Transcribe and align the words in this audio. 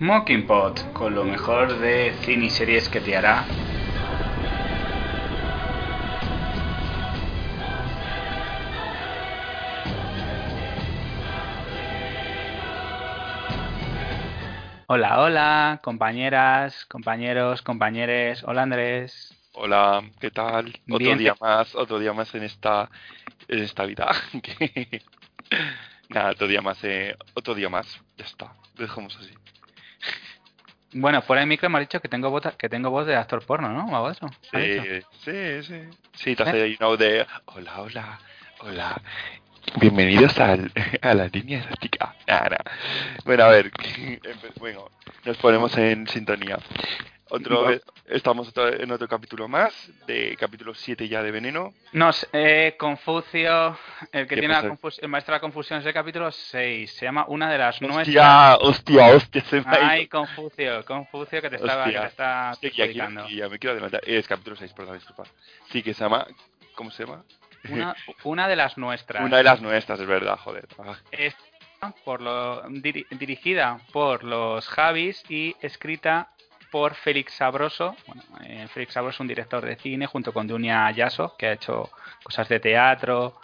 Mockingpot, 0.00 0.92
con 0.92 1.12
lo 1.12 1.24
mejor 1.24 1.76
de 1.80 2.14
cine 2.20 2.46
y 2.46 2.50
series 2.50 2.88
que 2.88 3.00
te 3.00 3.16
hará 3.16 3.44
Hola, 14.86 15.20
hola, 15.20 15.80
compañeras, 15.82 16.86
compañeros, 16.86 17.60
compañeres. 17.60 18.42
Hola, 18.44 18.62
Andrés. 18.62 19.34
Hola, 19.52 20.02
¿qué 20.20 20.30
tal? 20.30 20.68
Otro 20.88 20.98
Bien. 20.98 21.18
día 21.18 21.34
más, 21.40 21.74
otro 21.74 21.98
día 21.98 22.12
más 22.12 22.34
en 22.34 22.44
esta, 22.44 22.88
en 23.48 23.58
esta 23.58 23.84
vida. 23.84 24.12
Nada, 26.08 26.30
otro 26.30 26.46
día 26.46 26.62
más, 26.62 26.82
eh, 26.84 27.14
otro 27.34 27.54
día 27.54 27.68
más. 27.68 28.00
Ya 28.16 28.24
está, 28.24 28.54
dejamos 28.78 29.14
así. 29.16 29.34
Bueno, 30.92 31.20
fuera 31.22 31.40
de 31.40 31.46
micro 31.46 31.68
me 31.68 31.78
has 31.78 31.82
dicho 31.82 32.00
que 32.00 32.08
tengo 32.08 32.30
voz, 32.30 32.42
que 32.56 32.68
tengo 32.68 32.90
voz 32.90 33.06
de 33.06 33.14
actor 33.16 33.44
porno, 33.44 33.68
¿no? 33.72 33.86
¿O 34.02 34.10
eso? 34.10 34.26
Sí, 34.50 34.80
sí, 35.24 35.62
sí. 35.62 35.80
Sí, 36.14 36.34
te 36.36 36.42
¿Eh? 36.42 36.48
hace 36.48 36.62
ahí 36.62 36.76
una 36.80 36.88
voz 36.88 36.98
de 36.98 37.26
hola, 37.46 37.80
hola, 37.80 38.20
hola. 38.60 39.02
Bienvenidos 39.76 40.38
al, 40.38 40.72
a 41.02 41.14
la 41.14 41.26
línea 41.28 41.68
nada. 42.26 42.58
Bueno, 43.24 43.44
a 43.44 43.48
ver, 43.48 43.70
empe- 43.72 44.52
bueno, 44.58 44.90
nos 45.24 45.36
ponemos 45.36 45.76
en 45.76 46.06
sintonía. 46.08 46.58
Otro, 47.30 47.68
estamos 48.06 48.52
en 48.56 48.90
otro 48.90 49.06
capítulo 49.06 49.48
más, 49.48 49.72
de 50.06 50.34
capítulo 50.38 50.74
7 50.74 51.08
ya 51.08 51.22
de 51.22 51.30
Veneno. 51.30 51.74
No, 51.92 52.10
eh, 52.32 52.74
Confucio, 52.78 53.78
el 54.12 54.26
que 54.26 54.34
¿Qué 54.34 54.40
tiene 54.40 54.54
la 54.54 54.60
el 54.60 55.08
maestro 55.08 55.32
de 55.32 55.36
la 55.36 55.40
confusión 55.40 55.80
es 55.80 55.86
el 55.86 55.92
capítulo 55.92 56.30
6. 56.32 56.90
Se 56.90 57.04
llama 57.04 57.26
Una 57.28 57.50
de 57.50 57.58
las 57.58 57.80
nuestras. 57.82 58.06
Hostia, 58.08 58.56
hostia, 58.60 59.06
hostia, 59.14 59.42
se 59.44 59.60
me 59.60 59.66
ha 59.68 59.88
Ay. 59.90 60.06
Confucio, 60.08 60.84
Confucio 60.84 61.42
que 61.42 61.50
te 61.50 61.56
estaba, 61.56 61.84
que 61.84 61.90
Hostia. 61.90 62.00
te 62.02 62.06
está 62.08 62.54
Sí, 62.54 62.70
que 62.70 62.94
ya, 62.94 63.08
me 63.48 63.58
quiero 63.58 63.72
adelantar. 63.72 64.00
Es 64.06 64.26
capítulo 64.26 64.56
6, 64.56 64.72
perdón, 64.72 64.94
disculpa. 64.94 65.24
Sí, 65.70 65.82
que 65.82 65.92
se 65.94 66.04
llama. 66.04 66.26
¿Cómo 66.74 66.90
se 66.90 67.04
llama? 67.04 67.24
Una, 67.70 67.94
una 68.24 68.48
de 68.48 68.56
las 68.56 68.78
nuestras. 68.78 69.22
Una 69.22 69.36
de 69.36 69.42
las 69.42 69.60
nuestras, 69.60 70.00
es 70.00 70.06
verdad, 70.06 70.38
joder. 70.38 70.66
Ah, 70.78 70.96
Es 71.10 71.34
por 72.04 72.20
lo, 72.20 72.64
diri- 72.68 73.06
dirigida 73.10 73.78
por 73.92 74.24
los 74.24 74.66
Javis 74.68 75.22
y 75.28 75.54
escrita 75.60 76.30
por 76.70 76.94
Félix 76.94 77.34
Sabroso. 77.34 77.96
Bueno, 78.06 78.22
eh, 78.44 78.66
Félix 78.72 78.92
Sabroso 78.94 79.16
es 79.16 79.20
un 79.20 79.28
director 79.28 79.64
de 79.64 79.76
cine 79.76 80.06
junto 80.06 80.32
con 80.32 80.46
Dunia 80.46 80.90
Yaso, 80.90 81.36
que 81.38 81.46
ha 81.46 81.52
hecho 81.52 81.90
cosas 82.22 82.48
de 82.48 82.60
teatro, 82.60 83.40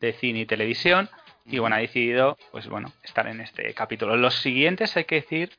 de 0.00 0.12
cine 0.12 0.40
y 0.40 0.46
televisión. 0.46 1.08
Y 1.46 1.58
bueno, 1.58 1.76
ha 1.76 1.80
decidido, 1.80 2.38
pues 2.52 2.68
bueno, 2.68 2.92
estar 3.02 3.26
en 3.26 3.40
este 3.40 3.72
capítulo. 3.74 4.16
Los 4.16 4.34
siguientes 4.36 4.96
hay 4.96 5.04
que 5.04 5.16
decir 5.16 5.50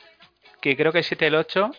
que 0.62 0.78
creo 0.78 0.92
que 0.92 1.00
el 1.00 1.04
7 1.04 1.26
y 1.26 1.28
el 1.28 1.36
8, 1.36 1.72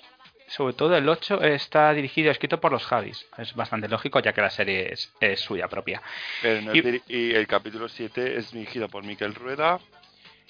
sobre 0.49 0.75
todo 0.75 0.95
el 0.97 1.09
8, 1.09 1.43
está 1.43 1.95
dirigido 1.95 2.29
y 2.29 2.31
escrito 2.33 2.61
por 2.61 2.73
los 2.73 2.85
Javis. 2.85 3.27
Es 3.39 3.55
bastante 3.55 3.89
lógico, 3.89 4.21
ya 4.21 4.33
que 4.35 4.43
la 4.43 4.51
serie 4.51 4.93
es, 4.93 5.15
es 5.21 5.41
suya 5.41 5.69
propia. 5.69 6.03
Pero 6.43 6.61
no 6.61 6.75
Y- 6.75 6.81
es 6.81 6.85
diri- 6.85 7.03
y 7.09 7.35
el 7.35 7.47
capítulo 7.47 7.89
7 7.89 8.37
es 8.37 8.51
dirigido 8.53 8.89
por 8.89 9.03
Miquel 9.05 9.35
Rueda 9.35 9.79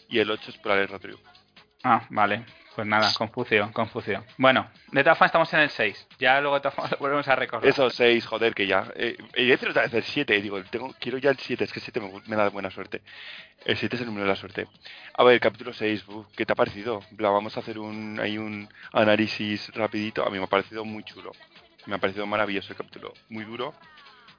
y 0.09 0.19
el 0.19 0.31
8 0.31 0.50
es 0.50 0.56
por 0.56 0.72
Alex 0.72 0.91
Rodrigo. 0.91 1.21
Ah, 1.84 2.04
vale. 2.10 2.44
Pues 2.75 2.87
nada, 2.87 3.12
Confucio, 3.12 3.71
Confucio. 3.72 4.25
Bueno, 4.38 4.66
de 4.91 5.03
todas 5.03 5.19
formas 5.19 5.28
estamos 5.28 5.53
en 5.53 5.60
el 5.60 5.71
6. 5.71 6.09
Ya 6.19 6.41
luego 6.41 6.55
de 6.56 6.62
todas 6.62 6.99
volvemos 6.99 7.28
a 7.28 7.37
recordar. 7.37 7.69
Esos 7.69 7.94
6, 7.94 8.27
joder, 8.27 8.55
que 8.55 8.66
ya. 8.66 8.91
Eh, 8.97 9.16
y 9.37 9.47
decir 9.47 9.69
otra 9.69 9.83
vez 9.83 9.93
el 9.93 10.03
7, 10.03 10.41
digo, 10.41 10.59
quiero 10.99 11.19
ya 11.19 11.31
el 11.31 11.38
7, 11.38 11.65
es 11.65 11.72
que 11.72 11.81
el 11.81 11.84
7 11.84 12.00
me, 12.00 12.10
me 12.27 12.37
da 12.37 12.49
buena 12.49 12.71
suerte. 12.71 13.03
El 13.65 13.77
7 13.77 13.97
es 13.97 14.03
el 14.03 14.06
número 14.06 14.25
de 14.25 14.31
la 14.31 14.37
suerte. 14.37 14.66
A 15.15 15.25
ver, 15.25 15.38
capítulo 15.38 15.72
6, 15.72 16.09
uf, 16.09 16.27
¿qué 16.34 16.47
te 16.47 16.53
ha 16.53 16.56
parecido? 16.56 17.00
Vamos 17.10 17.56
a 17.56 17.60
hacer 17.60 17.78
un, 17.78 18.19
ahí 18.19 18.38
un 18.38 18.69
análisis 18.93 19.72
rapidito. 19.75 20.27
A 20.27 20.31
mí 20.31 20.39
me 20.39 20.44
ha 20.44 20.49
parecido 20.49 20.84
muy 20.84 21.04
chulo. 21.04 21.33
Me 21.87 21.97
ha 21.97 21.99
parecido 21.99 22.27
maravilloso 22.27 22.72
el 22.72 22.78
capítulo. 22.78 23.12
Muy 23.28 23.44
duro. 23.44 23.75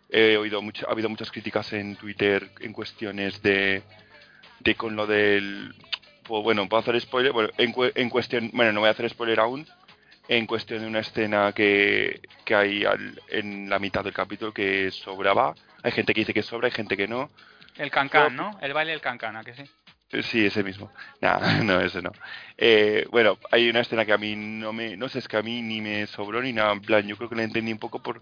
He 0.10 0.38
oído 0.38 0.62
mucho, 0.62 0.88
ha 0.88 0.92
habido 0.92 1.10
muchas 1.10 1.32
críticas 1.32 1.72
en 1.74 1.96
Twitter 1.96 2.52
en 2.60 2.74
cuestiones 2.74 3.42
de, 3.42 3.84
de 4.60 4.76
con 4.76 4.96
lo 4.96 5.08
del... 5.08 5.74
Pues 6.24 6.44
bueno, 6.44 6.68
puedo 6.70 6.82
hacer 6.82 7.00
spoiler. 7.02 7.32
Bueno, 7.32 7.50
en, 7.58 7.74
en 7.96 8.10
cuestión... 8.10 8.50
Bueno, 8.54 8.72
no 8.72 8.80
voy 8.82 8.88
a 8.90 8.92
hacer 8.92 9.10
spoiler 9.10 9.40
aún. 9.40 9.68
En 10.30 10.46
cuestión 10.48 10.80
de 10.82 10.88
una 10.88 11.00
escena 11.00 11.52
que, 11.52 12.22
que 12.46 12.56
hay 12.56 12.86
al- 12.86 13.20
en 13.28 13.70
la 13.70 13.78
mitad 13.80 14.04
del 14.04 14.14
capítulo 14.14 14.54
que 14.54 14.90
sobraba. 14.92 15.54
Hay 15.84 15.92
gente 15.92 16.14
que 16.14 16.22
dice 16.22 16.34
que 16.34 16.44
sobra, 16.44 16.68
hay 16.68 16.72
gente 16.74 16.96
que 16.96 17.08
no. 17.10 17.30
El 17.78 17.92
cancán, 17.92 18.36
¿no? 18.36 18.58
El 18.62 18.72
baile 18.74 18.92
del 18.92 19.02
cancán, 19.02 19.36
¿a 19.36 19.44
que 19.44 19.54
sí? 19.54 19.64
Eh, 20.12 20.24
Sí, 20.24 20.46
ese 20.46 20.64
mismo. 20.64 20.92
Nah, 21.22 21.40
no, 21.64 21.82
ese 21.82 22.02
no. 22.02 22.12
Eh, 22.58 23.06
bueno, 23.12 23.38
hay 23.52 23.70
una 23.70 23.82
escena 23.82 24.06
que 24.06 24.14
a 24.14 24.18
mí 24.18 24.34
no 24.36 24.72
me, 24.72 24.96
no 24.96 25.10
sé, 25.10 25.20
es 25.20 25.28
que 25.28 25.36
a 25.38 25.42
mí 25.42 25.62
ni 25.62 25.82
me 25.82 26.08
sobró 26.08 26.42
ni 26.42 26.54
nada. 26.54 26.72
En 26.72 26.82
plan, 26.82 27.06
yo 27.06 27.18
creo 27.18 27.28
que 27.30 27.36
la 27.36 27.44
entendí 27.44 27.74
un 27.74 27.80
poco 27.80 28.02
por 28.02 28.22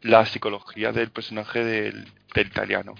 la 0.00 0.24
psicología 0.24 0.90
del 0.92 1.10
personaje 1.10 1.62
del, 1.62 2.08
del 2.34 2.46
italiano. 2.46 2.94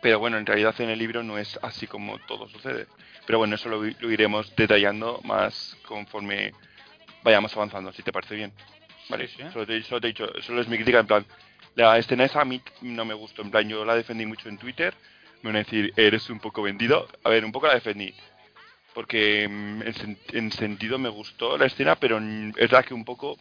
Pero 0.00 0.18
bueno, 0.18 0.36
en 0.38 0.46
realidad 0.46 0.74
en 0.80 0.90
el 0.90 0.98
libro 0.98 1.22
no 1.22 1.38
es 1.38 1.58
así 1.62 1.86
como 1.86 2.18
todo 2.20 2.48
sucede. 2.48 2.86
Pero 3.26 3.38
bueno, 3.38 3.54
eso 3.56 3.68
lo, 3.68 3.82
lo 3.82 4.10
iremos 4.12 4.54
detallando 4.56 5.20
más 5.24 5.76
conforme 5.86 6.52
vayamos 7.22 7.54
avanzando, 7.56 7.92
si 7.92 8.02
te 8.02 8.12
parece 8.12 8.36
bien. 8.36 8.52
Vale, 9.08 9.28
Sí, 9.28 9.36
sí. 9.38 9.44
Solo, 9.52 9.66
te, 9.66 9.82
solo 9.82 10.00
te 10.00 10.06
he 10.08 10.10
dicho, 10.10 10.28
solo 10.42 10.60
es 10.60 10.68
mi 10.68 10.76
crítica, 10.76 11.00
en 11.00 11.06
plan, 11.06 11.26
la 11.74 11.98
escena 11.98 12.24
esa 12.24 12.40
a 12.42 12.44
mí 12.44 12.60
no 12.82 13.04
me 13.04 13.14
gustó, 13.14 13.42
en 13.42 13.50
plan, 13.50 13.68
yo 13.68 13.84
la 13.84 13.94
defendí 13.96 14.26
mucho 14.26 14.48
en 14.48 14.58
Twitter, 14.58 14.94
me 15.42 15.48
van 15.50 15.56
a 15.56 15.58
decir, 15.60 15.92
eres 15.96 16.28
un 16.30 16.40
poco 16.40 16.62
vendido. 16.62 17.08
A 17.24 17.30
ver, 17.30 17.44
un 17.44 17.52
poco 17.52 17.66
la 17.66 17.74
defendí. 17.74 18.14
Porque 18.94 19.46
mm, 19.48 19.82
en, 19.82 20.18
en 20.32 20.52
sentido 20.52 20.98
me 20.98 21.08
gustó 21.08 21.58
la 21.58 21.66
escena, 21.66 21.96
pero 21.96 22.18
es 22.18 22.54
verdad 22.54 22.84
que 22.84 22.94
un 22.94 23.04
poco 23.04 23.38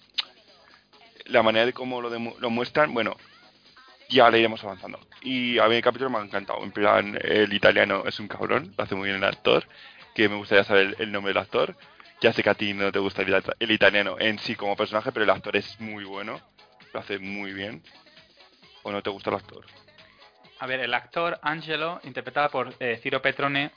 la 1.26 1.42
manera 1.44 1.66
de 1.66 1.74
cómo 1.74 2.02
lo, 2.02 2.12
demu- 2.14 2.38
lo 2.40 2.50
muestran, 2.50 2.94
bueno, 2.94 3.16
ya 4.10 4.30
le 4.30 4.40
iremos 4.40 4.64
avanzando. 4.64 5.00
Y 5.22 5.58
a 5.60 5.68
mí 5.68 5.76
el 5.76 5.82
capítulo 5.82 6.10
me 6.10 6.18
ha 6.20 6.22
encantado. 6.22 6.64
En 6.64 6.72
plan, 6.72 7.18
el 7.22 7.52
italiano 7.54 8.04
es 8.06 8.20
un 8.20 8.28
cabrón, 8.28 8.74
lo 8.78 8.84
hace 8.84 8.96
muy 8.96 9.10
bien 9.10 9.18
el 9.18 9.30
actor, 9.30 9.66
que 10.14 10.30
me 10.30 10.36
gustaría 10.36 10.64
saber 10.64 10.96
el, 11.00 11.12
nombre 11.12 11.34
del 11.34 11.42
actor. 11.42 11.76
Ya 12.22 12.32
sé 12.32 12.44
que 12.44 12.50
a 12.50 12.56
ti 12.56 12.74
no 12.74 12.92
te 12.92 13.00
gusta 13.00 13.24
el 13.60 13.72
italiano 13.72 14.16
en 14.20 14.40
sí 14.40 14.56
como 14.56 14.76
personaje, 14.76 15.12
pero 15.12 15.24
el 15.24 15.30
actor 15.30 15.56
es 15.56 15.80
muy 15.80 16.04
bueno, 16.06 16.40
lo 16.94 17.00
hace 17.00 17.20
muy 17.20 17.54
bien. 17.54 17.84
¿O 18.84 18.92
no 18.92 19.02
te 19.02 19.10
gusta 19.10 19.32
el 19.32 19.38
actor? 19.38 19.66
A 20.60 20.68
ver, 20.68 20.80
el 20.80 20.94
actor 20.94 21.40
Angelo, 21.42 22.00
interpretado 22.04 22.50
por 22.50 22.74
eh, 22.80 22.98
Ciro 23.02 23.22
Petrone, 23.22 23.72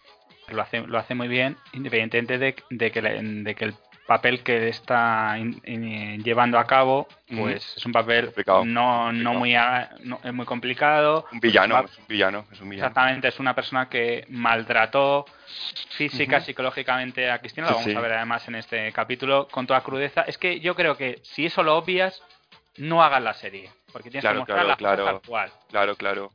lo 0.49 0.62
hace, 0.62 0.81
lo 0.81 0.99
hace 0.99 1.15
muy 1.15 1.27
bien, 1.28 1.56
independientemente 1.72 2.38
de, 2.38 2.55
de 2.71 2.91
que, 2.93 3.03
le- 3.03 3.21
de 3.22 3.55
que 3.55 3.65
el 3.65 3.75
papel 4.08 4.42
que 4.42 4.69
está 4.70 5.36
in- 5.38 5.60
in- 5.66 6.24
llevando 6.24 6.58
a 6.58 6.66
cabo, 6.66 7.06
pues 7.28 7.76
es 7.76 7.84
un 7.84 7.92
papel 7.92 8.24
Complicado, 8.24 8.64
no, 8.64 9.12
no 9.12 9.34
muy, 9.34 9.52
no- 10.00 10.19
es 10.24 10.32
muy 10.32 10.46
complicado. 10.46 11.26
Un 11.30 11.41
villano, 11.41 11.78
es 11.84 11.98
un 11.98 12.06
villano, 12.08 12.46
es 12.50 12.58
un 12.62 12.70
villano. 12.70 12.86
Exactamente, 12.88 13.28
es 13.28 13.38
una 13.38 13.54
persona 13.54 13.86
que 13.91 14.24
maltrató 14.30 15.26
física, 15.91 16.41
psicológicamente 16.41 17.30
a 17.30 17.38
Cristina, 17.38 17.66
lo 17.69 17.74
vamos 17.76 17.91
sí. 17.91 17.94
a 17.96 18.00
ver 18.00 18.14
además 18.14 18.48
en 18.48 18.54
este 18.54 18.91
capítulo 18.92 19.46
con 19.49 19.66
toda 19.66 19.82
crudeza. 19.82 20.22
Es 20.22 20.38
que 20.38 20.58
yo 20.61 20.75
creo 20.75 20.96
que 20.96 21.20
si 21.22 21.44
eso 21.44 21.62
lo 21.62 21.76
obvias, 21.76 22.22
no 22.78 23.02
hagas 23.02 23.22
la 23.22 23.34
serie, 23.34 23.70
porque 23.93 24.08
tienes 24.11 24.22
Claro, 24.22 24.44
que 24.46 24.52
mostrar 24.52 24.76
claro, 24.78 25.04
tal 25.04 25.20
cual. 25.20 25.52
Claro, 25.69 25.94
claro. 25.96 26.32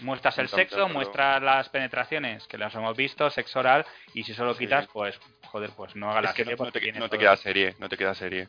Muestras 0.00 0.38
el 0.38 0.48
sexo, 0.48 0.88
muestras 0.88 1.42
las 1.42 1.68
penetraciones, 1.68 2.46
que 2.46 2.58
las 2.58 2.72
hemos 2.74 2.96
visto, 2.96 3.28
sexo 3.30 3.58
oral, 3.60 3.84
y 4.14 4.22
si 4.22 4.34
solo 4.34 4.52
Sí. 4.54 4.60
quitas, 4.60 4.86
pues, 4.92 5.18
joder, 5.52 5.70
pues 5.76 5.94
no 5.94 6.10
hagas 6.10 6.22
la 6.22 6.30
Es 6.30 6.34
que 6.36 6.44
serie 6.44 6.56
no, 6.58 6.72
te, 6.72 6.92
no 6.92 7.08
te 7.10 7.18
queda 7.18 7.36
serie, 7.36 7.76
no 7.78 7.88
te 7.88 7.98
queda 7.98 8.14
serie. 8.14 8.48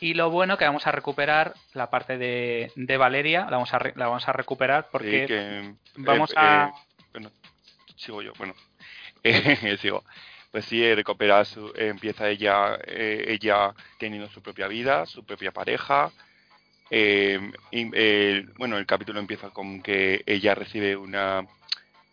Y 0.00 0.14
lo 0.14 0.30
bueno 0.30 0.56
que 0.56 0.64
vamos 0.64 0.86
a 0.86 0.92
recuperar 0.92 1.54
la 1.72 1.90
parte 1.90 2.16
de, 2.16 2.70
de 2.76 2.96
Valeria, 2.96 3.40
la 3.46 3.52
vamos 3.52 3.74
a, 3.74 3.78
la 3.96 4.06
vamos 4.06 4.28
a 4.28 4.32
recuperar 4.32 4.88
porque 4.90 5.22
Sí, 5.22 5.26
que, 5.26 5.74
vamos 5.96 6.30
eh, 6.30 6.34
a... 6.36 6.66
eh, 6.66 6.96
bueno, 7.12 7.30
sigo 7.96 8.22
yo, 8.22 8.32
bueno. 8.38 8.54
Eh, 9.26 9.78
sigo. 9.80 10.04
Pues 10.50 10.66
sí, 10.66 10.84
eh, 10.84 10.94
recupera 10.94 11.42
su, 11.46 11.72
empieza 11.74 12.28
ella, 12.28 12.78
eh, 12.86 13.24
ella 13.28 13.72
teniendo 13.98 14.28
su 14.28 14.42
propia 14.42 14.68
vida, 14.68 15.06
su 15.06 15.24
propia 15.24 15.50
pareja. 15.50 16.12
y, 16.90 17.36
bueno, 18.58 18.76
el 18.76 18.84
capítulo 18.84 19.18
empieza 19.18 19.48
con 19.48 19.80
que 19.80 20.22
ella 20.26 20.54
recibe 20.54 20.94
una 20.94 21.46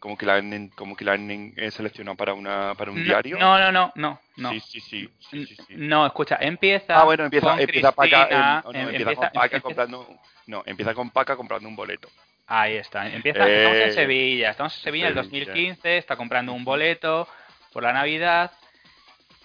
como 0.02 0.18
que 0.18 0.26
la 0.26 0.34
han, 0.36 0.70
como 0.70 0.98
que 0.98 1.06
la 1.06 1.14
han 1.14 1.54
eh, 1.56 1.72
seleccionado 1.72 2.18
para 2.18 2.34
una 2.34 2.74
para 2.76 2.92
un 2.92 2.98
No, 2.98 3.04
diario. 3.06 3.38
No, 3.38 3.58
no, 3.60 3.72
no, 3.72 3.92
no. 3.96 4.20
no. 4.36 4.50
Sí, 4.52 4.60
sí, 4.60 4.80
sí, 4.82 5.10
sí, 5.30 5.46
sí, 5.46 5.56
sí. 5.56 5.74
No, 5.78 6.06
escucha, 6.06 6.38
empieza. 6.42 7.00
Ah, 7.00 7.04
bueno, 7.06 7.24
empieza, 7.26 7.52
con 7.52 7.60
empieza 7.62 7.92
Paca, 7.94 8.28
em- 8.30 8.74
no, 8.74 8.80
em- 8.80 8.90
empieza 8.90 9.16
con 9.16 9.30
Paca 9.30 9.46
empieza- 9.46 9.62
comprando, 9.62 10.20
no, 10.48 10.64
empieza 10.66 10.94
con 10.96 11.10
Paca 11.12 11.36
comprando 11.38 11.70
un 11.70 11.76
boleto. 11.76 12.10
Ahí 12.48 12.74
está. 12.76 13.08
Empieza, 13.08 13.48
estamos 13.48 13.78
en 13.78 13.90
Eh, 13.90 13.94
Sevilla. 13.94 14.50
Estamos 14.50 14.76
en 14.76 14.84
Sevilla 14.84 15.08
en 15.10 15.18
el 15.18 15.24
Sevilla. 15.24 15.46
2015. 15.46 15.98
Está 15.98 16.16
comprando 16.18 16.52
un 16.52 16.66
boleto 16.66 17.28
por 17.72 17.84
la 17.84 17.94
Navidad. 17.94 18.52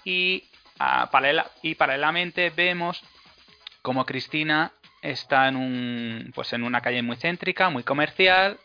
Y, 0.04 0.42
ah, 0.78 1.08
paralela- 1.12 1.50
y 1.62 1.74
paralelamente 1.74 2.50
vemos 2.50 3.04
como 3.82 4.04
Cristina 4.06 4.72
está 5.02 5.46
en 5.48 5.56
un 5.56 6.32
pues 6.34 6.52
en 6.54 6.64
una 6.64 6.80
calle 6.80 7.02
muy 7.02 7.16
céntrica, 7.16 7.68
muy 7.68 7.82
comercial. 7.84 8.58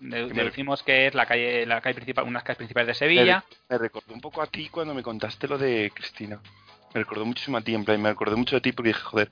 De- 0.00 0.24
me- 0.26 0.32
Deducimos 0.32 0.82
que 0.82 1.06
es 1.06 1.14
la 1.14 1.26
calle, 1.26 1.66
la 1.66 1.80
calle 1.80 1.94
principal, 1.94 2.24
unas 2.24 2.42
calles 2.42 2.56
principales 2.58 2.88
de 2.88 2.94
Sevilla. 2.94 3.44
Me 3.68 3.78
recordó 3.78 4.12
un 4.14 4.20
poco 4.20 4.42
a 4.42 4.46
ti 4.46 4.68
cuando 4.68 4.94
me 4.94 5.02
contaste 5.02 5.46
lo 5.46 5.58
de 5.58 5.92
Cristina. 5.94 6.40
Me 6.94 7.00
recordó 7.00 7.24
muchísimo 7.24 7.56
a 7.58 7.60
ti, 7.60 7.74
en 7.74 7.84
plan, 7.84 8.00
me 8.02 8.08
recordó 8.08 8.36
mucho 8.36 8.56
a 8.56 8.60
ti 8.60 8.72
porque 8.72 8.88
dije, 8.88 9.00
joder, 9.02 9.30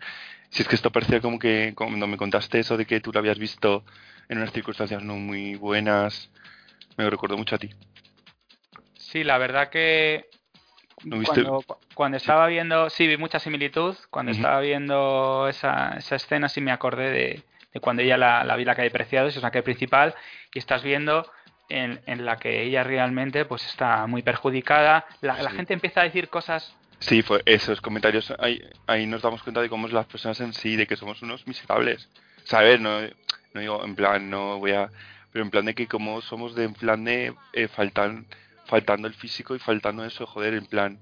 si 0.51 0.63
es 0.63 0.69
que 0.69 0.77
esto 0.77 0.93
parecía 0.93 1.21
como 1.21 1.39
que 1.39 1.73
cuando 1.75 2.07
me 2.07 2.17
contaste 2.17 2.61
eso 2.61 2.77
de 2.77 2.87
que 2.87 3.01
tú 3.01 3.13
lo 3.13 3.19
habías 3.19 3.39
visto 3.39 3.85
en 4.29 4.39
unas 4.39 4.53
circunstancias 4.53 5.03
no 5.03 5.15
muy 5.17 5.57
buenas, 5.57 6.31
me 6.97 7.09
recordó 7.11 7.37
mucho 7.37 7.57
a 7.57 7.59
ti. 7.59 7.71
Sí, 8.97 9.25
la 9.25 9.39
verdad 9.39 9.71
que 9.71 10.27
¿No 11.03 11.19
viste? 11.19 11.43
cuando, 11.43 11.65
cuando 11.95 12.17
estaba 12.19 12.47
viendo, 12.47 12.91
sí, 12.91 13.07
vi 13.07 13.17
mucha 13.17 13.39
similitud. 13.39 13.97
Cuando 14.11 14.33
estaba 14.33 14.61
viendo 14.61 15.49
esa, 15.49 15.97
esa 15.97 16.17
escena, 16.17 16.49
sí 16.49 16.61
me 16.61 16.73
acordé 16.73 17.11
de, 17.11 17.43
de 17.73 17.81
cuando 17.81 18.03
ella 18.03 18.17
la, 18.19 18.45
la 18.45 18.57
vi 18.57 18.65
la 18.65 18.75
calle 18.75 18.91
Preciados, 18.91 19.33
es 19.33 19.39
una 19.43 19.51
calle 19.51 19.63
principal, 19.63 20.15
y 20.55 20.59
estás 20.59 20.83
viendo 20.83 21.31
en, 21.69 22.01
en 22.07 22.25
la 22.25 22.37
que 22.39 22.63
ella 22.63 22.83
realmente 22.85 23.45
pues 23.45 23.65
está 23.67 24.07
muy 24.07 24.23
perjudicada. 24.23 25.05
La, 25.21 25.43
la 25.43 25.51
Sí. 25.51 25.57
gente 25.57 25.75
empieza 25.75 26.01
a 26.01 26.05
decir 26.05 26.29
cosas. 26.29 26.75
Sí, 27.01 27.23
fue 27.23 27.43
esos 27.47 27.81
comentarios, 27.81 28.33
ahí, 28.41 28.61
ahí 28.87 29.07
nos 29.07 29.23
damos 29.23 29.43
cuenta 29.43 29.61
de 29.61 29.69
cómo 29.69 29.87
son 29.87 29.95
las 29.97 30.07
personas 30.07 30.41
en 30.41 30.53
sí, 30.53 30.75
de 30.77 30.87
que 30.87 30.97
somos 30.97 31.23
unos 31.23 31.47
miserables. 31.47 32.09
¿Sabes? 32.45 32.81
No, 32.81 33.01
no 33.53 33.61
digo, 33.61 33.85
en 33.85 33.95
plan, 33.95 34.29
no 34.31 34.59
voy 34.59 34.73
a... 34.73 34.91
Pero 35.31 35.45
en 35.45 35.51
plan 35.51 35.67
de 35.67 35.75
que 35.75 35.87
como 35.87 36.21
somos 36.23 36.55
de, 36.55 36.65
en 36.65 36.73
plan 36.75 37.05
de 37.05 37.35
eh, 37.53 37.69
faltan, 37.69 38.27
faltando 38.67 39.07
el 39.07 39.15
físico 39.15 39.55
y 39.55 39.59
faltando 39.59 40.05
eso, 40.05 40.27
joder, 40.27 40.55
en 40.55 40.67
plan... 40.67 40.99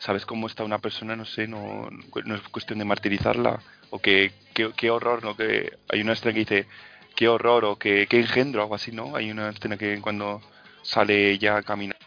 ¿Sabes 0.00 0.26
cómo 0.26 0.48
está 0.48 0.64
una 0.64 0.80
persona? 0.80 1.16
No 1.16 1.24
sé, 1.24 1.46
no, 1.46 1.88
no 2.24 2.34
es 2.34 2.40
cuestión 2.50 2.78
de 2.78 2.84
martirizarla. 2.84 3.60
O 3.88 4.00
que, 4.00 4.32
qué, 4.52 4.72
qué 4.76 4.90
horror, 4.90 5.22
¿no? 5.24 5.34
Que 5.34 5.78
hay 5.88 6.02
una 6.02 6.12
escena 6.12 6.34
que 6.34 6.40
dice, 6.40 6.66
qué 7.14 7.28
horror, 7.28 7.64
o 7.64 7.76
que, 7.76 8.06
qué 8.06 8.20
engendro, 8.20 8.62
algo 8.62 8.74
así, 8.74 8.92
¿no? 8.92 9.16
Hay 9.16 9.30
una 9.30 9.50
escena 9.50 9.76
que 9.76 10.00
cuando 10.00 10.40
sale 10.82 11.30
ella 11.30 11.56
a 11.56 11.62
caminar. 11.62 11.98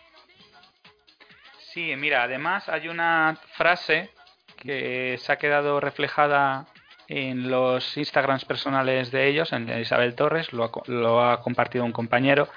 Sí, 1.74 1.96
mira, 1.96 2.24
además 2.24 2.70
hay 2.70 2.88
una 2.88 3.38
frase 3.54 4.10
que 4.58 5.18
se 5.20 5.32
ha 5.32 5.38
quedado 5.38 5.80
reflejada 5.80 6.66
en 7.08 7.50
los 7.50 7.96
Instagrams 7.98 8.46
personales 8.46 9.12
de 9.12 9.28
ellos, 9.28 9.54
en 9.54 9.70
Isabel 9.80 10.16
Torres, 10.16 10.52
lo 10.52 10.66
ha, 10.66 10.72
lo 10.88 11.24
ha 11.24 11.42
compartido 11.42 11.86
un 11.86 11.94
compañero, 11.94 12.50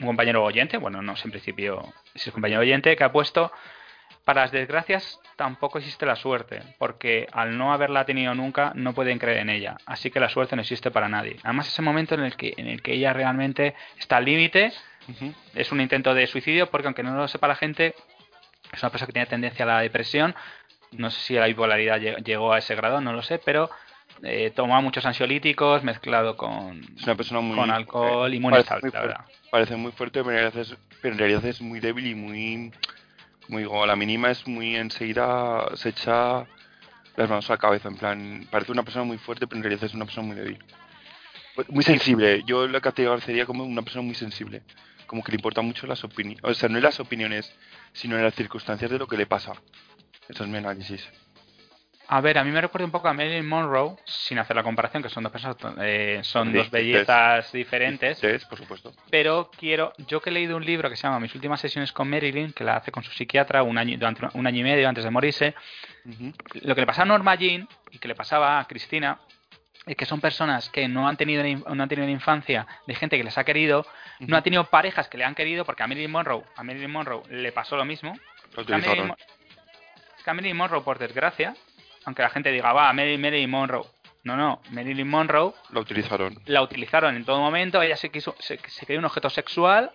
un 0.00 0.06
compañero 0.06 0.44
oyente, 0.44 0.76
bueno, 0.76 1.00
no 1.00 1.14
en 1.22 1.30
principio 1.30 1.94
si 2.14 2.28
es 2.28 2.32
compañero 2.32 2.60
oyente, 2.60 2.94
que 2.96 3.04
ha 3.04 3.12
puesto, 3.12 3.52
para 4.26 4.42
las 4.42 4.50
desgracias 4.50 5.18
tampoco 5.36 5.78
existe 5.78 6.04
la 6.04 6.16
suerte, 6.16 6.60
porque 6.78 7.28
al 7.32 7.56
no 7.56 7.72
haberla 7.72 8.04
tenido 8.04 8.34
nunca 8.34 8.72
no 8.74 8.92
pueden 8.92 9.18
creer 9.18 9.38
en 9.38 9.50
ella, 9.50 9.76
así 9.86 10.10
que 10.10 10.18
la 10.20 10.28
suerte 10.28 10.56
no 10.56 10.62
existe 10.62 10.90
para 10.90 11.08
nadie. 11.08 11.36
Además 11.44 11.68
ese 11.68 11.80
momento 11.80 12.14
en 12.16 12.22
el 12.22 12.36
que, 12.36 12.52
en 12.56 12.66
el 12.66 12.82
que 12.82 12.92
ella 12.94 13.12
realmente 13.12 13.74
está 13.98 14.16
al 14.16 14.24
límite, 14.24 14.72
es 15.54 15.70
un 15.72 15.80
intento 15.80 16.12
de 16.12 16.26
suicidio, 16.26 16.68
porque 16.70 16.88
aunque 16.88 17.04
no 17.04 17.14
lo 17.14 17.28
sepa 17.28 17.46
la 17.46 17.54
gente, 17.54 17.94
es 18.72 18.82
una 18.82 18.90
persona 18.90 19.06
que 19.06 19.12
tiene 19.12 19.26
tendencia 19.26 19.64
a 19.64 19.68
la 19.68 19.80
depresión. 19.80 20.34
No 20.90 21.10
sé 21.10 21.20
si 21.20 21.34
la 21.34 21.46
bipolaridad 21.46 21.98
lle- 22.00 22.22
llegó 22.24 22.52
a 22.52 22.58
ese 22.58 22.74
grado, 22.74 23.00
no 23.00 23.12
lo 23.12 23.22
sé, 23.22 23.38
pero 23.38 23.70
eh, 24.24 24.50
toma 24.56 24.80
muchos 24.80 25.06
ansiolíticos 25.06 25.84
mezclado 25.84 26.36
con, 26.36 26.82
Es 26.96 27.04
una 27.04 27.14
persona 27.14 27.40
muy... 27.40 27.56
con 27.56 27.70
alcohol 27.70 28.34
y 28.34 28.40
muy 28.40 28.52
inestable, 28.54 28.82
muy 28.82 28.90
la 28.92 29.00
verdad. 29.00 29.20
parece 29.52 29.76
muy 29.76 29.92
fuerte, 29.92 30.24
pero 30.24 31.14
en 31.14 31.18
realidad 31.18 31.44
es 31.44 31.60
muy 31.60 31.78
débil 31.78 32.06
y 32.08 32.14
muy, 32.16 32.72
como 33.46 33.58
digo, 33.58 33.82
a 33.82 33.86
la 33.86 33.96
mínima 33.96 34.30
es 34.30 34.46
muy 34.46 34.76
enseguida 34.76 35.68
se 35.74 35.90
echa 35.90 36.46
las 37.16 37.28
manos 37.28 37.48
a 37.48 37.54
la 37.54 37.58
cabeza, 37.58 37.88
en 37.88 37.96
plan, 37.96 38.48
parece 38.50 38.72
una 38.72 38.82
persona 38.82 39.04
muy 39.04 39.18
fuerte, 39.18 39.46
pero 39.46 39.58
en 39.58 39.62
realidad 39.62 39.84
es 39.84 39.94
una 39.94 40.04
persona 40.04 40.26
muy 40.26 40.36
débil. 40.36 40.58
Muy 41.68 41.84
sensible, 41.84 42.42
yo 42.44 42.68
la 42.68 42.80
categorizaría 42.80 43.46
como 43.46 43.64
una 43.64 43.82
persona 43.82 44.02
muy 44.02 44.14
sensible, 44.14 44.62
como 45.06 45.22
que 45.22 45.32
le 45.32 45.36
importan 45.36 45.64
mucho 45.64 45.86
las 45.86 46.04
opiniones, 46.04 46.44
o 46.44 46.52
sea, 46.52 46.68
no 46.68 46.76
en 46.76 46.82
las 46.82 47.00
opiniones, 47.00 47.50
sino 47.92 48.16
en 48.16 48.24
las 48.24 48.34
circunstancias 48.34 48.90
de 48.90 48.98
lo 48.98 49.06
que 49.06 49.16
le 49.16 49.26
pasa. 49.26 49.52
Eso 50.28 50.44
es 50.44 50.50
mi 50.50 50.58
análisis. 50.58 51.08
A 52.08 52.20
ver, 52.20 52.38
a 52.38 52.44
mí 52.44 52.50
me 52.52 52.60
recuerda 52.60 52.84
un 52.84 52.92
poco 52.92 53.08
a 53.08 53.12
Marilyn 53.12 53.48
Monroe, 53.48 53.96
sin 54.04 54.38
hacer 54.38 54.54
la 54.54 54.62
comparación, 54.62 55.02
que 55.02 55.08
son 55.08 55.24
dos 55.24 55.32
personas, 55.32 55.58
eh, 55.80 56.20
son 56.22 56.52
dos 56.52 56.70
bellezas 56.70 57.50
diferentes, 57.50 58.18
Sí, 58.18 58.28
por 58.48 58.56
supuesto. 58.58 58.92
pero 59.10 59.50
quiero, 59.58 59.92
yo 60.06 60.20
que 60.22 60.30
he 60.30 60.32
leído 60.32 60.56
un 60.56 60.64
libro 60.64 60.88
que 60.88 60.94
se 60.94 61.02
llama 61.02 61.18
Mis 61.18 61.34
últimas 61.34 61.60
sesiones 61.60 61.90
con 61.92 62.08
Marilyn, 62.08 62.52
que 62.52 62.62
la 62.62 62.76
hace 62.76 62.92
con 62.92 63.02
su 63.02 63.10
psiquiatra 63.10 63.64
un 63.64 63.76
año, 63.76 63.98
durante 63.98 64.24
un 64.34 64.46
año 64.46 64.60
y 64.60 64.62
medio 64.62 64.88
antes 64.88 65.02
de 65.02 65.10
morirse, 65.10 65.54
lo 66.62 66.74
que 66.76 66.80
le 66.82 66.86
pasaba 66.86 67.02
a 67.04 67.06
Norma 67.08 67.34
Jean 67.34 67.68
y 67.90 67.98
que 67.98 68.06
le 68.06 68.14
pasaba 68.14 68.60
a 68.60 68.66
Cristina 68.68 69.18
es 69.84 69.96
que 69.96 70.06
son 70.06 70.20
personas 70.20 70.68
que 70.70 70.86
no 70.88 71.08
han 71.08 71.16
tenido 71.16 71.42
no 71.74 71.82
han 71.82 71.88
tenido 71.88 72.04
una 72.04 72.12
infancia 72.12 72.66
de 72.86 72.94
gente 72.94 73.16
que 73.16 73.24
les 73.24 73.36
ha 73.38 73.42
querido, 73.44 73.84
no 74.20 74.36
han 74.36 74.42
tenido 74.44 74.64
parejas 74.64 75.08
que 75.08 75.18
le 75.18 75.24
han 75.24 75.34
querido, 75.34 75.64
porque 75.64 75.82
a 75.82 75.86
Marilyn 75.88 76.10
Monroe, 76.12 76.44
a 76.56 76.62
Marilyn 76.62 76.90
Monroe 76.90 77.22
le 77.30 77.50
pasó 77.52 77.76
lo 77.76 77.84
mismo. 77.84 78.16
Lo 78.54 78.62
utilizaron. 78.62 79.08
Mo- 79.08 79.16
es 80.16 80.22
que 80.24 80.30
a 80.30 80.34
Marilyn 80.34 80.56
Monroe, 80.56 80.82
por 80.82 80.98
desgracia, 80.98 81.54
aunque 82.06 82.22
la 82.22 82.30
gente 82.30 82.50
diga, 82.50 82.72
va, 82.72 82.92
Marilyn, 82.92 83.20
Marilyn 83.20 83.50
Monroe. 83.50 83.84
No, 84.24 84.36
no, 84.36 84.60
Marilyn 84.70 85.08
Monroe 85.08 85.52
Lo 85.70 85.80
utilizaron. 85.80 86.36
la 86.46 86.62
utilizaron 86.62 87.14
en 87.14 87.24
todo 87.24 87.38
momento, 87.38 87.80
ella 87.82 87.96
se 87.96 88.10
quiso, 88.10 88.34
se, 88.38 88.58
se 88.66 88.86
creó 88.86 88.98
un 88.98 89.04
objeto 89.04 89.30
sexual, 89.30 89.92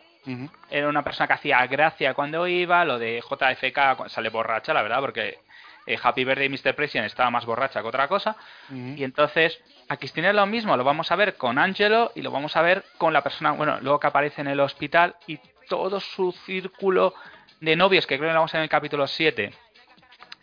era 0.70 0.88
una 0.88 1.04
persona 1.04 1.28
que 1.28 1.34
hacía 1.34 1.66
gracia 1.68 2.14
cuando 2.14 2.48
iba, 2.48 2.86
lo 2.86 3.00
de 3.00 3.22
JFK 3.22 4.08
sale 4.08 4.30
borracha, 4.30 4.74
la 4.74 4.84
verdad, 4.84 5.00
porque 5.00 5.40
eh, 5.88 5.98
Happy 6.02 6.24
Birthday 6.24 6.48
Mr. 6.48 6.76
President 6.76 7.08
estaba 7.08 7.32
más 7.32 7.46
borracha 7.46 7.82
que 7.82 7.88
otra 7.88 8.08
cosa. 8.08 8.36
Y 8.70 9.04
entonces, 9.04 9.60
a 9.90 9.98
Cristina 9.98 10.30
es 10.30 10.36
lo 10.36 10.46
mismo, 10.46 10.78
lo 10.78 10.84
vamos 10.84 11.12
a 11.12 11.16
ver 11.16 11.36
con 11.36 11.58
Angelo 11.58 12.12
y 12.14 12.22
lo 12.22 12.30
vamos 12.32 12.56
a 12.56 12.62
ver 12.62 12.86
con 12.98 13.14
la 13.14 13.22
persona, 13.22 13.52
bueno, 13.52 13.80
luego 13.82 14.00
que 14.00 14.08
aparece 14.08 14.42
en 14.42 14.48
el 14.48 14.60
hospital 14.60 15.16
y 15.28 15.40
todo 15.68 16.00
su 16.00 16.32
círculo 16.46 17.16
de 17.60 17.76
novios, 17.76 18.06
que 18.06 18.18
creo 18.18 18.30
que 18.30 18.34
lo 18.34 18.40
vamos 18.40 18.54
a 18.54 18.58
ver 18.58 18.62
en 18.62 18.66
el 18.66 18.70
capítulo 18.70 19.08
7 19.08 19.52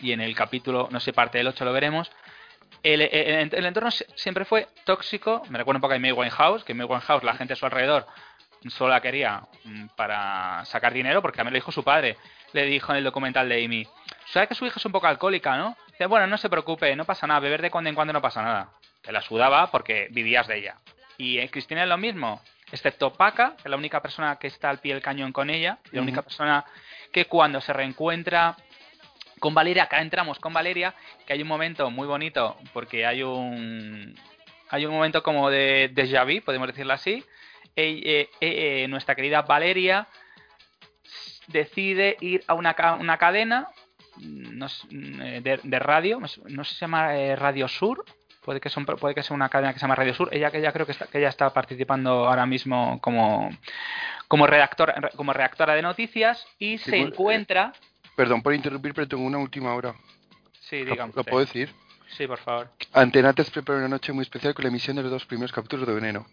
y 0.00 0.12
en 0.12 0.20
el 0.20 0.34
capítulo, 0.34 0.88
no 0.90 1.00
sé, 1.00 1.12
parte 1.12 1.38
del 1.38 1.48
8 1.48 1.64
lo 1.64 1.72
veremos. 1.72 2.10
El, 2.82 3.00
el- 3.02 3.54
el 3.54 3.66
entorno 3.66 3.90
si- 3.90 4.04
siempre 4.14 4.44
fue 4.44 4.68
tóxico, 4.84 5.42
me 5.48 5.58
recuerda 5.58 5.78
un 5.78 5.82
poco 5.82 5.94
a 5.94 5.98
May 5.98 6.12
Winehouse, 6.12 6.64
que 6.64 6.74
May 6.74 6.86
Winehouse, 6.86 7.24
la 7.24 7.34
gente 7.34 7.54
a 7.54 7.56
su 7.56 7.64
alrededor 7.66 8.06
solo 8.70 8.90
la 8.90 9.00
quería 9.00 9.42
mm, 9.64 9.86
para 9.96 10.64
sacar 10.64 10.92
dinero, 10.92 11.22
porque 11.22 11.40
a 11.40 11.44
mí 11.44 11.50
lo 11.50 11.54
dijo 11.54 11.70
su 11.72 11.84
padre, 11.84 12.16
le 12.52 12.64
dijo 12.66 12.90
en 12.92 12.98
el 12.98 13.04
documental 13.04 13.48
de 13.48 13.64
Amy, 13.64 13.86
¿sabe 14.26 14.48
que 14.48 14.54
su 14.56 14.66
hija 14.66 14.78
es 14.78 14.84
un 14.86 14.90
poco 14.92 15.06
alcohólica, 15.06 15.56
no? 15.56 15.76
Dice, 15.92 16.06
bueno, 16.06 16.26
no 16.26 16.36
se 16.38 16.48
preocupe, 16.50 16.94
no 16.96 17.04
pasa 17.04 17.26
nada, 17.26 17.40
beber 17.40 17.62
de 17.62 17.70
cuando 17.70 17.88
en 17.90 17.94
cuando 17.94 18.12
no 18.12 18.20
pasa 18.20 18.42
nada. 18.42 18.70
Que 19.02 19.12
la 19.12 19.22
sudaba 19.22 19.70
porque 19.70 20.08
vivías 20.10 20.46
de 20.48 20.58
ella. 20.58 20.76
Y 21.18 21.38
eh, 21.38 21.48
Cristina 21.50 21.82
es 21.84 21.88
lo 21.88 21.98
mismo, 21.98 22.40
excepto 22.72 23.12
Paca, 23.12 23.54
que 23.56 23.62
es 23.64 23.70
la 23.70 23.76
única 23.76 24.02
persona 24.02 24.36
que 24.36 24.48
está 24.48 24.70
al 24.70 24.78
pie 24.80 24.92
del 24.94 25.02
cañón 25.02 25.32
con 25.32 25.50
ella, 25.50 25.78
y 25.92 25.96
la 25.96 26.02
única 26.02 26.22
persona 26.22 26.64
que 27.12 27.26
cuando 27.26 27.60
se 27.60 27.72
reencuentra 27.72 28.56
con 29.38 29.54
Valeria, 29.54 29.84
acá 29.84 30.00
entramos 30.00 30.38
con 30.38 30.52
Valeria, 30.52 30.94
que 31.26 31.32
hay 31.32 31.42
un 31.42 31.48
momento 31.48 31.90
muy 31.90 32.06
bonito, 32.06 32.56
porque 32.72 33.06
hay 33.06 33.22
un 33.22 34.14
hay 34.70 34.86
un 34.86 34.92
momento 34.92 35.22
como 35.22 35.50
de 35.50 35.90
déjà 35.94 36.24
vu, 36.24 36.42
podemos 36.44 36.68
decirlo 36.68 36.92
así. 36.92 37.24
Eh, 37.76 38.28
eh, 38.40 38.82
eh, 38.82 38.88
nuestra 38.88 39.14
querida 39.14 39.42
Valeria 39.42 40.08
decide 41.46 42.16
ir 42.20 42.42
a 42.46 42.54
una, 42.54 42.74
una 42.98 43.16
cadena 43.18 43.68
de, 44.16 45.60
de 45.62 45.78
radio, 45.78 46.20
no 46.20 46.28
sé 46.28 46.40
si 46.64 46.74
se 46.74 46.80
llama 46.80 47.12
Radio 47.36 47.68
Sur, 47.68 48.04
puede 48.42 48.60
que, 48.60 48.68
son, 48.68 48.84
puede 48.84 49.14
que 49.14 49.22
sea 49.22 49.34
una 49.34 49.48
cadena 49.48 49.72
que 49.72 49.78
se 49.78 49.84
llama 49.84 49.94
Radio 49.94 50.12
Sur, 50.12 50.28
ella 50.32 50.50
que 50.50 50.58
ella 50.58 50.72
creo 50.72 50.86
que, 50.86 50.92
está, 50.92 51.06
que 51.06 51.18
ella 51.18 51.28
está 51.28 51.50
participando 51.50 52.26
ahora 52.28 52.46
mismo 52.46 52.98
como, 53.00 53.48
como, 54.26 54.46
redactora, 54.46 55.10
como 55.16 55.32
redactora 55.32 55.74
de 55.74 55.82
noticias 55.82 56.44
y 56.58 56.78
Sí, 56.78 56.84
se 56.84 56.90
pues, 56.90 57.12
encuentra... 57.12 57.72
Perdón 58.18 58.42
por 58.42 58.52
interrumpir, 58.52 58.94
pero 58.94 59.06
tengo 59.06 59.22
una 59.22 59.38
última 59.38 59.72
hora. 59.74 59.94
Sí, 60.68 60.82
¿Lo, 60.82 60.90
digamos. 60.90 61.14
lo 61.14 61.22
puedo 61.22 61.38
decir? 61.46 61.72
Sí, 62.16 62.26
por 62.26 62.38
favor. 62.40 62.68
Antena 62.92 63.32
3 63.32 63.48
prepara 63.50 63.78
una 63.78 63.86
noche 63.86 64.12
muy 64.12 64.22
especial 64.22 64.54
con 64.54 64.64
la 64.64 64.70
emisión 64.70 64.96
de 64.96 65.02
los 65.02 65.12
dos 65.12 65.24
primeros 65.24 65.52
capítulos 65.52 65.86
de 65.86 65.94
Veneno. 65.94 66.26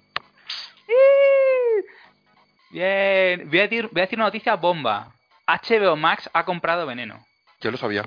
Bien, 2.72 3.48
voy 3.50 3.60
a 3.60 3.62
decir, 3.64 3.88
voy 3.92 4.02
a 4.02 4.06
decir 4.06 4.18
una 4.18 4.26
noticia 4.26 4.56
bomba. 4.56 5.14
HBO 5.46 5.96
Max 5.96 6.28
ha 6.34 6.44
comprado 6.44 6.88
Veneno. 6.88 7.24
Ya 7.62 7.70
lo 7.70 7.78
sabía. 7.78 8.04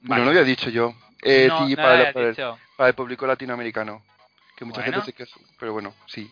Vale. 0.00 0.20
No 0.20 0.24
lo 0.24 0.30
había 0.30 0.42
dicho 0.44 0.70
yo. 0.70 0.94
Eh, 1.20 1.48
No, 1.50 1.66
sí, 1.68 1.74
no 1.76 1.82
la- 1.82 2.08
el, 2.08 2.34
para 2.76 2.88
el 2.88 2.94
público 2.94 3.26
latinoamericano. 3.26 4.02
Que 4.56 4.64
mucha 4.64 4.80
Bueno. 4.80 5.02
gente 5.02 5.12
se 5.12 5.12
queja. 5.12 5.38
Pero 5.58 5.74
bueno, 5.74 5.92
sí. 6.06 6.30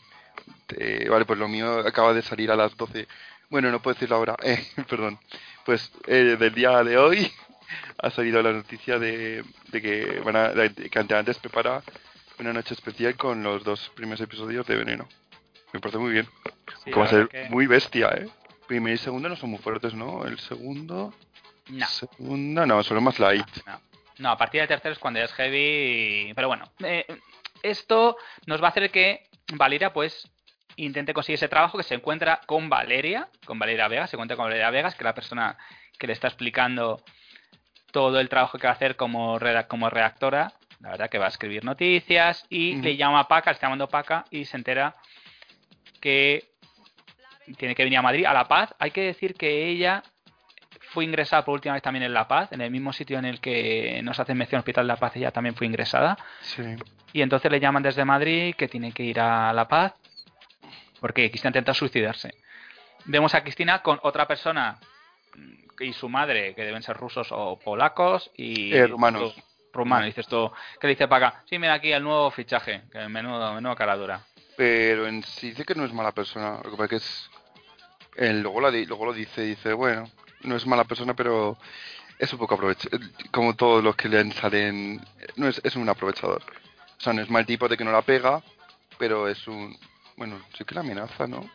Eh, 0.79 1.07
vale, 1.11 1.27
pues 1.27 1.39
lo 1.39 1.47
mío 1.47 1.81
acaba 1.87 2.15
de 2.15 2.23
salir 2.23 2.51
a 2.51 2.57
las 2.57 2.75
12. 2.75 3.07
Bueno, 3.51 3.71
no 3.71 3.81
puedo 3.81 3.95
decirlo 3.95 4.17
ahora, 4.17 4.35
eh, 4.43 4.67
perdón. 4.89 5.19
Pues 5.69 5.93
eh, 6.07 6.37
del 6.41 6.55
día 6.55 6.83
de 6.83 6.97
hoy 6.97 7.31
ha 7.99 8.09
salido 8.09 8.41
la 8.43 8.53
noticia 8.55 8.99
de, 8.99 9.45
de 9.67 9.83
que 9.83 10.19
van 10.21 10.35
a, 10.35 10.53
que 10.55 11.15
antes 11.15 11.37
prepara 11.37 11.83
una 12.39 12.55
noche 12.55 12.73
especial 12.73 13.15
con 13.19 13.43
los 13.43 13.65
dos 13.65 13.91
primeros 13.95 14.19
episodios 14.23 14.67
de 14.67 14.77
Veneno. 14.77 15.07
Me 15.75 15.81
parece 15.81 15.99
muy 15.99 16.11
bien. 16.13 16.27
Sí, 16.85 16.91
que 16.91 16.99
va 16.99 17.05
a 17.05 17.09
ser 17.09 17.29
que- 17.29 17.51
muy 17.51 17.67
bestia, 17.67 18.09
¿eh? 18.17 18.31
Primero 18.67 18.95
y 18.95 18.97
segundo 18.99 19.29
no 19.29 19.37
son 19.37 19.51
muy 19.51 19.59
fuertes, 19.59 19.93
¿no? 19.93 20.25
El 20.25 20.39
segundo... 20.39 21.13
No. 21.69 21.87
Segunda 21.87 22.65
no, 22.65 22.83
son 22.83 23.05
más 23.05 23.19
light. 23.19 23.45
No, 23.67 23.79
no, 24.21 24.31
a 24.31 24.39
partir 24.39 24.63
del 24.63 24.69
tercero 24.69 24.95
es 24.95 24.99
cuando 24.99 25.21
es 25.21 25.31
heavy. 25.35 26.33
Pero 26.35 26.49
bueno, 26.49 26.65
eh, 26.79 27.05
esto 27.63 28.17
nos 28.47 28.63
va 28.63 28.69
a 28.69 28.71
hacer 28.71 28.91
que 28.91 29.27
Valeria, 29.53 29.93
pues, 29.93 30.31
intente 30.85 31.13
conseguir 31.15 31.35
ese 31.37 31.49
trabajo 31.49 31.77
que 31.79 31.85
se 31.85 31.95
encuentra 31.95 32.41
con 32.47 32.69
Valeria, 32.69 33.29
con 33.45 33.59
Valeria 33.59 33.89
Vegas, 33.89 34.11
se 34.11 34.17
encuentra 34.17 34.37
con 34.37 34.45
Valeria 34.47 34.71
Vegas, 34.71 34.95
que 34.95 34.99
es 35.03 35.05
la 35.05 35.15
persona 35.15 35.57
que 35.99 36.07
le 36.07 36.13
está 36.13 36.29
explicando 36.29 37.03
todo 37.93 38.21
el 38.21 38.29
trabajo 38.29 38.59
que 38.59 38.67
va 38.67 38.73
a 38.73 38.77
hacer 38.77 38.97
como, 38.97 39.39
reda- 39.39 39.67
como 39.67 39.91
redactora. 39.91 40.53
La 40.81 40.91
verdad 40.91 41.11
que 41.11 41.19
va 41.19 41.25
a 41.25 41.29
escribir 41.29 41.65
noticias 41.65 42.47
y 42.49 42.77
le 42.83 42.97
llama 42.97 43.21
a 43.21 43.29
Paca, 43.29 43.51
le 43.51 43.55
está 43.55 43.67
llamando 43.67 43.89
Paca 43.89 44.25
y 44.31 44.45
se 44.45 44.57
entera 44.57 44.95
que 46.01 46.45
tiene 47.57 47.75
que 47.75 47.83
venir 47.85 47.99
a 47.99 48.03
Madrid, 48.03 48.27
a 48.27 48.33
La 48.33 48.45
Paz. 48.45 48.75
Hay 48.79 48.91
que 48.91 49.01
decir 49.03 49.35
que 49.35 49.67
ella 49.69 50.03
fue 50.91 51.05
ingresada 51.05 51.45
por 51.45 51.55
última 51.55 51.75
vez 51.75 51.83
también 51.83 52.05
en 52.05 52.15
La 52.15 52.29
Paz, 52.29 52.53
en 52.53 52.61
el 52.61 52.71
mismo 52.71 52.93
sitio 52.93 53.19
en 53.19 53.25
el 53.25 53.41
que 53.41 54.01
nos 54.05 54.21
hacen 54.21 54.37
mención 54.39 54.61
Hospital 54.61 54.85
de 54.87 54.89
La 54.93 54.97
Paz, 54.97 55.17
ella 55.17 55.33
también 55.33 55.55
fue 55.55 55.67
ingresada. 55.67 56.17
Sí. 56.43 56.63
Y 57.13 57.23
entonces 57.23 57.51
le 57.51 57.59
llaman 57.59 57.83
desde 57.83 58.05
Madrid 58.05 58.55
que 58.55 58.69
tiene 58.69 58.93
que 58.93 59.03
ir 59.03 59.19
a 59.19 59.53
La 59.53 59.67
Paz 59.67 59.95
porque 61.01 61.31
Cristina 61.31 61.51
intenta 61.51 61.75
suicidarse. 61.75 62.35
Vemos 63.05 63.35
a 63.35 63.43
Cristina 63.43 63.83
con 63.83 63.99
otra 64.03 64.27
persona 64.27 64.79
mm, 65.35 65.83
y 65.83 65.93
su 65.93 66.09
madre, 66.09 66.55
que 66.55 66.65
deben 66.65 66.83
ser 66.83 66.97
rusos 66.97 67.29
o 67.31 67.59
polacos, 67.59 68.31
y 68.37 68.75
Eh, 68.75 68.87
rumanos. 68.87 69.35
tú- 69.35 69.43
rumano, 69.73 70.07
dices 70.07 70.27
tú, 70.27 70.51
¿qué 70.81 70.89
dice 70.89 71.07
para 71.07 71.29
acá? 71.29 71.43
Sí, 71.49 71.59
mira 71.59 71.75
aquí 71.75 71.93
el 71.93 72.03
nuevo 72.03 72.31
fichaje, 72.33 72.83
que 72.91 73.07
menudo, 73.09 73.55
menudo 73.55 73.77
cara 73.77 73.97
dura. 73.97 74.21
Pero 74.57 75.07
en 75.07 75.23
sí 75.23 75.51
dice 75.51 75.65
que 75.65 75.75
no 75.77 75.85
es 75.85 75.93
mala 75.93 76.11
persona. 76.11 76.59
Lo 76.65 76.71
que 76.71 76.77
pasa 76.77 76.85
es 76.85 76.89
que 76.91 76.97
es. 76.97 77.31
él 78.17 78.41
luego, 78.41 78.61
la 78.61 78.71
luego 78.71 79.05
lo 79.07 79.13
dice, 79.13 79.43
dice, 79.43 79.73
bueno, 79.75 80.11
no 80.43 80.57
es 80.57 80.67
mala 80.67 80.83
persona, 80.85 81.15
pero 81.15 81.57
es 82.19 82.33
un 82.33 82.41
poco 82.41 82.55
aprovechador. 82.57 82.99
Como 83.31 83.55
todos 83.55 83.85
los 83.85 83.95
que 83.95 84.09
le 84.09 84.33
salen. 84.33 85.01
No 85.37 85.47
es, 85.47 85.61
es 85.63 85.77
un 85.77 85.89
aprovechador. 85.89 86.43
O 86.97 87.01
sea, 87.01 87.13
no 87.13 87.23
es 87.23 87.31
mal 87.31 87.47
tipo 87.47 87.69
de 87.69 87.77
que 87.77 87.85
no 87.85 87.93
la 87.93 88.03
pega, 88.03 88.43
pero 88.99 89.29
es 89.29 89.47
un. 89.47 89.77
Bueno, 90.19 90.41
sí 90.57 90.65
que 90.65 90.75
la 90.75 90.81
amenaza, 90.83 91.27
¿no? 91.27 91.49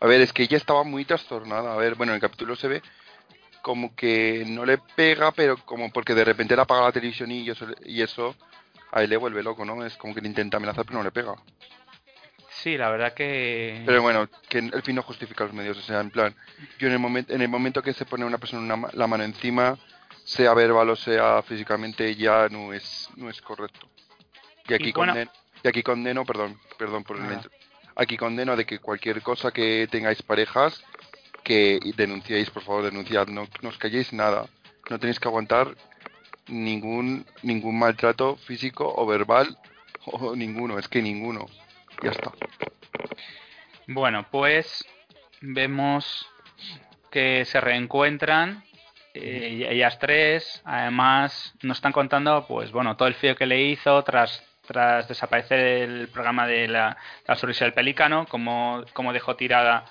A 0.00 0.06
ver, 0.06 0.20
es 0.20 0.32
que 0.32 0.44
ella 0.44 0.56
estaba 0.56 0.84
muy 0.84 1.04
trastornada. 1.04 1.72
A 1.74 1.76
ver, 1.76 1.94
bueno, 1.94 2.12
en 2.12 2.16
el 2.16 2.20
capítulo 2.20 2.56
se 2.56 2.68
ve 2.68 2.82
como 3.62 3.94
que 3.96 4.44
no 4.46 4.64
le 4.64 4.78
pega, 4.78 5.32
pero 5.32 5.56
como 5.64 5.90
porque 5.90 6.14
de 6.14 6.24
repente 6.24 6.54
le 6.54 6.62
apaga 6.62 6.82
la 6.82 6.92
televisión 6.92 7.30
y 7.32 7.48
eso, 7.48 7.66
y 7.84 8.02
eso 8.02 8.34
a 8.92 9.02
él 9.02 9.10
le 9.10 9.16
vuelve 9.16 9.42
loco, 9.42 9.64
¿no? 9.64 9.84
Es 9.84 9.96
como 9.96 10.14
que 10.14 10.20
le 10.20 10.28
intenta 10.28 10.58
amenazar, 10.58 10.84
pero 10.84 10.98
no 10.98 11.04
le 11.04 11.10
pega. 11.10 11.34
Sí, 12.62 12.76
la 12.76 12.90
verdad 12.90 13.14
que... 13.14 13.82
Pero 13.84 14.02
bueno, 14.02 14.28
que 14.48 14.58
el 14.58 14.82
fin 14.82 14.94
no 14.96 15.02
justifica 15.02 15.44
los 15.44 15.52
medios, 15.52 15.76
o 15.78 15.82
sea, 15.82 16.00
en 16.00 16.10
plan, 16.10 16.34
yo 16.78 16.86
en 16.86 16.92
el 16.94 16.98
momento 16.98 17.32
en 17.34 17.42
el 17.42 17.48
momento 17.48 17.82
que 17.82 17.92
se 17.92 18.04
pone 18.06 18.24
una 18.24 18.38
persona 18.38 18.62
una 18.62 18.76
ma- 18.76 18.90
la 18.92 19.06
mano 19.06 19.24
encima, 19.24 19.76
sea 20.24 20.54
verbal 20.54 20.90
o 20.90 20.96
sea 20.96 21.42
físicamente, 21.42 22.14
ya 22.14 22.48
no 22.48 22.72
es 22.72 23.08
no 23.16 23.28
es 23.28 23.40
correcto. 23.42 23.88
Y 24.68 24.74
aquí 24.74 24.90
Y 24.90 24.92
bueno- 24.92 25.12
condeno, 25.12 25.32
y 25.62 25.68
aquí 25.68 25.82
condeno, 25.82 26.24
perdón, 26.24 26.58
perdón 26.78 27.02
por 27.04 27.16
el. 27.18 27.38
Aquí 27.96 28.16
condeno 28.16 28.56
de 28.56 28.66
que 28.66 28.78
cualquier 28.78 29.22
cosa 29.22 29.52
que 29.52 29.88
tengáis 29.90 30.22
parejas 30.22 30.84
que 31.42 31.78
denunciéis, 31.96 32.50
por 32.50 32.62
favor, 32.62 32.84
denunciad, 32.84 33.28
no, 33.28 33.46
os 33.62 33.78
calléis 33.78 34.12
nada, 34.12 34.46
no 34.88 34.98
tenéis 34.98 35.20
que 35.20 35.28
aguantar 35.28 35.74
ningún 36.48 37.26
ningún 37.42 37.78
maltrato 37.78 38.36
físico 38.36 38.92
o 38.96 39.06
verbal 39.06 39.58
o 40.06 40.34
ninguno, 40.34 40.78
es 40.78 40.88
que 40.88 41.02
ninguno. 41.02 41.46
Ya 42.02 42.10
está. 42.10 42.32
Bueno, 43.86 44.26
pues 44.30 44.84
vemos 45.40 46.26
que 47.10 47.44
se 47.44 47.60
reencuentran 47.60 48.64
eh, 49.14 49.68
ellas 49.70 49.98
tres. 49.98 50.60
Además, 50.64 51.54
nos 51.62 51.78
están 51.78 51.92
contando, 51.92 52.46
pues 52.46 52.72
bueno, 52.72 52.96
todo 52.96 53.08
el 53.08 53.14
fío 53.14 53.36
que 53.36 53.46
le 53.46 53.62
hizo 53.62 54.02
tras 54.02 54.42
tras 54.66 55.08
desaparecer 55.08 55.58
el 55.58 56.08
programa 56.08 56.46
de 56.46 56.68
la, 56.68 56.96
la 57.26 57.36
sonrisa 57.36 57.64
del 57.64 57.74
pelícano, 57.74 58.26
como, 58.26 58.84
como 58.92 59.12
dejó 59.12 59.36
tirada 59.36 59.84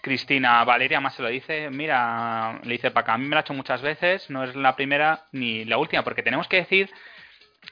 Cristina 0.00 0.62
Valeria, 0.64 1.00
más 1.00 1.14
se 1.14 1.22
lo 1.22 1.28
dice, 1.28 1.68
mira, 1.70 2.60
le 2.62 2.72
dice 2.72 2.90
para 2.90 3.14
a 3.14 3.18
mí 3.18 3.24
me 3.24 3.30
lo 3.30 3.38
ha 3.38 3.40
hecho 3.40 3.54
muchas 3.54 3.82
veces, 3.82 4.30
no 4.30 4.44
es 4.44 4.54
la 4.54 4.76
primera 4.76 5.24
ni 5.32 5.64
la 5.64 5.78
última, 5.78 6.04
porque 6.04 6.22
tenemos 6.22 6.46
que 6.46 6.58
decir 6.58 6.90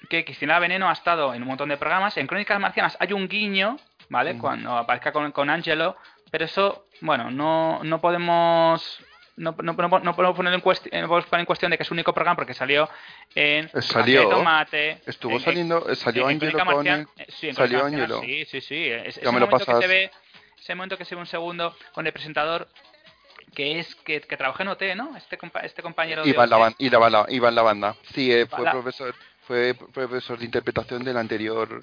que 0.08 0.24
Cristina 0.24 0.58
Veneno 0.58 0.88
ha 0.88 0.92
estado 0.92 1.34
en 1.34 1.42
un 1.42 1.48
montón 1.48 1.68
de 1.68 1.76
programas. 1.76 2.16
En 2.16 2.26
Crónicas 2.26 2.58
Marcianas 2.60 2.96
hay 3.00 3.12
un 3.12 3.28
guiño, 3.28 3.76
¿vale? 4.08 4.36
Cuando 4.36 4.76
aparezca 4.76 5.12
con, 5.12 5.30
con 5.32 5.50
Angelo, 5.50 5.96
pero 6.30 6.44
eso, 6.44 6.86
bueno, 7.00 7.30
no, 7.30 7.82
no 7.84 8.00
podemos. 8.00 9.00
No, 9.36 9.54
no, 9.62 9.72
no, 9.72 9.88
no 9.88 10.14
podemos 10.16 10.36
poner 10.36 10.54
en, 10.54 10.60
eh, 10.60 10.62
podemos 10.62 11.24
poner 11.26 11.40
en 11.40 11.46
cuestión 11.46 11.70
de 11.70 11.76
que 11.76 11.82
es 11.82 11.90
un 11.90 11.96
único 11.96 12.12
programa 12.12 12.36
porque 12.36 12.54
salió 12.54 12.88
en 13.34 13.66
Eh, 13.74 13.82
salió. 13.82 14.28
Tomate. 14.28 15.00
Estuvo 15.06 15.34
en- 15.34 15.40
saliendo, 15.40 15.88
eh, 15.88 15.96
salió 15.96 16.30
en 16.30 16.36
Angelo 16.36 16.52
Crónica 16.64 16.72
con 16.72 16.86
el- 16.86 17.26
sí, 17.32 17.48
en 17.48 17.54
salió 17.56 17.84
Angelo. 17.84 18.20
Sí, 18.20 18.44
sí, 18.44 18.60
sí. 18.60 18.86
Es, 18.90 19.16
Ya 19.16 19.20
ese 19.22 19.32
me 19.32 19.40
lo 19.40 19.46
momento 19.46 19.58
que 19.58 19.64
pasas. 19.66 19.80
se 19.80 19.86
ve, 19.88 20.10
ese 20.60 20.74
momento 20.76 20.96
que 20.96 21.04
se 21.04 21.14
ve 21.16 21.20
un 21.20 21.26
segundo 21.26 21.76
con 21.92 22.06
el 22.06 22.12
presentador 22.12 22.68
que 23.54 23.78
es 23.80 23.94
que, 23.96 24.20
que 24.20 24.36
trabaja 24.36 24.62
en 24.62 24.68
OT, 24.68 24.94
¿no? 24.96 25.16
Este, 25.16 25.36
compa- 25.38 25.64
este 25.64 25.82
compañero 25.82 26.22
de 26.24 26.30
Iván, 26.30 26.50
la 26.50 26.74
y 26.78 26.90
la 26.90 27.26
Iván 27.28 27.54
la 27.54 27.62
banda. 27.62 27.96
Sí, 28.14 28.32
eh, 28.32 28.46
fue 28.46 28.64
profesor, 28.70 29.14
fue 29.46 29.74
profesor 29.92 30.38
de 30.38 30.44
interpretación 30.44 31.04
de 31.04 31.12
la 31.12 31.20
anterior 31.20 31.82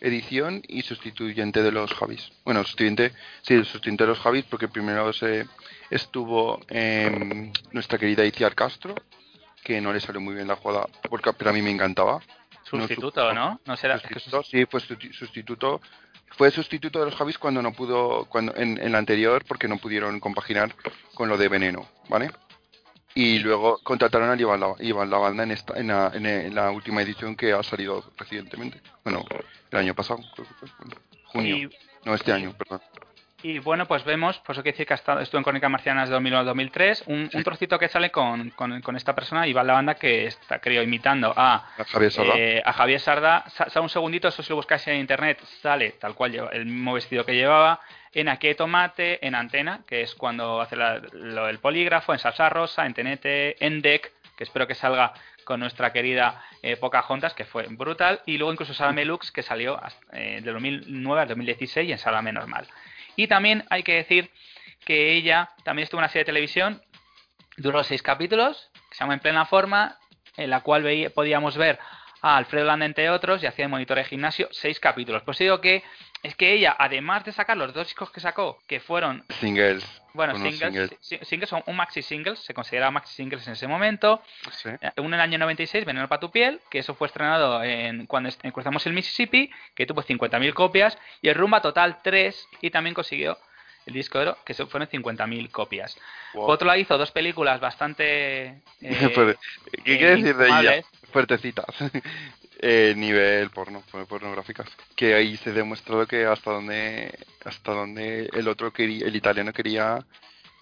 edición 0.00 0.62
y 0.66 0.82
sustituyente 0.82 1.62
de 1.62 1.72
los 1.72 1.92
Javis. 1.94 2.30
Bueno, 2.44 2.62
sustituyente, 2.62 3.12
sí, 3.42 3.56
sustituyente 3.58 4.04
de 4.04 4.08
los 4.08 4.18
Javis 4.20 4.44
porque 4.44 4.68
primero 4.68 5.12
se 5.12 5.46
estuvo 5.90 6.60
em, 6.68 7.52
nuestra 7.72 7.98
querida 7.98 8.24
Iciar 8.24 8.54
Castro, 8.54 8.94
que 9.62 9.80
no 9.80 9.92
le 9.92 10.00
salió 10.00 10.20
muy 10.20 10.34
bien 10.34 10.48
la 10.48 10.56
jugada, 10.56 10.86
porque, 11.08 11.32
pero 11.34 11.50
a 11.50 11.52
mí 11.52 11.60
me 11.62 11.70
encantaba. 11.70 12.20
Sustituto, 12.64 13.32
No, 13.32 13.34
¿no? 13.34 13.60
No 13.66 13.76
será. 13.76 13.98
Sustituto, 13.98 14.42
sí, 14.44 14.64
fue 14.66 14.80
susti- 14.80 15.12
sustituto. 15.12 15.80
Fue 16.36 16.50
sustituto 16.52 17.00
de 17.00 17.06
los 17.06 17.16
Javis 17.16 17.38
cuando 17.38 17.60
no 17.60 17.72
pudo, 17.72 18.24
cuando 18.26 18.54
en, 18.56 18.80
en 18.80 18.92
la 18.92 18.98
anterior, 18.98 19.44
porque 19.44 19.66
no 19.66 19.78
pudieron 19.78 20.20
compaginar 20.20 20.72
con 21.14 21.28
lo 21.28 21.36
de 21.36 21.48
Veneno, 21.48 21.88
¿vale? 22.08 22.30
Y 23.14 23.40
luego 23.40 23.78
contrataron 23.82 24.30
a 24.30 24.40
Iván, 24.40 24.60
La- 24.60 24.74
Iván 24.78 25.10
Lavanda 25.10 25.42
en, 25.42 25.50
esta, 25.50 25.78
en, 25.78 25.88
la, 25.88 26.10
en, 26.14 26.26
en 26.26 26.54
la 26.54 26.70
última 26.70 27.02
edición 27.02 27.34
que 27.36 27.52
ha 27.52 27.62
salido 27.62 28.04
recientemente. 28.16 28.80
Bueno, 29.04 29.24
el 29.72 29.78
año 29.78 29.94
pasado, 29.94 30.20
creo 30.34 30.46
que 30.46 30.54
fue. 30.54 30.68
bueno, 30.78 30.96
junio. 31.24 31.56
Y, 31.56 31.70
no, 32.04 32.14
este 32.14 32.32
año, 32.32 32.52
perdón. 32.56 32.80
y 33.42 33.58
bueno, 33.58 33.86
pues 33.86 34.04
vemos, 34.04 34.38
por 34.38 34.54
eso 34.54 34.62
quiere 34.62 34.74
decir 34.74 34.86
que 34.86 34.92
ha 34.94 34.96
estado, 34.96 35.20
estuvo 35.20 35.38
en 35.38 35.44
Crónicas 35.44 35.70
Marcianas 35.70 36.08
de 36.08 36.16
2001-2003, 36.16 37.02
un, 37.06 37.30
Sí. 37.30 37.36
un 37.38 37.42
trocito 37.44 37.78
que 37.78 37.88
sale 37.88 38.10
con, 38.10 38.50
con, 38.50 38.80
con 38.80 38.96
esta 38.96 39.14
persona, 39.14 39.46
Iván 39.46 39.66
la 39.66 39.72
banda 39.74 39.94
que 39.96 40.26
está, 40.26 40.60
creo, 40.60 40.82
imitando 40.82 41.32
a, 41.36 41.56
A 41.78 41.84
Javier 41.84 42.12
Salva. 42.12 42.34
eh, 42.36 42.62
a 42.64 42.72
Javier 42.72 43.00
Sarda. 43.00 43.44
Sa- 43.50 43.80
un 43.80 43.88
segundito, 43.88 44.28
eso 44.28 44.42
si 44.42 44.50
lo 44.50 44.56
buscáis 44.56 44.86
en 44.88 44.96
internet, 44.98 45.40
sale 45.62 45.92
tal 45.92 46.14
cual 46.14 46.32
lleva, 46.32 46.50
el 46.52 46.64
mismo 46.66 46.94
vestido 46.94 47.24
que 47.26 47.34
llevaba. 47.34 47.80
En 48.12 48.28
hay 48.28 48.54
tomate, 48.54 49.24
en 49.26 49.34
Antena, 49.34 49.82
que 49.86 50.02
es 50.02 50.14
cuando 50.14 50.60
hace 50.60 50.76
la- 50.76 51.00
lo 51.12 51.46
del 51.46 51.58
polígrafo, 51.60 52.12
en 52.12 52.18
Salsa 52.18 52.48
Rosa, 52.48 52.84
en 52.86 52.94
Tenete, 52.94 53.64
en 53.64 53.80
Deck, 53.82 54.12
que 54.36 54.44
espero 54.44 54.66
que 54.66 54.74
salga 54.74 55.12
con 55.44 55.60
nuestra 55.60 55.92
querida 55.92 56.42
eh, 56.62 56.76
Pocahontas, 56.76 57.34
que 57.34 57.44
fue 57.44 57.66
brutal, 57.68 58.20
y 58.26 58.36
luego 58.38 58.52
incluso 58.52 58.74
Salame 58.74 59.04
Lux, 59.04 59.30
que 59.32 59.42
salió 59.42 59.80
eh, 60.12 60.40
de 60.42 60.52
2009 60.52 61.22
al 61.22 61.28
2016 61.28 61.88
y 61.88 61.92
en 61.92 61.98
Salame 61.98 62.32
Normal. 62.32 62.66
Y 63.16 63.26
también 63.28 63.64
hay 63.70 63.82
que 63.82 63.94
decir 63.94 64.30
que 64.84 65.12
ella 65.14 65.50
también 65.64 65.84
estuvo 65.84 65.98
en 66.00 66.04
una 66.04 66.08
serie 66.08 66.22
de 66.22 66.26
televisión, 66.26 66.82
duró 67.56 67.82
seis 67.84 68.02
capítulos, 68.02 68.70
que 68.90 68.94
se 68.96 69.00
llama 69.00 69.14
En 69.14 69.20
Plena 69.20 69.44
Forma, 69.46 69.98
en 70.36 70.50
la 70.50 70.60
cual 70.60 70.82
veía- 70.82 71.10
podíamos 71.10 71.56
ver 71.56 71.78
a 72.22 72.36
Alfredo 72.36 72.66
Landa, 72.66 72.86
entre 72.86 73.10
otros, 73.10 73.42
y 73.42 73.46
hacía 73.46 73.64
de 73.64 73.68
monitor 73.68 73.96
de 73.98 74.04
gimnasio, 74.04 74.48
seis 74.50 74.78
capítulos. 74.80 75.22
Pues 75.22 75.38
digo 75.38 75.60
que 75.60 75.82
es 76.22 76.36
que 76.36 76.52
ella, 76.52 76.76
además 76.78 77.24
de 77.24 77.32
sacar 77.32 77.56
los 77.56 77.72
dos 77.72 77.86
discos 77.86 78.10
que 78.10 78.20
sacó, 78.20 78.58
que 78.66 78.78
fueron 78.80 79.24
Singles. 79.40 79.84
bueno, 80.12 80.34
singles, 80.34 80.58
singles. 80.58 80.96
si- 81.00 81.18
singles 81.24 81.48
son 81.48 81.62
un 81.66 81.76
maxi 81.76 82.02
singles, 82.02 82.38
se 82.40 82.52
consideraba 82.52 82.90
maxi 82.90 83.14
singles 83.14 83.46
en 83.46 83.54
ese 83.54 83.66
momento. 83.66 84.22
Sí. 84.52 84.68
Eh, 84.68 84.90
Uno 84.98 85.08
en 85.08 85.14
el 85.14 85.20
año 85.20 85.38
96, 85.38 85.84
Veneno 85.86 86.08
para 86.08 86.20
tu 86.20 86.30
piel, 86.30 86.60
que 86.70 86.80
eso 86.80 86.94
fue 86.94 87.06
estrenado 87.06 87.62
en 87.64 88.04
cuando 88.06 88.28
cruzamos 88.52 88.84
el 88.86 88.92
Mississippi, 88.92 89.50
que 89.74 89.86
tuvo 89.86 90.02
50.000 90.02 90.52
copias, 90.52 90.98
y 91.22 91.28
el 91.28 91.34
Rumba 91.36 91.62
Total 91.62 92.00
3, 92.02 92.48
y 92.60 92.70
también 92.70 92.94
consiguió 92.94 93.38
el 93.86 93.94
disco 93.94 94.18
de 94.18 94.28
oro, 94.28 94.38
que 94.44 94.54
fueron 94.54 94.88
50.000 94.88 95.50
copias. 95.50 95.96
Wow. 96.34 96.46
Por 96.46 96.54
otro 96.54 96.66
lado, 96.66 96.78
hizo 96.78 96.98
dos 96.98 97.10
películas 97.10 97.60
bastante... 97.60 98.46
eh. 98.80 99.36
¿Qué 99.84 99.94
eh, 99.94 99.98
quiere 99.98 100.16
decir 100.16 100.36
de 100.36 100.46
ella? 100.46 100.84
Fuertecitas. 101.12 101.74
eh, 102.60 102.94
nivel 102.96 103.50
porno, 103.50 103.82
porno- 103.90 104.06
pornográficas. 104.06 104.68
Que 104.94 105.14
ahí 105.14 105.36
se 105.38 105.52
demuestra 105.52 105.96
lo 105.96 106.06
que 106.06 106.26
hasta 106.26 106.50
donde 106.50 107.18
hasta 107.44 107.72
donde 107.72 108.28
el 108.32 108.48
otro 108.48 108.72
quería, 108.72 109.06
el 109.06 109.16
italiano 109.16 109.52
quería 109.52 110.04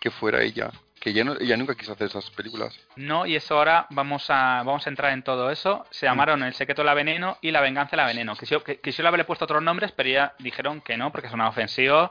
que 0.00 0.10
fuera 0.10 0.42
ella. 0.42 0.70
Que 1.00 1.10
ella, 1.10 1.22
no, 1.22 1.34
nunca 1.56 1.74
quiso 1.76 1.92
hacer 1.92 2.08
esas 2.08 2.28
películas. 2.30 2.76
No, 2.96 3.24
y 3.24 3.36
eso 3.36 3.56
ahora 3.56 3.86
vamos 3.90 4.28
a, 4.30 4.62
vamos 4.64 4.84
a 4.86 4.90
entrar 4.90 5.12
en 5.12 5.22
todo 5.22 5.50
eso. 5.50 5.86
Se 5.90 6.06
llamaron 6.06 6.42
El 6.42 6.54
secreto 6.54 6.82
de 6.82 6.86
la 6.86 6.94
veneno 6.94 7.38
y 7.40 7.52
La 7.52 7.60
venganza 7.60 7.92
de 7.92 7.98
la 7.98 8.06
veneno. 8.06 8.34
Quisieron, 8.36 8.64
que- 8.64 8.80
quisieron 8.80 9.06
haberle 9.08 9.24
puesto 9.24 9.44
otros 9.44 9.62
nombres, 9.62 9.92
pero 9.92 10.08
ya 10.08 10.34
dijeron 10.40 10.80
que 10.80 10.96
no, 10.96 11.12
porque 11.12 11.28
sonaba 11.28 11.50
ofensivo. 11.50 12.10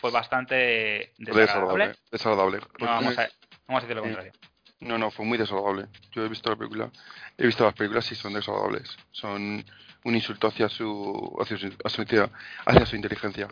Fue 0.00 0.10
bastante 0.12 1.12
desagradable. 1.18 1.96
Desagradable. 2.12 2.58
No, 2.78 2.86
vamos 2.86 3.18
a, 3.18 3.28
vamos 3.66 3.82
a 3.82 3.86
decir 3.86 3.96
lo 3.96 4.02
Sí. 4.02 4.08
contrario. 4.08 4.32
No, 4.80 4.96
no, 4.98 5.10
fue 5.10 5.24
muy 5.26 5.36
desagradable. 5.38 5.86
Yo 6.12 6.24
he 6.24 6.28
visto 6.28 6.48
la 6.50 6.54
película, 6.56 6.90
he 7.36 7.44
visto 7.46 7.64
las 7.64 7.74
películas 7.74 8.10
y 8.12 8.14
son 8.14 8.34
desagradables. 8.34 8.96
Son 9.10 9.64
un 10.04 10.14
insulto 10.14 10.46
hacia 10.46 10.68
su, 10.68 11.36
hacia 11.40 11.58
su, 11.58 11.66
hacia 11.84 12.06
su, 12.06 12.30
hacia 12.66 12.86
su 12.86 12.94
inteligencia, 12.94 13.48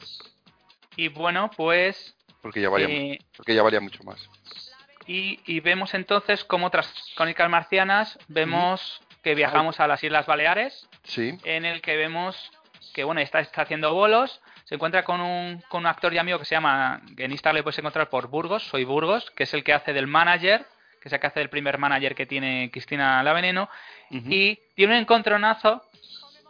Y 0.95 1.09
bueno, 1.09 1.51
pues. 1.57 2.15
porque 2.41 2.61
ya 2.61 2.69
valía, 2.69 2.87
eh, 2.89 3.19
porque 3.37 3.55
ya 3.57 3.63
valía 3.65 3.81
mucho 3.81 4.05
más. 4.05 4.31
Y, 5.07 5.41
y 5.47 5.61
vemos 5.61 5.95
entonces 5.95 6.45
cómo 6.45 6.71
tras 6.71 6.93
Crónicas 7.17 7.49
Marcianas 7.51 8.19
vemos 8.29 9.01
que 9.23 9.35
viajamos 9.35 9.81
a 9.81 9.87
las 9.87 10.03
Islas 10.05 10.27
Baleares, 10.27 10.89
Sí, 11.05 11.37
en 11.45 11.65
el 11.65 11.81
que 11.83 11.97
vemos 11.97 12.51
que 12.95 13.05
bueno 13.05 13.21
está, 13.21 13.41
está 13.41 13.63
haciendo 13.63 13.93
bolos, 13.93 14.41
se 14.65 14.75
encuentra 14.77 15.05
con 15.05 15.21
un, 15.21 15.63
con 15.69 15.81
un 15.81 15.87
actor 15.87 16.13
y 16.15 16.19
amigo 16.19 16.39
que 16.39 16.45
se 16.45 16.55
llama, 16.55 17.01
que 17.17 17.25
en 17.25 17.31
Instagram 17.33 17.57
le 17.57 17.63
puedes 17.63 17.79
encontrar 17.79 18.09
por 18.09 18.29
Burgos, 18.29 18.65
soy 18.65 18.85
Burgos, 18.85 19.31
que 19.33 19.43
es 19.45 19.55
el 19.55 19.63
que 19.63 19.73
hace 19.73 19.93
del 19.93 20.07
manager, 20.07 20.65
que 21.01 21.09
es 21.09 21.13
el 21.13 21.21
que 21.21 21.27
hace 21.27 21.41
del 21.41 21.51
primer 21.51 21.79
manager 21.79 22.15
que 22.15 22.27
tiene 22.27 22.71
Cristina 22.73 23.23
La 23.23 23.33
Veneno, 23.33 23.69
y 24.11 24.57
tiene 24.75 24.95
un 24.95 25.01
encontronazo 25.01 25.85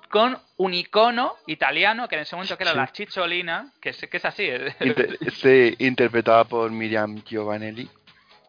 con 0.09 0.39
un 0.57 0.73
icono 0.73 1.35
italiano 1.47 2.07
que 2.09 2.15
en 2.15 2.23
ese 2.23 2.37
momento 2.37 2.57
que 2.57 2.63
era 2.63 2.73
Sí. 2.73 2.79
la 2.79 2.93
chicholina, 2.93 3.73
que 3.81 3.91
es, 3.91 3.99
que 4.11 4.17
es 4.17 4.25
así. 4.25 4.49
Inter- 4.81 5.19
sí, 5.33 5.75
interpretada 5.85 6.45
por 6.45 6.71
Miriam 6.71 7.23
Giovanelli, 7.25 7.89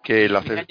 que 0.08 0.30
la 0.30 0.40
hace 0.40 0.66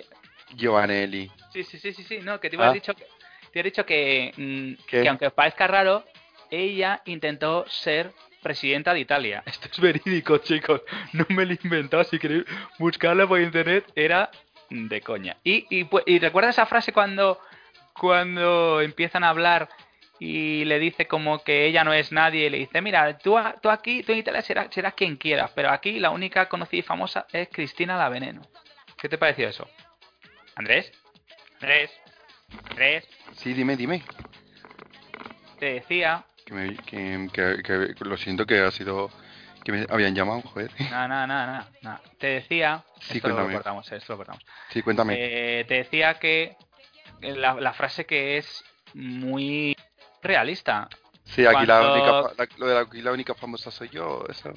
Giovanelli. 0.54 1.30
Sí, 1.52 1.62
sí, 1.64 1.78
sí, 1.78 1.92
sí, 1.92 2.02
sí, 2.04 2.18
no, 2.22 2.40
que 2.40 2.48
te 2.48 2.56
Ah. 2.58 2.72
dicho 2.72 2.94
que, 2.94 3.06
te 3.52 3.60
he 3.60 3.62
dicho 3.62 3.84
que, 3.84 4.32
mm, 4.36 4.84
que 4.86 5.08
aunque 5.08 5.26
os 5.26 5.32
parezca 5.34 5.66
raro, 5.66 6.04
ella 6.50 7.02
intentó 7.04 7.66
ser 7.68 8.12
presidenta 8.42 8.94
de 8.94 9.00
Italia. 9.00 9.42
Esto 9.46 9.68
es 9.70 9.78
verídico, 9.80 10.38
chicos. 10.38 10.80
No 11.12 11.26
me 11.28 11.44
lo 11.44 11.52
he 11.52 11.58
inventado. 11.62 12.04
Si 12.04 12.18
queréis 12.18 12.44
buscarlo 12.78 13.28
por 13.28 13.40
internet, 13.40 13.84
era 13.94 14.30
de 14.70 15.00
coña. 15.00 15.36
Y, 15.44 15.66
y, 15.70 15.84
pu- 15.84 16.02
y 16.06 16.18
recuerda 16.18 16.50
esa 16.50 16.64
frase 16.66 16.92
cuando, 16.92 17.38
cuando 17.92 18.80
empiezan 18.80 19.24
a 19.24 19.28
hablar 19.30 19.68
y 20.18 20.64
le 20.64 20.78
dice 20.78 21.06
como 21.06 21.42
que 21.44 21.66
ella 21.66 21.84
no 21.84 21.92
es 21.92 22.10
nadie 22.10 22.46
y 22.46 22.50
le 22.50 22.58
dice, 22.58 22.80
mira, 22.80 23.18
tú, 23.18 23.36
a- 23.36 23.54
tú 23.60 23.68
aquí, 23.68 24.02
tú 24.02 24.12
en 24.12 24.18
Italia 24.18 24.40
serás, 24.42 24.68
serás 24.72 24.94
quien 24.94 25.16
quieras, 25.16 25.50
pero 25.54 25.70
aquí 25.70 25.98
la 26.00 26.10
única 26.10 26.48
conocida 26.48 26.80
y 26.80 26.82
famosa 26.82 27.26
es 27.32 27.48
Cristina 27.52 27.98
la 27.98 28.08
Veneno. 28.08 28.40
¿Qué 28.98 29.08
te 29.08 29.18
pareció 29.18 29.48
eso? 29.48 29.68
Andrés, 30.54 30.90
Andrés, 31.60 31.90
Andrés, 32.70 33.04
Sí, 33.36 33.52
dime, 33.52 33.76
dime. 33.76 34.02
te 35.58 35.74
decía, 35.74 36.24
Que, 36.44 36.54
me- 36.54 36.76
que- 36.76 37.28
que- 37.32 37.62
que- 37.94 38.04
lo 38.04 38.16
siento 38.16 38.46
que 38.46 38.60
ha 38.60 38.70
sido 38.70 39.10
que 39.64 39.72
me 39.72 39.86
habían 39.90 40.14
llamado, 40.14 40.42
joder. 40.42 40.70
nada, 40.90 41.08
nada, 41.08 41.26
nada, 41.26 41.68
nada, 41.82 42.00
te 42.18 42.26
decía, 42.28 42.84
Sí, 43.00 43.16
esto 43.16 43.28
lo 43.28 43.34
cuéntame. 43.34 43.54
cortamos, 43.54 43.92
esto 43.92 44.12
lo 44.12 44.16
cortamos. 44.18 44.42
Sí, 44.70 44.82
cuéntame. 44.82 45.14
Eh, 45.18 45.64
te 45.66 45.74
decía 45.74 46.14
que 46.14 46.56
la, 47.20 47.54
la 47.54 47.72
frase 47.72 48.06
que 48.06 48.38
es 48.38 48.64
muy 48.94 49.76
realista. 50.22 50.88
sí, 51.24 51.44
aquí 51.44 51.66
la 51.66 51.80
única, 51.82 52.12
la- 52.38 52.48
lo 52.58 52.66
de 52.68 52.74
la, 52.74 52.80
aquí 52.80 53.02
la 53.02 53.12
única 53.12 53.34
famosa 53.34 53.70
soy 53.70 53.88
yo, 53.90 54.24
eso. 54.30 54.52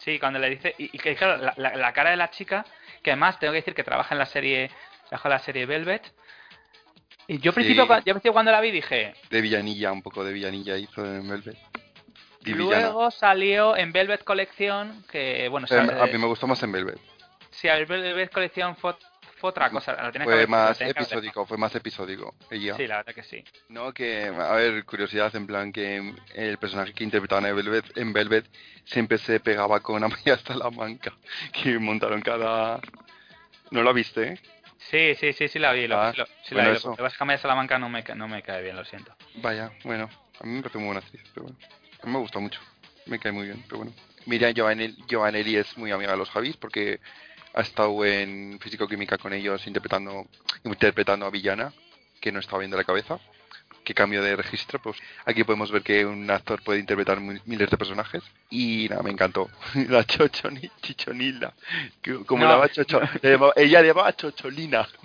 Sí, 0.00 0.18
cuando 0.18 0.38
le 0.38 0.50
dice. 0.50 0.74
Y, 0.78 0.84
y 0.96 0.98
que 0.98 1.14
claro, 1.14 1.36
la, 1.36 1.54
la- 1.56 1.76
la 1.76 1.92
cara 1.92 2.10
de 2.10 2.16
la 2.16 2.30
chica, 2.30 2.64
que 3.02 3.10
además 3.12 3.38
tengo 3.38 3.52
que 3.52 3.58
decir 3.60 3.74
que 3.74 3.84
trabaja 3.84 4.14
en 4.14 4.18
la 4.18 4.26
serie. 4.26 4.70
Trabaja 5.08 5.28
en 5.28 5.32
la 5.32 5.38
serie 5.38 5.66
Velvet. 5.66 6.12
Y 7.26 7.38
yo 7.40 7.50
al 7.50 7.54
principio, 7.54 7.84
Sí. 7.84 7.88
yo 7.90 8.02
principio 8.14 8.32
cuando 8.32 8.50
la 8.52 8.60
vi 8.60 8.70
dije. 8.70 9.14
De 9.30 9.40
villanilla, 9.40 9.92
un 9.92 10.02
poco 10.02 10.24
de 10.24 10.32
villanilla 10.32 10.76
hizo 10.76 11.04
en 11.04 11.28
Velvet. 11.28 11.56
Y 12.44 12.52
villana. 12.54 12.82
Luego 12.84 13.10
salió 13.10 13.76
en 13.76 13.92
Velvet 13.92 14.24
Collection, 14.24 15.04
que 15.10 15.48
bueno, 15.48 15.66
sa- 15.66 15.82
a 15.82 16.06
mí 16.06 16.18
me 16.18 16.26
gustó 16.26 16.46
más 16.46 16.62
en 16.62 16.72
Velvet. 16.72 16.98
sí, 17.50 17.68
a 17.68 17.74
ver, 17.74 17.86
Velvet 17.86 18.32
Collection 18.32 18.74
fue, 18.76 18.94
fue 19.38 19.50
otra 19.50 19.70
cosa. 19.70 19.92
la 19.92 20.12
tenía 20.12 20.20
que 20.20 20.24
Fue 20.24 20.32
haber- 20.34 20.48
la 20.50 20.56
más 20.56 20.78
que 20.78 20.84
episódico, 20.90 21.46
fue 21.46 21.56
más 21.56 21.74
episódico. 21.74 22.34
Ella. 22.50 22.76
Sí, 22.76 22.86
la 22.86 22.98
verdad 22.98 23.14
que 23.14 23.22
sí. 23.22 23.42
No, 23.68 23.92
que, 23.92 24.26
a 24.26 24.52
ver, 24.52 24.84
curiosidad, 24.84 25.34
en 25.36 25.46
plan 25.46 25.72
que 25.72 26.14
el 26.34 26.58
personaje 26.58 26.92
que 26.92 27.04
interpretaban 27.04 27.46
en 27.46 27.56
Velvet, 27.56 27.96
en 27.96 28.12
Velvet 28.12 28.46
siempre 28.84 29.18
se 29.18 29.40
pegaba 29.40 29.80
con 29.80 30.02
Amaya 30.04 30.36
Salamanca, 30.46 31.12
que 31.52 31.78
montaron 31.78 32.20
cada... 32.22 32.80
¿No 33.70 33.82
la 33.82 33.92
viste? 33.92 34.22
eh? 34.32 34.40
Sí, 34.78 35.14
sí, 35.16 35.32
sí, 35.32 35.48
sí 35.48 35.58
la 35.58 35.72
vi. 35.72 35.86
Lo, 35.86 36.00
Ah, 36.00 36.12
lo- 36.16 36.26
sí 36.26 36.54
bueno, 36.54 36.70
la 36.70 36.78
vi. 36.78 36.84
Lo 36.84 36.90
que 36.92 37.02
pasa 37.02 37.06
es 37.08 37.16
que 37.18 37.24
Amaya 37.24 37.38
Salamanca 37.38 37.78
no 37.78 37.88
me, 37.88 38.02
no 38.14 38.28
me 38.28 38.42
cae 38.42 38.62
bien, 38.62 38.76
lo 38.76 38.84
siento. 38.84 39.14
Vaya, 39.36 39.70
bueno, 39.84 40.08
a 40.40 40.44
mí 40.46 40.52
me 40.54 40.62
parece 40.62 40.78
muy 40.78 40.86
buena 40.86 41.00
actriz, 41.00 41.22
pero 41.34 41.44
bueno, 41.46 41.58
a 42.02 42.06
mí 42.06 42.12
me 42.12 42.18
gusta 42.18 42.38
mucho, 42.38 42.60
me 43.06 43.18
cae 43.18 43.32
muy 43.32 43.46
bien, 43.46 43.62
pero 43.66 43.78
bueno. 43.78 43.92
Miriam 44.26 44.52
Giovanelli, 44.52 44.96
Giovanelli 45.08 45.56
es 45.56 45.76
muy 45.78 45.90
amiga 45.90 46.12
de 46.12 46.18
los 46.18 46.30
Javis 46.30 46.56
porque 46.56 47.00
ha 47.54 47.60
estado 47.60 48.04
en 48.04 48.58
Físico-Química 48.60 49.18
con 49.18 49.32
ellos 49.32 49.66
interpretando, 49.66 50.26
interpretando 50.64 51.26
a 51.26 51.30
Villana, 51.30 51.72
que 52.20 52.32
no 52.32 52.40
estaba 52.40 52.58
bien 52.60 52.70
de 52.70 52.76
la 52.76 52.84
cabeza, 52.84 53.18
que 53.84 53.94
cambio 53.94 54.22
de 54.22 54.36
registro, 54.36 54.80
pues 54.82 54.98
aquí 55.24 55.44
podemos 55.44 55.70
ver 55.70 55.82
que 55.82 56.04
un 56.04 56.30
actor 56.30 56.62
puede 56.62 56.78
interpretar 56.80 57.20
miles 57.20 57.70
de 57.70 57.76
personajes 57.78 58.22
y 58.50 58.86
nada, 58.90 59.02
me 59.02 59.10
encantó. 59.10 59.48
La 59.88 60.04
Chochoni, 60.04 60.70
Chichonila, 60.82 61.54
como 62.26 62.44
No. 62.44 62.48
la 62.48 62.52
llamaba 62.56 62.68
Chocho, 62.68 63.00
ella 63.56 63.80
le 63.80 63.88
llamaba 63.88 64.14
Chocholina. 64.14 64.86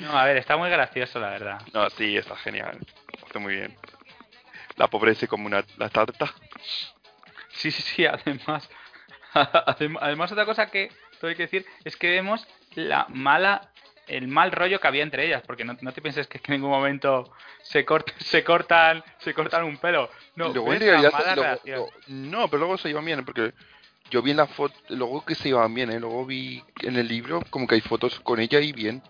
No, 0.00 0.16
a 0.16 0.24
ver, 0.26 0.36
está 0.36 0.56
muy 0.56 0.70
gracioso, 0.70 1.18
la 1.18 1.30
verdad. 1.30 1.60
No, 1.74 1.90
sí, 1.90 2.16
está 2.16 2.36
genial. 2.36 2.78
Está 3.26 3.40
muy 3.40 3.56
bien. 3.56 3.76
La 4.76 4.86
pobreza 4.86 5.26
como 5.26 5.46
una 5.46 5.64
la 5.76 5.88
tarta. 5.88 6.32
Sí, 7.50 7.72
sí, 7.72 7.82
sí, 7.82 8.06
además. 8.06 8.68
adem- 9.34 9.98
Además, 10.00 10.32
otra 10.32 10.44
cosa 10.46 10.70
que 10.70 10.90
tengo 11.20 11.34
que 11.34 11.42
decir 11.42 11.66
es 11.84 11.96
que 11.96 12.10
vemos 12.10 12.46
la 12.74 13.06
mala. 13.08 13.70
El 14.06 14.26
mal 14.26 14.52
rollo 14.52 14.80
que 14.80 14.88
había 14.88 15.02
entre 15.02 15.26
ellas, 15.26 15.42
porque 15.46 15.64
no, 15.66 15.76
no 15.82 15.92
te 15.92 16.00
pienses 16.00 16.26
que 16.26 16.38
en 16.38 16.54
ningún 16.54 16.70
momento 16.70 17.30
se, 17.62 17.84
cort- 17.84 18.14
se 18.18 18.42
cortan 18.42 19.04
se 19.18 19.34
cortan 19.34 19.64
un 19.64 19.76
pelo. 19.76 20.08
No, 20.34 20.48
luego 20.48 20.72
en 20.72 20.80
realidad 20.80 21.12
mala 21.12 21.34
luego- 21.66 21.90
no, 22.06 22.48
pero 22.48 22.58
luego 22.60 22.78
se 22.78 22.88
llevan 22.88 23.04
bien, 23.04 23.22
porque 23.26 23.52
yo 24.10 24.22
vi 24.22 24.30
en 24.30 24.38
la 24.38 24.46
foto, 24.46 24.74
luego 24.88 25.22
que 25.26 25.34
se 25.34 25.50
llevan 25.50 25.74
bien, 25.74 25.90
¿eh? 25.90 26.00
luego 26.00 26.24
vi 26.24 26.64
en 26.80 26.96
el 26.96 27.06
libro 27.06 27.42
como 27.50 27.66
que 27.66 27.74
hay 27.74 27.82
fotos 27.82 28.18
con 28.20 28.40
ella 28.40 28.60
y 28.60 28.72
bien. 28.72 29.02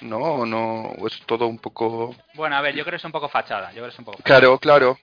No, 0.00 0.46
no, 0.46 0.92
es 1.04 1.20
todo 1.26 1.48
un 1.48 1.58
poco... 1.58 2.14
Bueno, 2.34 2.54
a 2.56 2.60
ver, 2.60 2.76
yo 2.76 2.84
creo 2.84 2.92
que 2.92 2.96
es 2.98 3.04
un 3.04 3.10
poco 3.10 3.28
fachada. 3.28 3.70
Yo 3.70 3.78
creo 3.78 3.86
que 3.86 3.92
es 3.94 3.98
un 3.98 4.04
poco 4.04 4.22
Claro, 4.22 4.56
claro. 4.60 4.96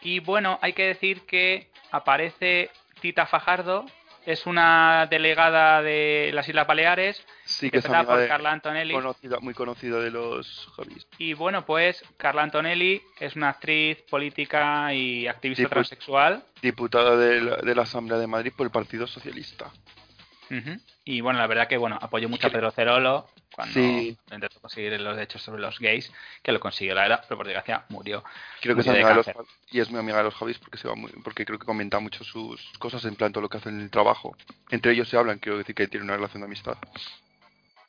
Y 0.00 0.20
bueno, 0.20 0.58
hay 0.62 0.72
que 0.72 0.86
decir 0.86 1.26
que 1.26 1.70
aparece 1.90 2.70
Tita 3.00 3.26
Fajardo, 3.26 3.86
es 4.26 4.46
una 4.46 5.06
delegada 5.08 5.80
de 5.80 6.30
las 6.34 6.48
Islas 6.48 6.66
Baleares, 6.66 7.24
Sí, 7.44 7.70
que 7.70 7.78
es 7.78 7.84
interpretada 7.84 7.98
amiga 8.00 8.12
por 8.12 8.20
de, 8.20 8.28
Carla 8.28 8.52
Antonelli. 8.52 8.92
conocida, 8.94 9.38
muy 9.40 9.54
conocida 9.54 10.00
de 10.00 10.10
los 10.10 10.68
Javis. 10.76 11.06
Y 11.16 11.32
bueno, 11.32 11.64
pues 11.64 12.02
Carla 12.18 12.42
Antonelli 12.42 13.00
es 13.20 13.36
una 13.36 13.48
actriz 13.50 14.02
política 14.10 14.92
y 14.92 15.26
activista 15.26 15.62
pues- 15.62 15.70
transexual. 15.70 16.44
Diputada 16.60 17.16
de 17.16 17.40
la, 17.40 17.56
de 17.56 17.74
la 17.74 17.82
Asamblea 17.82 18.18
de 18.18 18.26
Madrid 18.26 18.52
por 18.56 18.66
el 18.66 18.70
Partido 18.70 19.06
Socialista. 19.06 19.70
Y 21.04 21.20
bueno, 21.20 21.38
la 21.38 21.46
verdad 21.46 21.68
que 21.68 21.76
bueno, 21.76 21.98
apoyó 22.00 22.28
mucho 22.28 22.46
a 22.46 22.50
Pedro 22.50 22.70
Cerolo 22.70 23.28
cuando 23.54 23.74
Sí. 23.74 24.16
intentó 24.30 24.60
conseguir 24.60 25.00
los 25.00 25.16
derechos 25.16 25.42
sobre 25.42 25.60
los 25.60 25.78
gays, 25.78 26.12
que 26.42 26.52
lo 26.52 26.60
consiguió, 26.60 26.94
la 26.94 27.02
verdad, 27.02 27.24
pero 27.26 27.38
por 27.38 27.46
desgracia 27.46 27.84
murió. 27.88 28.22
Creo 28.60 28.74
que 28.74 28.82
es 28.82 28.86
Murió 28.86 29.06
amiga 29.06 29.22
de 29.22 29.32
los 29.34 29.46
y 29.70 29.80
es 29.80 29.90
muy 29.90 30.00
amiga 30.00 30.18
de 30.18 30.24
los 30.24 30.34
Javis 30.34 30.58
porque 30.58 30.78
se 30.78 30.86
va 30.88 30.94
muy, 30.94 31.10
porque 31.24 31.44
creo 31.44 31.58
que 31.58 31.66
comenta 31.66 31.98
mucho 31.98 32.24
sus 32.24 32.60
cosas 32.78 33.04
en 33.04 33.14
plan 33.16 33.32
todo 33.32 33.42
lo 33.42 33.48
que 33.48 33.58
hacen 33.58 33.76
en 33.76 33.82
el 33.82 33.90
trabajo. 33.90 34.36
Entre 34.70 34.92
ellos 34.92 35.08
se 35.08 35.16
hablan, 35.16 35.38
quiero 35.38 35.58
decir 35.58 35.74
que 35.74 35.88
tienen 35.88 36.08
una 36.08 36.16
relación 36.16 36.42
de 36.42 36.46
amistad. 36.46 36.76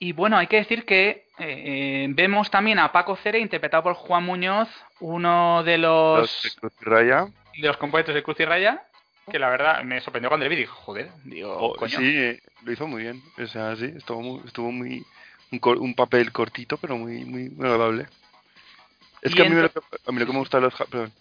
Y 0.02 0.14
bueno, 0.14 0.38
hay 0.38 0.48
que 0.48 0.56
decir 0.58 0.86
que 0.86 1.10
eh, 1.10 1.26
eh, 1.40 2.08
vemos 2.12 2.50
también 2.50 2.80
a 2.80 2.92
Paco 2.94 3.18
Cere, 3.18 3.40
interpretado 3.40 3.84
por 3.84 3.94
Juan 3.96 4.24
Muñoz, 4.24 4.70
uno 5.02 5.62
de 5.64 5.78
los, 5.78 6.20
Los 6.22 6.44
de 6.44 6.52
Cruz 6.60 6.74
y 6.82 6.86
Raya. 6.86 7.28
de 7.58 7.68
los 7.68 7.76
componentes 7.78 8.16
de 8.16 8.24
Cruz 8.24 8.40
y 8.40 8.46
Raya, 8.46 8.82
que 9.30 9.40
la 9.40 9.50
verdad 9.50 9.84
me 9.84 10.02
sorprendió 10.02 10.30
cuando 10.30 10.44
le 10.46 10.50
vi 10.50 10.56
y 10.56 10.60
dije, 10.60 10.72
joder, 10.74 11.10
digo, 11.24 11.56
Oh, 11.58 11.74
coño. 11.76 11.98
sí, 11.98 12.06
eh, 12.18 12.42
lo 12.64 12.72
hizo 12.72 12.88
muy 12.88 13.04
bien. 13.04 13.22
O 13.38 13.48
sea, 13.48 13.76
sí, 13.76 13.86
estuvo 13.96 14.22
muy, 14.22 14.42
estuvo 14.46 14.72
muy 14.72 15.06
un, 15.52 15.60
cor- 15.60 15.78
un 15.78 15.94
papel 15.96 16.32
cortito, 16.32 16.78
pero 16.78 16.98
muy, 16.98 17.24
muy, 17.26 17.50
muy 17.50 17.66
agradable. 17.68 18.08
Es 19.22 19.34
que 19.36 19.42
a 19.42 19.46
mí, 19.46 19.56
lo 19.56 19.72
que, 19.72 19.80
a 20.08 20.12
mí 20.12 20.20
lo 20.20 20.26
que 20.26 20.32
me 20.34 20.40
gusta 20.40 20.60
los 20.60 20.74
perdón, 20.76 21.12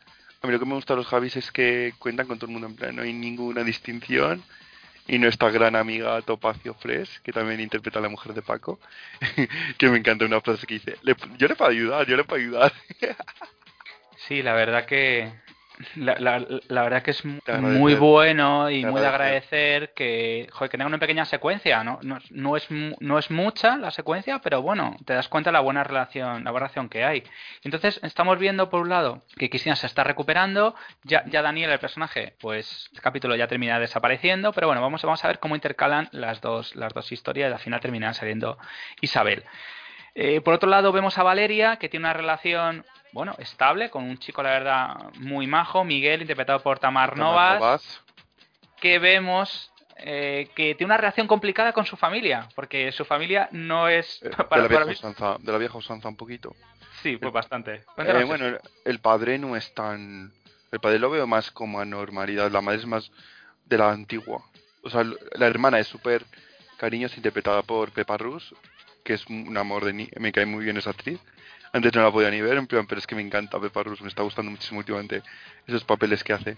a 0.42 0.46
mí 0.46 0.52
lo 0.52 0.58
que 0.60 0.66
me 0.66 0.74
gusta 0.74 0.94
los 0.94 1.06
Javis 1.08 1.36
es 1.36 1.50
que 1.50 1.94
cuentan 1.98 2.26
con 2.28 2.38
todo 2.38 2.46
el 2.46 2.52
mundo 2.52 2.68
en 2.68 2.76
plan, 2.76 2.94
no 2.94 3.02
hay 3.02 3.12
ninguna 3.12 3.64
distinción 3.64 4.42
y 5.08 5.18
nuestra 5.18 5.50
gran 5.50 5.74
amiga 5.74 6.20
Topacio 6.22 6.74
Fresh, 6.74 7.20
que 7.22 7.32
también 7.32 7.60
interpreta 7.60 7.98
a 7.98 8.02
la 8.02 8.08
mujer 8.08 8.34
de 8.34 8.42
Paco, 8.42 8.78
que 9.78 9.88
me 9.88 9.98
encanta 9.98 10.26
una 10.26 10.40
frase 10.40 10.66
que 10.66 10.74
dice, 10.74 10.96
"Le- 11.02 11.16
yo 11.38 11.48
le 11.48 11.56
puedo 11.56 11.70
ayudar, 11.70 12.06
yo 12.06 12.16
le 12.16 12.24
puedo 12.24 12.40
ayudar. 12.40 12.72
Sí, 14.26 14.42
la 14.42 14.52
verdad 14.52 14.84
que 14.84 15.32
la, 15.96 16.16
la- 16.18 16.44
la 16.68 16.82
verdad 16.82 17.02
que 17.02 17.12
es 17.12 17.24
muy 17.24 17.94
bueno 17.94 18.70
y 18.70 18.84
muy 18.84 19.00
de 19.00 19.06
agradecer. 19.06 19.92
que, 19.94 20.48
joder, 20.50 20.70
que 20.70 20.76
tenga 20.76 20.86
una 20.88 20.98
pequeña 20.98 21.24
secuencia, 21.24 21.84
¿no? 21.84 21.98
No, 22.02 22.18
no 22.30 22.56
es 22.56 22.66
no 22.70 23.18
es 23.18 23.30
mucha 23.30 23.76
la 23.76 23.90
secuencia, 23.90 24.40
pero 24.40 24.60
bueno, 24.62 24.96
te 25.04 25.14
das 25.14 25.28
cuenta 25.28 25.50
de 25.50 25.52
la 25.52 25.60
buena 25.60 25.84
relación, 25.84 26.44
la 26.44 26.50
buena 26.50 26.66
relación 26.66 26.88
que 26.88 27.04
hay. 27.04 27.22
Entonces, 27.62 28.00
estamos 28.02 28.38
viendo 28.38 28.68
por 28.70 28.80
un 28.82 28.88
lado 28.88 29.22
que 29.36 29.48
Cristina 29.50 29.76
se 29.76 29.86
está 29.86 30.04
recuperando, 30.04 30.74
ya, 31.04 31.24
ya 31.26 31.42
Daniel, 31.42 31.70
el 31.70 31.78
personaje, 31.78 32.34
pues 32.40 32.90
el 32.94 33.00
capítulo 33.00 33.36
ya 33.36 33.46
termina 33.46 33.78
desapareciendo, 33.78 34.52
pero 34.52 34.66
bueno, 34.66 34.82
vamos, 34.82 35.02
vamos 35.02 35.24
a 35.24 35.28
ver 35.28 35.38
cómo 35.38 35.54
intercalan 35.54 36.08
las 36.12 36.40
dos, 36.40 36.74
las 36.76 36.92
dos 36.92 37.10
historias 37.12 37.50
y 37.50 37.52
al 37.52 37.58
final 37.60 37.80
terminan 37.80 38.14
saliendo 38.14 38.58
Isabel. 39.00 39.44
Eh, 40.14 40.40
por 40.40 40.54
otro 40.54 40.68
lado, 40.68 40.90
vemos 40.90 41.16
a 41.18 41.22
Valeria, 41.22 41.76
que 41.76 41.88
tiene 41.88 42.06
una 42.06 42.12
relación, 42.12 42.84
bueno, 43.12 43.34
estable, 43.38 43.90
con 43.90 44.04
un 44.04 44.18
chico, 44.18 44.42
la 44.42 44.50
verdad, 44.50 44.96
muy 45.20 45.46
majo, 45.46 45.84
Miguel, 45.84 46.20
interpretado 46.22 46.60
por 46.60 46.78
Tamar 46.78 47.16
Novas, 47.16 47.54
Novas. 47.60 48.02
que 48.80 48.98
vemos 48.98 49.72
eh, 49.96 50.50
que 50.54 50.74
tiene 50.74 50.86
una 50.86 50.96
relación 50.96 51.26
complicada 51.26 51.72
con 51.72 51.84
su 51.84 51.96
familia, 51.96 52.48
porque 52.54 52.92
su 52.92 53.04
familia 53.04 53.48
no 53.52 53.88
es... 53.88 54.22
Eh, 54.22 54.30
para- 54.48 54.62
de, 54.62 54.68
la 54.68 54.74
para 54.74 54.84
vieja 54.84 54.84
mí- 54.86 54.92
usanza, 54.92 55.36
de 55.40 55.52
la 55.52 55.58
vieja 55.58 55.76
usanza 55.78 56.08
un 56.08 56.16
poquito. 56.16 56.54
Sí, 57.02 57.16
pues 57.16 57.32
bastante. 57.32 57.74
Eh, 57.74 57.84
Cuéntanos 57.94 58.26
bueno, 58.26 58.46
el, 58.46 58.60
el 58.84 59.00
padre 59.00 59.38
no 59.38 59.56
es 59.56 59.72
tan... 59.74 60.32
El 60.70 60.80
padre 60.80 60.98
lo 60.98 61.10
veo 61.10 61.26
más 61.26 61.50
como 61.50 61.80
anormalidad, 61.80 62.50
la 62.50 62.60
madre 62.60 62.78
es 62.80 62.86
más 62.86 63.10
de 63.64 63.78
la 63.78 63.90
antigua. 63.90 64.44
O 64.82 64.90
sea, 64.90 65.02
la 65.04 65.46
hermana 65.46 65.78
es 65.80 65.86
súper 65.88 66.24
cariñosa, 66.76 67.16
interpretada 67.16 67.62
por 67.62 67.90
Pepa 67.90 68.16
Rus, 68.18 68.54
que 69.02 69.14
es 69.14 69.26
un 69.26 69.56
amor 69.56 69.84
de 69.84 69.92
ni 69.94 70.08
me 70.18 70.30
cae 70.30 70.46
muy 70.46 70.62
bien 70.64 70.76
esa 70.76 70.90
actriz. 70.90 71.18
Antes 71.72 71.94
no 71.94 72.02
la 72.02 72.10
podía 72.10 72.30
ni 72.30 72.40
ver, 72.40 72.56
en 72.56 72.66
plan, 72.66 72.86
pero 72.86 72.98
es 72.98 73.06
que 73.06 73.14
me 73.14 73.22
encanta 73.22 73.60
Pepa 73.60 73.82
Rus, 73.82 74.00
me 74.00 74.08
está 74.08 74.22
gustando 74.22 74.50
muchísimo 74.50 74.78
últimamente 74.78 75.22
esos 75.66 75.84
papeles 75.84 76.24
que 76.24 76.32
hace. 76.32 76.56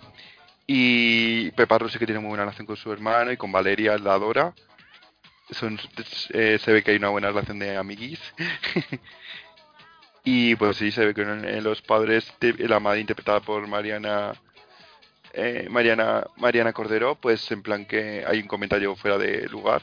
Y 0.67 1.51
Pepa 1.53 1.79
Rus 1.79 1.93
sí 1.93 1.99
que 1.99 2.07
tiene 2.07 2.21
muy 2.21 2.29
buena 2.29 2.45
relación 2.45 2.67
con 2.67 2.77
su 2.77 2.93
hermano 2.93 3.33
y 3.33 3.37
con 3.37 3.51
Valeria, 3.51 3.99
la 3.99 4.15
adora. 4.15 4.55
Eh, 6.33 6.59
se 6.61 6.73
ve 6.73 6.83
que 6.85 6.93
hay 6.93 6.97
una 6.99 7.09
buena 7.09 7.29
relación 7.29 7.59
de 7.59 7.77
amiguis. 7.77 8.21
y 10.25 10.55
pues 10.55 10.77
sí, 10.77 10.93
se 10.93 11.07
ve 11.07 11.15
que 11.15 11.23
en, 11.23 11.65
los 11.65 11.83
padres, 11.83 12.33
la 12.41 12.79
madre 12.79 13.01
interpretada 13.01 13.41
por 13.41 13.67
Mariana, 13.67 14.33
eh, 15.33 15.67
Mariana, 15.71 16.25
Mariana 16.37 16.73
Cordero, 16.73 17.17
pues 17.17 17.51
en 17.51 17.63
plan 17.63 17.85
que 17.85 18.25
hay 18.25 18.41
un 18.41 18.47
comentario 18.47 18.95
fuera 18.95 19.19
de 19.19 19.49
lugar. 19.49 19.83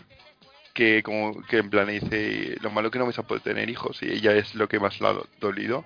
Que 0.77 1.01
como 1.01 1.41
que 1.47 1.57
en 1.57 1.71
plan 1.71 1.87
le 1.87 1.99
dice 1.99 2.55
lo 2.61 2.69
malo 2.69 2.91
que 2.91 2.99
no 2.99 3.05
vais 3.05 3.17
a 3.17 3.23
poder 3.23 3.41
tener 3.41 3.67
hijos 3.67 3.99
y 4.03 4.11
ella 4.11 4.33
es 4.35 4.53
lo 4.53 4.67
que 4.69 4.79
más 4.79 5.01
le 5.01 5.07
ha 5.07 5.13
do- 5.13 5.27
dolido. 5.39 5.83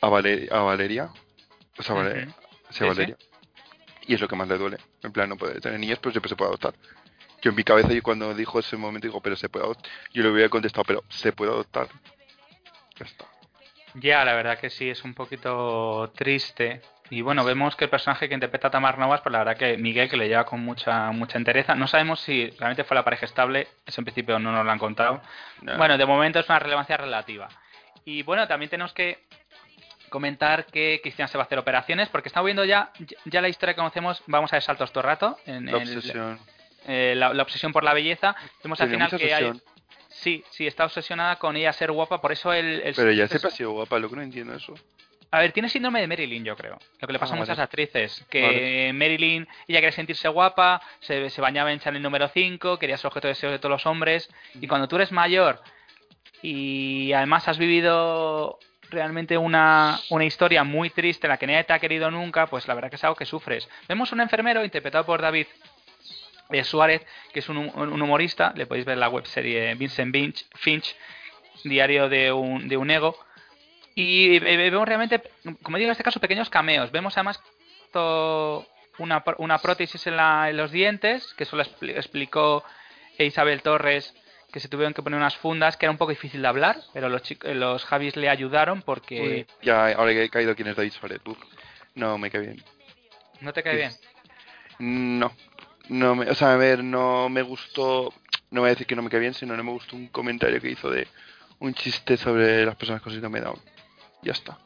A, 0.00 0.06
a 0.08 0.62
Valeria. 0.62 1.10
O 1.78 1.82
sea, 1.84 1.94
a 1.94 1.98
Valeria. 1.98 3.16
Y 4.08 4.14
es 4.14 4.20
lo 4.20 4.26
que 4.26 4.34
más 4.34 4.48
le 4.48 4.58
duele. 4.58 4.78
En 5.04 5.12
plan 5.12 5.28
no 5.28 5.36
puede 5.36 5.60
tener 5.60 5.78
niños 5.78 6.00
pero 6.00 6.10
siempre 6.10 6.28
se 6.28 6.34
puede 6.34 6.48
adoptar. 6.48 6.74
Yo 7.40 7.50
en 7.50 7.56
mi 7.56 7.62
cabeza 7.62 7.92
yo 7.92 8.02
cuando 8.02 8.34
dijo 8.34 8.58
ese 8.58 8.76
momento 8.76 9.06
digo 9.06 9.20
pero 9.20 9.36
se 9.36 9.48
puede 9.48 9.64
adoptar 9.66 9.88
yo 10.12 10.24
le 10.24 10.30
hubiera 10.32 10.48
contestado 10.48 10.82
pero 10.84 11.04
se 11.08 11.32
puede 11.32 11.52
adoptar 11.52 11.86
ya 12.98 13.04
está. 13.06 13.26
Ya, 13.94 14.24
la 14.24 14.34
verdad 14.34 14.58
que 14.58 14.70
sí, 14.70 14.90
es 14.90 15.04
un 15.04 15.14
poquito 15.14 16.12
triste. 16.16 16.82
Y 17.10 17.22
bueno, 17.22 17.44
vemos 17.44 17.74
que 17.74 17.84
el 17.84 17.90
personaje 17.90 18.28
que 18.28 18.34
interpreta 18.34 18.68
a 18.68 18.70
Tamar 18.70 18.98
Novas, 18.98 19.20
pues 19.22 19.32
la 19.32 19.38
verdad 19.38 19.56
que 19.56 19.76
Miguel, 19.78 20.10
que 20.10 20.16
le 20.16 20.28
lleva 20.28 20.44
con 20.44 20.60
mucha 20.60 21.10
mucha 21.12 21.38
entereza. 21.38 21.74
No 21.74 21.86
sabemos 21.86 22.20
si 22.20 22.50
realmente 22.50 22.84
fue 22.84 22.94
la 22.94 23.04
pareja 23.04 23.24
estable, 23.24 23.66
eso 23.86 24.00
en 24.00 24.04
principio 24.04 24.38
no 24.38 24.52
nos 24.52 24.64
lo 24.64 24.70
han 24.70 24.78
contado. 24.78 25.22
Bueno, 25.62 25.96
de 25.96 26.04
momento 26.06 26.38
es 26.38 26.48
una 26.48 26.58
relevancia 26.58 26.96
relativa. 26.96 27.48
Y 28.04 28.22
bueno, 28.22 28.46
también 28.46 28.68
tenemos 28.70 28.92
que 28.92 29.18
comentar 30.08 30.66
que 30.66 31.00
Cristian 31.02 31.28
se 31.28 31.36
va 31.38 31.44
a 31.44 31.46
hacer 31.46 31.58
operaciones, 31.58 32.08
porque 32.08 32.28
estamos 32.28 32.46
viendo 32.46 32.64
ya, 32.64 32.90
ya 33.26 33.40
la 33.42 33.48
historia 33.48 33.74
que 33.74 33.78
conocemos, 33.78 34.22
vamos 34.26 34.52
a 34.52 34.56
ver 34.56 34.62
saltos 34.62 34.90
todo 34.92 35.00
el 35.02 35.06
rato. 35.06 35.38
En, 35.46 35.66
la 35.66 35.72
el- 35.72 35.76
obsesión 35.76 36.38
eh, 36.86 37.14
la, 37.16 37.34
la 37.34 37.42
obsesión 37.42 37.72
por 37.72 37.84
la 37.84 37.92
belleza. 37.92 38.34
Vemos 38.62 38.80
al 38.80 38.88
final 38.90 39.10
que 39.10 39.34
hay. 39.34 39.52
Sí, 40.08 40.42
sí, 40.50 40.66
está 40.66 40.84
obsesionada 40.86 41.36
con 41.36 41.54
ella 41.56 41.72
ser 41.72 41.92
guapa, 41.92 42.20
por 42.20 42.32
eso 42.32 42.52
el... 42.52 42.80
el- 42.82 42.94
pero 42.94 43.12
ya 43.12 43.28
siempre 43.28 43.48
ha 43.48 43.52
sido 43.52 43.72
guapa 43.72 43.98
lo 43.98 44.08
que 44.08 44.16
no 44.16 44.22
entiendo 44.22 44.54
eso 44.54 44.74
A 45.30 45.40
ver, 45.40 45.52
tiene 45.52 45.68
síndrome 45.68 46.00
de 46.00 46.06
Marilyn, 46.06 46.42
yo 46.44 46.56
creo. 46.56 46.78
Lo 47.00 47.06
que 47.06 47.12
le 47.12 47.18
pasa 47.18 47.34
Ah, 47.34 47.36
a 47.36 47.40
muchas 47.40 47.56
vale. 47.58 47.64
actrices. 47.64 48.24
Que 48.30 48.42
Vale. 48.42 48.92
Marilyn, 48.94 49.46
ella 49.66 49.78
quería 49.80 49.92
sentirse 49.92 50.26
guapa, 50.28 50.80
se, 51.00 51.28
se 51.28 51.40
bañaba 51.42 51.70
en 51.72 51.80
Chanel 51.80 52.00
número 52.02 52.28
5, 52.28 52.78
quería 52.78 52.96
ser 52.96 53.08
objeto 53.08 53.28
de 53.28 53.34
deseo 53.34 53.50
de 53.50 53.58
todos 53.58 53.70
los 53.72 53.86
hombres. 53.86 54.30
Y 54.60 54.66
cuando 54.66 54.88
tú 54.88 54.96
eres 54.96 55.12
mayor 55.12 55.60
y 56.42 57.12
además 57.12 57.46
has 57.48 57.58
vivido 57.58 58.58
realmente 58.90 59.36
una, 59.36 60.00
una 60.10 60.24
historia 60.24 60.64
muy 60.64 60.88
triste 60.90 61.26
en 61.26 61.30
la 61.30 61.36
que 61.36 61.46
nadie 61.46 61.64
te 61.64 61.72
ha 61.74 61.78
querido 61.78 62.10
nunca, 62.10 62.46
pues 62.46 62.66
la 62.66 62.74
verdad 62.74 62.88
que 62.88 62.96
es 62.96 63.04
algo 63.04 63.16
que 63.16 63.26
sufres. 63.26 63.68
Vemos 63.86 64.12
un 64.12 64.20
enfermero 64.22 64.64
interpretado 64.64 65.04
por 65.04 65.20
David 65.20 65.46
eh, 66.50 66.64
Suárez, 66.64 67.04
que 67.34 67.40
es 67.40 67.48
un, 67.50 67.58
hum- 67.58 67.72
un 67.92 68.00
humorista, 68.00 68.54
le 68.56 68.66
podéis 68.66 68.86
ver 68.86 68.96
la 68.96 69.10
webserie 69.10 69.74
Vincent 69.74 70.10
Finch, 70.14 70.46
Finch 70.54 70.96
diario 71.64 72.08
de 72.08 72.32
un, 72.32 72.66
de 72.68 72.76
un 72.78 72.90
ego. 72.90 73.18
Y 74.00 74.38
vemos 74.38 74.86
realmente, 74.86 75.20
como 75.62 75.76
digo 75.76 75.88
en 75.88 75.92
este 75.92 76.04
caso, 76.04 76.20
pequeños 76.20 76.48
cameos. 76.48 76.92
Vemos 76.92 77.16
además 77.16 77.40
una, 78.98 79.24
una 79.38 79.58
prótesis 79.58 80.06
en, 80.06 80.16
la- 80.16 80.50
en 80.50 80.56
los 80.56 80.70
dientes, 80.70 81.34
que 81.36 81.42
eso 81.42 81.56
lo 81.56 81.64
expli- 81.64 81.96
explicó 81.96 82.62
Isabel 83.18 83.60
Torres, 83.60 84.14
que 84.52 84.60
se 84.60 84.68
tuvieron 84.68 84.94
que 84.94 85.02
poner 85.02 85.18
unas 85.18 85.36
fundas, 85.36 85.76
que 85.76 85.86
era 85.86 85.90
un 85.90 85.98
poco 85.98 86.10
difícil 86.10 86.42
de 86.42 86.46
hablar, 86.48 86.76
pero 86.92 87.08
los, 87.08 87.22
los 87.42 87.84
Javis 87.84 88.14
le 88.14 88.28
ayudaron 88.28 88.82
porque... 88.82 89.20
Uy, 89.20 89.46
ya 89.62 89.88
ahora 89.88 90.12
que 90.12 90.24
he 90.24 90.30
caído 90.30 90.54
quién 90.54 90.68
es 90.68 90.76
David 90.76 90.92
Suárez 90.92 91.20
uf, 91.26 91.36
no 91.96 92.18
me 92.18 92.30
cae 92.30 92.40
bien 92.42 92.62
¿No 93.40 93.52
te 93.52 93.64
cae 93.64 93.76
bien? 93.76 93.92
No, 94.78 95.32
no 95.88 96.14
me, 96.14 96.30
o 96.30 96.34
sea, 96.36 96.52
a 96.54 96.56
ver, 96.56 96.84
no 96.84 97.28
me 97.28 97.42
gustó, 97.42 98.14
no 98.52 98.60
voy 98.60 98.68
a 98.68 98.74
decir 98.74 98.86
que 98.86 98.94
no 98.94 99.02
me 99.02 99.10
cae 99.10 99.18
bien, 99.20 99.34
sino 99.34 99.56
no 99.56 99.64
me 99.64 99.72
gustó 99.72 99.96
un 99.96 100.06
comentario 100.06 100.60
que 100.60 100.70
hizo 100.70 100.88
de 100.88 101.08
un 101.58 101.74
chiste 101.74 102.16
sobre 102.16 102.64
las 102.64 102.76
personas 102.76 103.02
con 103.02 103.12
síndrome 103.12 103.40
Down. 103.40 103.58
Ya 104.22 104.32
está, 104.32 104.58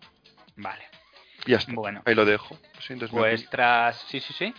Vale. 0.56 0.84
ya 1.46 1.56
está. 1.58 1.72
Bueno. 1.74 2.02
Ahí 2.04 2.14
lo 2.14 2.24
dejo. 2.24 2.58
Pues 3.10 3.48
tras, 3.50 3.96
sí, 4.08 4.20
sí, 4.20 4.32
sí. 4.32 4.54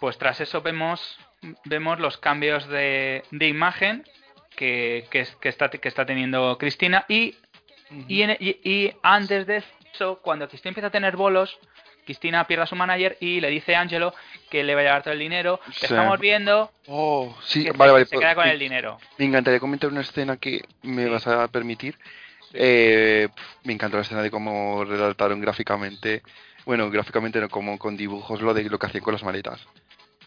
Pues 0.00 0.18
tras 0.18 0.40
eso 0.40 0.60
vemos, 0.62 1.18
vemos 1.64 1.98
los 2.00 2.18
cambios 2.18 2.66
de, 2.68 3.22
de 3.30 3.48
imagen 3.48 4.04
que, 4.56 5.06
que, 5.10 5.26
que 5.40 5.48
está, 5.48 5.68
que 5.70 5.88
está 5.88 6.04
teniendo 6.06 6.56
Cristina 6.58 7.04
y, 7.08 7.36
y, 8.08 8.22
en- 8.22 8.36
y- 8.40 8.60
y 8.64 8.92
antes 9.02 9.46
de 9.46 9.62
eso, 9.92 10.20
cuando 10.22 10.48
Cristina 10.48 10.70
empieza 10.70 10.88
a 10.88 10.90
tener 10.90 11.16
bolos, 11.16 11.58
Cristina 12.04 12.46
pierde 12.46 12.64
a 12.64 12.66
su 12.66 12.76
manager 12.76 13.16
y 13.20 13.40
le 13.40 13.48
dice 13.48 13.74
a 13.76 13.80
Angelo 13.80 14.14
que 14.50 14.62
le 14.62 14.74
va 14.74 14.82
a 14.82 14.84
llevar 14.84 15.02
todo 15.02 15.14
el 15.14 15.20
dinero. 15.20 15.58
Sí. 15.72 15.86
Estamos 15.86 16.20
viendo 16.20 16.70
Oh, 16.86 17.34
sí, 17.44 17.64
que 17.64 17.72
vale, 17.72 17.88
se, 17.90 17.92
vale. 17.92 18.06
se 18.06 18.18
queda 18.18 18.34
con 18.34 18.46
el 18.48 18.58
dinero. 18.58 18.98
Me 19.16 19.24
encantaría 19.24 19.58
comentar 19.60 19.88
una 19.90 20.02
escena 20.02 20.36
que 20.36 20.62
me 20.82 21.04
Sí. 21.04 21.08
vas 21.10 21.26
a 21.26 21.48
permitir. 21.48 21.98
Eh, 22.54 23.28
me 23.64 23.72
encantó 23.72 23.96
la 23.96 24.02
escena 24.02 24.22
de 24.22 24.30
cómo 24.30 24.84
redactaron 24.84 25.40
gráficamente, 25.40 26.22
bueno, 26.64 26.88
gráficamente 26.90 27.40
no, 27.40 27.48
como 27.48 27.78
con 27.78 27.96
dibujos 27.96 28.40
lo 28.40 28.54
de 28.54 28.62
lo 28.64 28.78
que 28.78 28.86
hacían 28.86 29.02
con 29.02 29.12
las 29.14 29.24
maletas. 29.24 29.60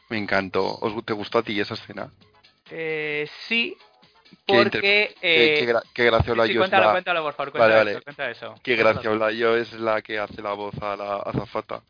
Me 0.09 0.17
encantó. 0.17 0.77
¿Os, 0.79 1.05
¿Te 1.05 1.13
gustó 1.13 1.39
a 1.39 1.43
ti 1.43 1.59
esa 1.59 1.73
escena? 1.75 2.11
Eh, 2.69 3.27
sí, 3.47 3.77
porque... 4.45 4.79
Qué, 4.79 5.15
eh, 5.21 5.55
qué, 5.57 5.73
gra- 5.73 5.83
qué 5.93 6.05
Graciola 6.05 6.45
sí, 6.45 6.53
yo 6.53 6.61
es 6.61 6.69
cuéntalo, 6.69 6.85
la- 6.85 6.91
cuéntalo, 6.91 7.23
por 7.23 7.33
favor, 7.33 7.53
Vale, 7.53 7.73
cuenta 7.73 7.77
vale. 7.77 8.31
eso. 8.31 8.55
Qué 8.61 8.75
Cuéntalo. 8.75 9.31
Yo 9.31 9.55
es 9.55 9.73
la 9.73 10.01
que 10.01 10.19
hace 10.19 10.41
la 10.41 10.53
voz 10.53 10.75
a 10.81 10.95
la 10.97 11.15
azafata. 11.17 11.81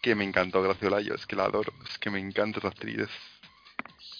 Que 0.00 0.14
me 0.14 0.24
encantó 0.24 0.62
Graciola 0.62 1.00
yo, 1.00 1.14
es 1.14 1.26
que 1.26 1.36
la 1.36 1.44
adoro, 1.44 1.72
es 1.88 1.98
que 1.98 2.10
me 2.10 2.18
encanta 2.18 2.58
esa 2.58 2.68
actriz. 2.68 2.98
Es, 2.98 3.10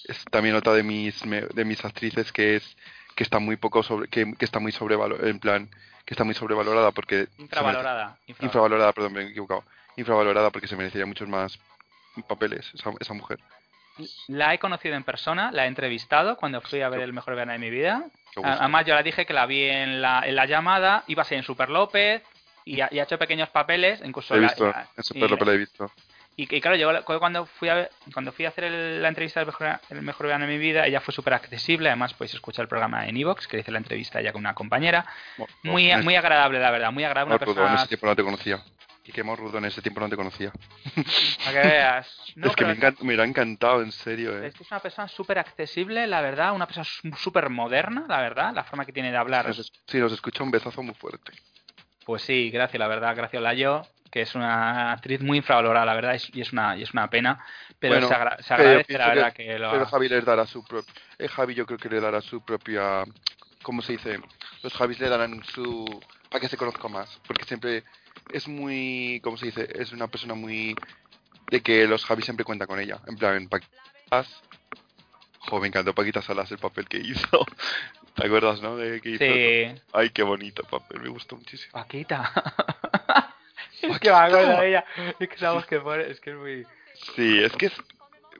es 0.05 0.25
también 0.31 0.55
otra 0.55 0.73
de 0.75 0.83
mis 0.83 1.25
me- 1.27 1.43
de 1.43 1.65
mis 1.65 1.85
actrices 1.85 2.33
que 2.33 2.57
es 2.57 2.77
que 3.15 3.23
está 3.25 3.39
muy 3.39 3.57
poco 3.57 3.83
sobre 3.83 4.09
que, 4.09 4.35
que 4.35 4.45
está 4.45 4.59
muy 4.61 4.73
sobrevalorada, 4.73 5.29
en 5.31 5.39
plan, 5.39 5.69
que 6.05 6.15
está 6.15 6.25
muy 6.25 6.35
sobrevalorada 6.35 6.91
porque 6.91 7.25
se 7.25 7.31
merece- 7.31 7.43
Infravalorada. 7.43 8.17
infravalorada. 8.27 8.47
infravalorada, 8.47 8.93
perdón, 8.93 9.13
me 9.13 9.21
he 9.23 9.29
equivocado. 9.31 9.65
Infravalorada 9.97 10.51
porque 10.51 10.67
se 10.67 10.77
merecería 10.77 11.07
muchos 11.07 11.29
más 11.29 11.59
papeles 12.29 12.71
esa, 12.75 12.91
esa 13.01 13.15
mujer. 13.15 13.39
La 14.27 14.53
he 14.53 14.59
conocido 14.59 14.97
en 14.97 15.05
persona, 15.05 15.53
la 15.53 15.65
he 15.65 15.69
entrevistado 15.69 16.37
cuando 16.37 16.61
fui 16.61 16.81
a 16.81 16.89
ver 16.89 17.01
el 17.01 17.13
mejor 17.13 17.35
verano 17.35 17.53
de 17.53 17.59
mi 17.59 17.71
vida. 17.71 18.05
Además, 18.43 18.85
yo 18.87 18.95
la 18.95 19.05
dije 19.05 19.25
que 19.25 19.33
la 19.33 19.47
vi 19.47 19.63
en 19.65 20.03
la, 20.03 20.23
en 20.27 20.35
la 20.35 20.47
llamada, 20.47 21.05
iba 21.07 21.23
a 21.23 21.25
ser 21.25 21.39
en 21.39 21.45
Super 21.45 21.71
López 21.71 22.23
y 22.65 22.81
ha, 22.81 22.89
y 22.91 22.99
ha 22.99 23.05
hecho 23.05 23.19
pequeños 23.19 23.49
papeles, 23.51 24.01
incluso 24.05 24.35
He 24.35 24.41
visto, 24.41 24.67
la- 24.67 24.89
en 24.97 25.05
Super 25.05 25.31
López 25.31 25.47
la 25.47 25.55
he 25.55 25.59
visto. 25.59 25.93
Y- 26.37 26.57
y 26.57 26.61
claro, 26.61 26.77
yo 26.77 27.05
cuando 27.05 27.47
fui 27.47 27.69
a 27.69 27.89
cuando 28.13 28.33
fui 28.33 28.45
a 28.45 28.49
hacer 28.49 28.65
el- 28.65 29.03
la 29.03 29.09
entrevista 29.09 29.41
del 29.41 29.47
mejor, 29.47 29.81
el 29.91 30.03
mejor 30.03 30.27
verano 30.27 30.47
de 30.47 30.53
mi 30.53 30.59
vida, 30.59 30.87
ella 30.87 31.01
fue 31.01 31.15
súper 31.15 31.35
accesible, 31.35 31.89
además 31.89 32.15
podéis 32.15 32.35
escuchar 32.35 32.65
el 32.65 32.69
programa 32.69 33.07
en 33.07 33.17
Evox, 33.17 33.47
que 33.47 33.59
hice 33.59 33.71
la 33.71 33.79
entrevista 33.79 34.21
ella 34.21 34.33
con 34.33 34.41
una 34.41 34.55
compañera. 34.55 35.07
Muy, 35.63 35.91
muy 36.03 36.17
agradable, 36.17 36.59
la 36.59 36.71
verdad, 36.71 36.93
muy 36.93 37.05
agradable. 37.05 37.37
Una 37.47 37.69
en 37.69 37.75
ese 37.75 37.89
tiempo 37.89 38.07
no 38.07 38.17
te 38.17 38.23
conocía. 38.23 38.63
Y 39.07 39.13
que 39.13 39.23
rudo 39.23 39.59
en 39.59 39.67
ese 39.67 39.83
tiempo 39.83 40.01
no 40.01 40.09
te 40.09 40.17
conocía. 40.17 40.51
Para 41.45 41.63
que 41.63 41.69
veas. 41.69 42.21
No, 42.37 42.49
es 42.49 42.57
que 42.57 42.65
me, 42.65 42.73
encanta- 42.73 43.05
me 43.05 43.15
ha 43.21 43.25
encantado, 43.25 43.83
en 43.83 43.93
serio, 43.93 44.37
eh. 44.43 44.49
Es 44.49 44.55
que 44.55 44.65
es 44.65 44.71
una 44.71 44.81
persona 44.81 45.07
súper 45.09 45.39
accesible, 45.39 46.07
la 46.07 46.21
verdad, 46.21 46.53
una 46.53 46.67
persona 46.67 46.87
súper 47.17 47.49
moderna, 47.51 48.07
la 48.09 48.21
verdad, 48.21 48.53
la 48.55 48.65
forma 48.65 48.85
que 48.85 48.93
tiene 48.93 49.11
de 49.13 49.17
hablar. 49.19 49.47
Sí, 49.87 49.99
nos 49.99 50.13
escucha 50.13 50.43
un 50.43 50.51
besazo 50.51 50.83
muy 50.83 50.95
fuerte. 50.95 51.33
Pues 52.05 52.23
sí, 52.23 52.51
gracias, 52.51 52.79
la 52.79 52.89
verdad, 52.89 53.15
gracias 53.15 53.43
Layo, 53.43 53.83
que 54.15 54.21
es 54.23 54.37
una 54.37 54.93
actriz 54.93 55.21
muy 55.21 55.39
infravalorada, 55.39 55.85
la 55.85 55.95
verdad, 55.95 56.17
y 56.33 56.41
es 56.41 56.53
una, 56.53 56.77
y 56.77 56.85
es 56.85 56.93
una 56.93 57.11
pena, 57.11 57.45
pero 57.81 57.95
Bueno, 57.95 58.07
se, 58.07 58.15
agra- 58.15 58.37
se 58.41 58.55
pero 58.55 58.61
agradece, 58.61 58.85
pienso 58.87 58.99
la 59.09 59.11
que- 59.13 59.19
verdad, 59.19 59.33
que, 59.33 59.59
lo 59.59 59.71
Pero. 59.73 59.87
Javi 59.87 60.09
les 60.09 60.25
dará 60.25 60.47
su 60.47 60.65
propio... 60.65 60.95
Eh, 61.19 61.27
Javi 61.27 61.55
yo 61.57 61.67
creo 61.67 61.79
que 61.81 61.89
le 61.89 62.01
dará 62.01 62.21
su 62.21 62.41
propia... 62.45 63.03
¿Cómo 63.65 63.83
se 63.83 63.91
dice? 63.95 64.21
Los 64.63 64.73
Javis 64.75 65.01
le 65.01 65.09
darán 65.09 65.43
su... 65.43 65.85
para 66.31 66.41
que 66.41 66.49
se 66.49 66.57
conozca 66.57 66.87
más. 66.87 67.21
Porque 67.27 67.45
siempre 67.45 67.83
es 68.33 68.47
muy... 68.47 69.19
¿Cómo 69.25 69.37
se 69.37 69.47
dice? 69.47 69.67
Es 69.75 69.91
una 69.91 70.07
persona 70.07 70.35
muy... 70.35 70.77
De 71.51 71.61
que 71.61 71.85
los 71.89 72.05
Javis 72.05 72.25
siempre 72.25 72.45
cuentan 72.45 72.69
con 72.69 72.79
ella. 72.79 73.01
En 73.09 73.17
plan, 73.17 73.49
Paquitas... 73.49 74.43
Jo, 75.41 75.59
me 75.59 75.67
encantó 75.67 75.93
Paquita 75.93 76.23
Salas 76.23 76.53
el 76.53 76.59
papel 76.59 76.87
que 76.87 76.99
hizo. 76.99 77.45
¿Te 78.15 78.27
acuerdas, 78.27 78.63
no? 78.63 78.77
De 78.77 79.01
que 79.01 79.11
hizo... 79.11 79.25
Sí, 79.25 79.83
Ay, 79.93 80.11
qué 80.11 80.23
bonito 80.23 80.63
papel. 80.63 81.01
Me 81.01 81.09
gustó 81.09 81.35
muchísimo. 81.37 81.73
Paquita. 81.73 82.33
es 83.83 83.99
que 83.99 84.11
me 84.11 84.17
acuerdo 84.17 84.61
de 84.61 84.69
ella, 84.69 84.85
es 85.19 85.29
que 85.29 85.39
sabemos 85.39 85.67
que 85.67 85.77
es 86.09 86.21
que 86.21 86.31
es 86.31 86.37
muy... 86.37 86.67
Sí, 87.17 87.43
es 87.43 87.53
que 87.53 87.67
es... 87.67 87.73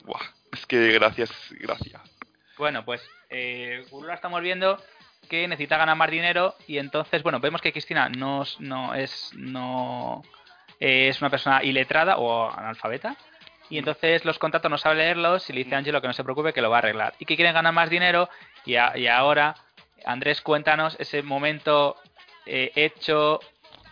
Buah, 0.05 0.21
es 0.53 0.67
que 0.67 0.93
gracias, 0.93 1.31
gracias. 1.51 2.01
Bueno, 2.57 2.85
pues 2.85 3.03
eh, 3.31 3.85
Guru 3.91 4.07
la 4.07 4.15
estamos 4.15 4.41
viendo 4.43 4.79
que 5.29 5.49
necesita 5.49 5.77
ganar 5.79 5.97
más 5.97 6.11
dinero 6.11 6.55
y 6.69 6.79
entonces, 6.79 7.23
bueno, 7.23 7.41
vemos 7.41 7.61
que 7.63 7.73
Cristina 7.73 8.09
no, 8.11 8.43
es- 8.43 8.61
no 8.61 8.95
es 8.95 9.31
no 9.35 10.23
es 10.79 11.21
una 11.21 11.31
persona 11.31 11.63
iletrada 11.65 12.19
o 12.19 12.51
analfabeta 12.53 13.17
y 13.71 13.79
entonces 13.79 14.25
los 14.27 14.39
contratos 14.39 14.71
no 14.71 14.77
sabe 14.77 14.97
leerlos 14.97 15.49
y 15.49 15.55
le 15.55 15.65
dice 15.65 15.75
a 15.75 15.79
Angelo 15.79 16.01
que 16.03 16.07
no 16.09 16.13
se 16.13 16.23
preocupe 16.25 16.53
que 16.53 16.61
lo 16.61 16.69
va 16.69 16.77
a 16.77 16.79
arreglar. 16.81 17.15
Y 17.19 17.25
que 17.25 17.37
quieren 17.37 17.55
ganar 17.55 17.73
más 17.73 17.89
dinero 17.89 18.29
y, 18.67 18.77
a- 18.77 18.97
y 18.97 19.07
ahora 19.09 19.55
Andrés 20.05 20.43
cuéntanos 20.43 20.97
ese 21.01 21.23
momento 21.23 21.97
eh, 22.45 22.71
hecho 22.75 23.41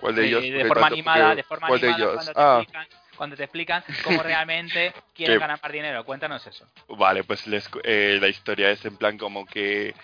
¿Cuál 0.03 0.17
de 0.17 0.25
ellos? 0.27 0.43
de 0.43 0.65
forma 0.67 0.87
animada, 0.89 1.35
de 1.37 1.43
forma 1.45 1.67
¿Cuál 1.69 1.81
de 1.81 1.87
animada 1.89 2.11
ellos? 2.11 2.15
cuando 2.15 2.35
te 2.35 2.41
Ah, 2.43 2.59
explican 2.59 2.87
cuando 3.17 3.37
te 3.37 3.45
explican 3.45 3.85
cómo 4.03 4.23
realmente 4.25 4.93
quieren 5.15 5.39
ganar 5.39 5.61
más 5.63 5.71
dinero. 5.73 6.05
Cuéntanos 6.05 6.45
eso. 6.47 6.67
Vale, 6.89 7.23
pues 7.23 7.47
les, 7.47 7.69
eh, 7.85 8.19
la 8.21 8.27
historia 8.29 8.71
es 8.71 8.85
en 8.85 8.97
plan 8.97 9.17
como 9.17 9.47
que 9.47 9.95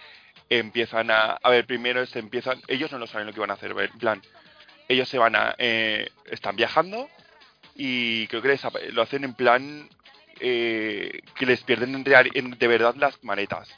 empiezan 0.48 1.11
a... 1.11 1.32
A 1.42 1.50
ver, 1.50 1.66
primero 1.66 2.06
se 2.06 2.20
empiezan... 2.20 2.61
Ellos 2.68 2.92
no 2.92 2.98
lo 2.98 3.06
saben 3.08 3.26
lo 3.26 3.32
que 3.32 3.40
van 3.40 3.50
a 3.50 3.54
hacer, 3.54 3.72
en 3.72 3.98
plan... 3.98 4.22
Ellos 4.88 5.08
se 5.08 5.18
van 5.18 5.34
a... 5.34 5.54
eh, 5.58 6.08
están 6.26 6.54
viajando 6.54 7.11
y 7.74 8.26
creo 8.28 8.40
que 8.40 8.48
les 8.48 8.62
lo 8.92 9.02
hacen 9.02 9.24
en 9.24 9.34
plan 9.34 9.88
eh, 10.40 11.20
que 11.34 11.44
les 11.46 11.62
pierden 11.64 11.94
en 11.96 12.04
real- 12.04 12.30
en- 12.34 12.52
de 12.56 12.68
verdad 12.68 12.94
las 12.96 13.22
maletas. 13.24 13.68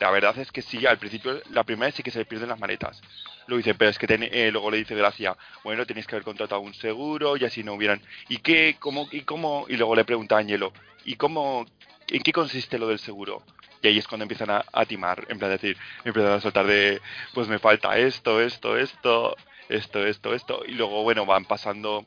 La 0.00 0.10
verdad 0.10 0.36
es 0.38 0.50
que 0.52 0.62
sí, 0.62 0.84
al 0.86 0.98
principio, 0.98 1.40
la 1.50 1.64
primera 1.64 1.86
vez 1.86 1.94
sí 1.94 2.02
que 2.02 2.10
se 2.10 2.18
les 2.18 2.26
pierden 2.28 2.48
las 2.48 2.58
maletas. 2.58 3.00
Lo 3.48 3.56
dice, 3.56 3.74
pero 3.74 3.90
es 3.90 3.98
que 3.98 4.06
eh, 4.10 4.50
luego 4.52 4.70
le 4.70 4.76
dice 4.76 4.94
Gracia, 4.94 5.34
bueno, 5.64 5.86
tenéis 5.86 6.06
que 6.06 6.14
haber 6.14 6.24
contratado 6.24 6.60
un 6.60 6.74
seguro 6.74 7.34
y 7.38 7.46
así 7.46 7.64
no 7.64 7.72
hubieran. 7.72 8.02
¿Y 8.28 8.38
qué? 8.38 8.76
¿Cómo? 8.78 9.08
¿Y 9.10 9.22
cómo? 9.22 9.64
Y 9.70 9.76
luego 9.76 9.96
le 9.96 10.04
pregunta 10.04 10.36
a 10.36 10.40
Ángelo, 10.40 10.70
¿y 11.06 11.16
cómo? 11.16 11.64
¿En 12.08 12.22
qué 12.22 12.30
consiste 12.30 12.78
lo 12.78 12.88
del 12.88 12.98
seguro? 12.98 13.42
Y 13.80 13.88
ahí 13.88 13.98
es 13.98 14.06
cuando 14.06 14.24
empiezan 14.24 14.50
a, 14.50 14.84
timar, 14.84 15.24
en 15.30 15.38
plan 15.38 15.50
decir, 15.50 15.78
empiezan 16.04 16.32
a 16.32 16.40
soltar 16.42 16.66
de, 16.66 17.00
pues 17.32 17.48
me 17.48 17.58
falta 17.58 17.96
esto, 17.96 18.40
esto, 18.42 18.76
esto, 18.76 19.34
esto, 19.70 20.06
esto, 20.06 20.34
esto. 20.34 20.62
Y 20.66 20.72
luego, 20.72 21.02
bueno, 21.02 21.24
van 21.24 21.46
pasando 21.46 22.04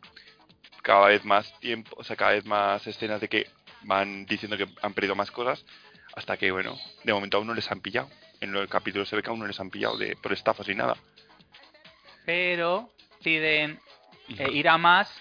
cada 0.84 1.08
vez 1.08 1.26
más 1.26 1.60
tiempo, 1.60 1.96
o 1.98 2.04
sea, 2.04 2.16
cada 2.16 2.34
vez 2.34 2.46
más 2.46 2.86
escenas 2.86 3.20
de 3.20 3.30
que 3.30 3.48
van 3.82 4.28
diciendo 4.28 4.58
que 4.58 4.68
han 4.84 4.94
perdido 4.94 5.16
más 5.16 5.32
cosas, 5.32 5.66
hasta 6.16 6.38
que, 6.38 6.52
bueno, 6.52 6.78
de 7.04 7.14
momento 7.14 7.38
aún 7.38 7.48
no 7.48 7.56
les 7.56 7.72
han 7.72 7.82
pillado. 7.82 8.10
En 8.42 8.56
el 8.56 8.68
capítulo 8.68 9.06
se 9.06 9.16
ve 9.16 9.24
que 9.24 9.30
aún 9.30 9.40
no 9.40 9.48
les 9.48 9.60
han 9.60 9.72
pillado 9.72 9.98
de, 9.98 10.16
por 10.18 10.34
estafas 10.34 10.68
y 10.70 10.76
nada. 10.76 10.98
Pero 12.26 12.90
deciden 13.18 13.80
eh, 14.38 14.50
ir 14.52 14.70
a 14.70 14.78
más, 14.78 15.12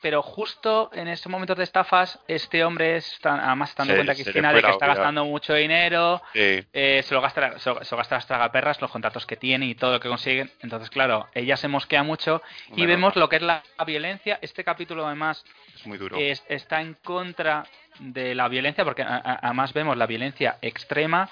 pero 0.00 0.20
justo 0.22 0.90
en 0.92 1.06
esos 1.08 1.28
momentos 1.30 1.56
de 1.56 1.64
estafas, 1.64 2.18
este 2.26 2.64
hombre 2.64 2.96
está, 2.96 3.34
además 3.46 3.70
está 3.70 3.82
dando 3.84 3.94
cuenta 3.94 4.14
Cristina 4.14 4.48
de 4.52 4.60
que 4.62 4.70
está 4.70 4.86
gastando 4.86 5.24
mucho 5.24 5.54
dinero, 5.54 6.20
Eh, 6.34 6.64
eh, 6.72 7.02
se 7.04 7.14
lo 7.14 7.20
gasta, 7.20 7.58
se, 7.60 7.70
lo- 7.70 7.84
se 7.84 7.90
lo 7.94 7.98
gasta 7.98 8.16
las 8.16 8.26
tragaperras, 8.26 8.80
los 8.80 8.90
contratos 8.90 9.26
que 9.26 9.36
tiene 9.36 9.66
y 9.66 9.74
todo 9.76 9.92
lo 9.92 10.00
que 10.00 10.08
consiguen. 10.08 10.50
Entonces, 10.60 10.90
claro, 10.90 11.28
ella 11.34 11.56
se 11.56 11.68
mosquea 11.68 12.02
mucho 12.02 12.42
y 12.68 12.70
Bueno. 12.70 12.86
vemos 12.88 13.16
lo 13.16 13.28
que 13.28 13.36
es 13.36 13.42
la 13.42 13.62
violencia. 13.86 14.38
Este 14.42 14.64
capítulo, 14.64 15.06
además, 15.06 15.44
es 15.76 15.86
muy 15.86 15.98
duro. 15.98 16.16
es- 16.18 16.44
está 16.48 16.80
en 16.80 16.94
contra 16.94 17.64
de 18.00 18.34
la 18.34 18.48
violencia, 18.48 18.84
porque 18.84 19.02
a- 19.02 19.16
a- 19.16 19.38
además 19.42 19.72
vemos 19.72 19.96
la 19.96 20.06
violencia 20.06 20.58
extrema. 20.62 21.28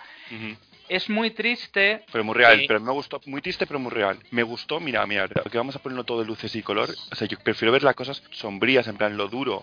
Es 0.91 1.09
muy 1.09 1.31
triste. 1.31 2.05
Pero 2.11 2.25
muy 2.25 2.35
real, 2.35 2.65
pero 2.67 2.81
me 2.81 2.91
gustó, 2.91 3.21
muy 3.27 3.41
triste 3.41 3.65
pero 3.65 3.79
muy 3.79 3.93
real. 3.93 4.19
Me 4.33 4.43
gustó, 4.43 4.81
mira, 4.81 5.07
mira, 5.07 5.29
que 5.29 5.57
vamos 5.57 5.77
a 5.77 5.79
ponerlo 5.79 6.03
todo 6.03 6.19
de 6.19 6.27
luces 6.27 6.53
y 6.57 6.63
color. 6.63 6.91
O 7.13 7.15
sea, 7.15 7.29
yo 7.29 7.39
prefiero 7.39 7.71
ver 7.71 7.85
las 7.85 7.95
cosas 7.95 8.21
sombrías, 8.33 8.89
en 8.89 8.97
plan 8.97 9.17
lo 9.17 9.29
duro. 9.29 9.63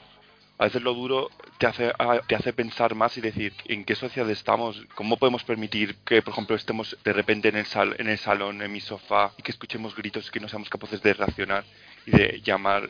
A 0.58 0.64
veces 0.64 0.82
lo 0.82 0.94
duro 0.94 1.30
te 1.58 1.68
hace, 1.68 1.92
te 2.28 2.36
hace 2.36 2.54
pensar 2.54 2.96
más 2.96 3.18
y 3.18 3.22
decir 3.22 3.54
en 3.66 3.84
qué 3.84 3.94
sociedad 3.94 4.30
estamos, 4.30 4.82
cómo 4.96 5.18
podemos 5.18 5.44
permitir 5.44 5.98
que, 6.06 6.22
por 6.22 6.32
ejemplo, 6.32 6.56
estemos 6.56 6.98
de 7.04 7.12
repente 7.12 7.50
en 7.50 7.58
el, 7.58 7.66
sal, 7.66 7.94
en 8.00 8.08
el 8.08 8.18
salón, 8.18 8.62
en 8.62 8.72
mi 8.72 8.80
sofá, 8.80 9.34
y 9.38 9.44
que 9.44 9.52
escuchemos 9.52 9.96
gritos 9.98 10.30
y 10.30 10.32
que 10.32 10.40
no 10.40 10.48
seamos 10.48 10.70
capaces 10.70 11.02
de 11.04 11.14
reaccionar 11.14 11.66
y 12.06 12.12
de 12.12 12.42
llamar, 12.42 12.88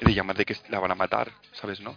de 0.00 0.12
llamar 0.14 0.36
de 0.36 0.44
que 0.44 0.54
la 0.68 0.80
van 0.80 0.90
a 0.90 0.94
matar, 0.94 1.32
¿sabes, 1.52 1.80
no? 1.80 1.96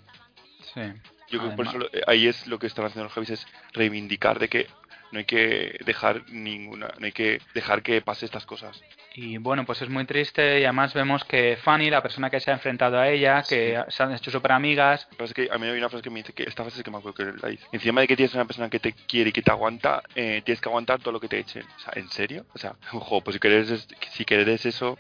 Sí. 0.74 0.82
Yo 1.30 1.39
creo 1.39 1.50
que 1.52 1.56
por 1.58 1.67
eso 1.67 1.78
lo- 1.78 1.88
eh, 1.88 2.02
ahí 2.08 2.28
es 2.28 2.48
lo 2.48 2.58
que 2.58 2.67
están 2.67 2.86
haciendo 2.86 3.04
los 3.06 3.13
Javis 3.13 3.32
es 3.32 3.48
reivindicar 3.74 4.39
de 4.39 4.48
que 4.48 4.67
no 5.15 5.19
hay 5.19 5.25
que 5.25 5.80
dejar 5.86 6.23
ninguna, 6.30 6.89
no 6.99 7.06
hay 7.06 7.13
que 7.13 7.39
dejar 7.54 7.82
que 7.82 8.01
pase 8.01 8.25
estas 8.25 8.45
cosas. 8.45 8.84
Y 9.13 9.38
bueno, 9.38 9.65
pues 9.65 9.82
es 9.82 9.88
muy 9.88 10.04
triste 10.06 10.60
y 10.60 10.65
además 10.65 10.93
vemos 10.93 11.23
que 11.23 11.56
Fanny, 11.56 11.89
la 11.89 12.04
persona 12.04 12.30
que 12.30 12.41
se 12.41 12.51
ha 12.51 12.56
enfrentado 12.56 12.99
a 12.99 13.08
ella, 13.08 13.41
que 13.47 13.82
se 13.88 14.04
han 14.04 14.12
hecho 14.12 14.30
súper 14.30 14.51
amigas, 14.51 15.06
que 15.06 15.15
pasa 15.15 15.30
es 15.30 15.34
que 15.34 15.49
a 15.49 15.58
mí 15.58 15.67
hay 15.67 15.78
una 15.78 15.88
frase 15.88 16.04
que 16.04 16.10
me 16.10 16.19
dice 16.19 16.34
que 16.34 16.43
esta 16.43 16.63
frase 16.63 16.80
es 16.80 16.84
que 16.84 16.91
me 16.91 16.97
acuerdo 16.97 17.15
que 17.15 17.41
la 17.41 17.47
dice. 17.47 17.65
Encima 17.71 18.01
de 18.01 18.08
que 18.08 18.17
tienes 18.17 18.36
una 18.36 18.43
persona 18.43 18.69
que 18.69 18.80
te 18.80 18.91
quiere 18.91 19.30
y 19.30 19.34
que 19.34 19.41
te 19.41 19.51
aguanta, 19.51 20.04
eh, 20.15 20.41
tienes 20.43 20.60
que 20.60 20.67
aguantar 20.67 20.99
todo 20.99 21.13
lo 21.13 21.21
que 21.21 21.30
te 21.30 21.39
echen. 21.39 21.63
O 21.63 21.80
sea, 21.80 21.93
¿en 21.95 22.10
serio? 22.10 22.45
O 22.54 22.58
sea, 22.58 22.75
ojo, 22.91 23.21
pues 23.21 23.36
si 23.36 23.39
quieres, 23.39 23.88
si 24.12 24.25
quieres 24.25 24.65
eso, 24.65 24.99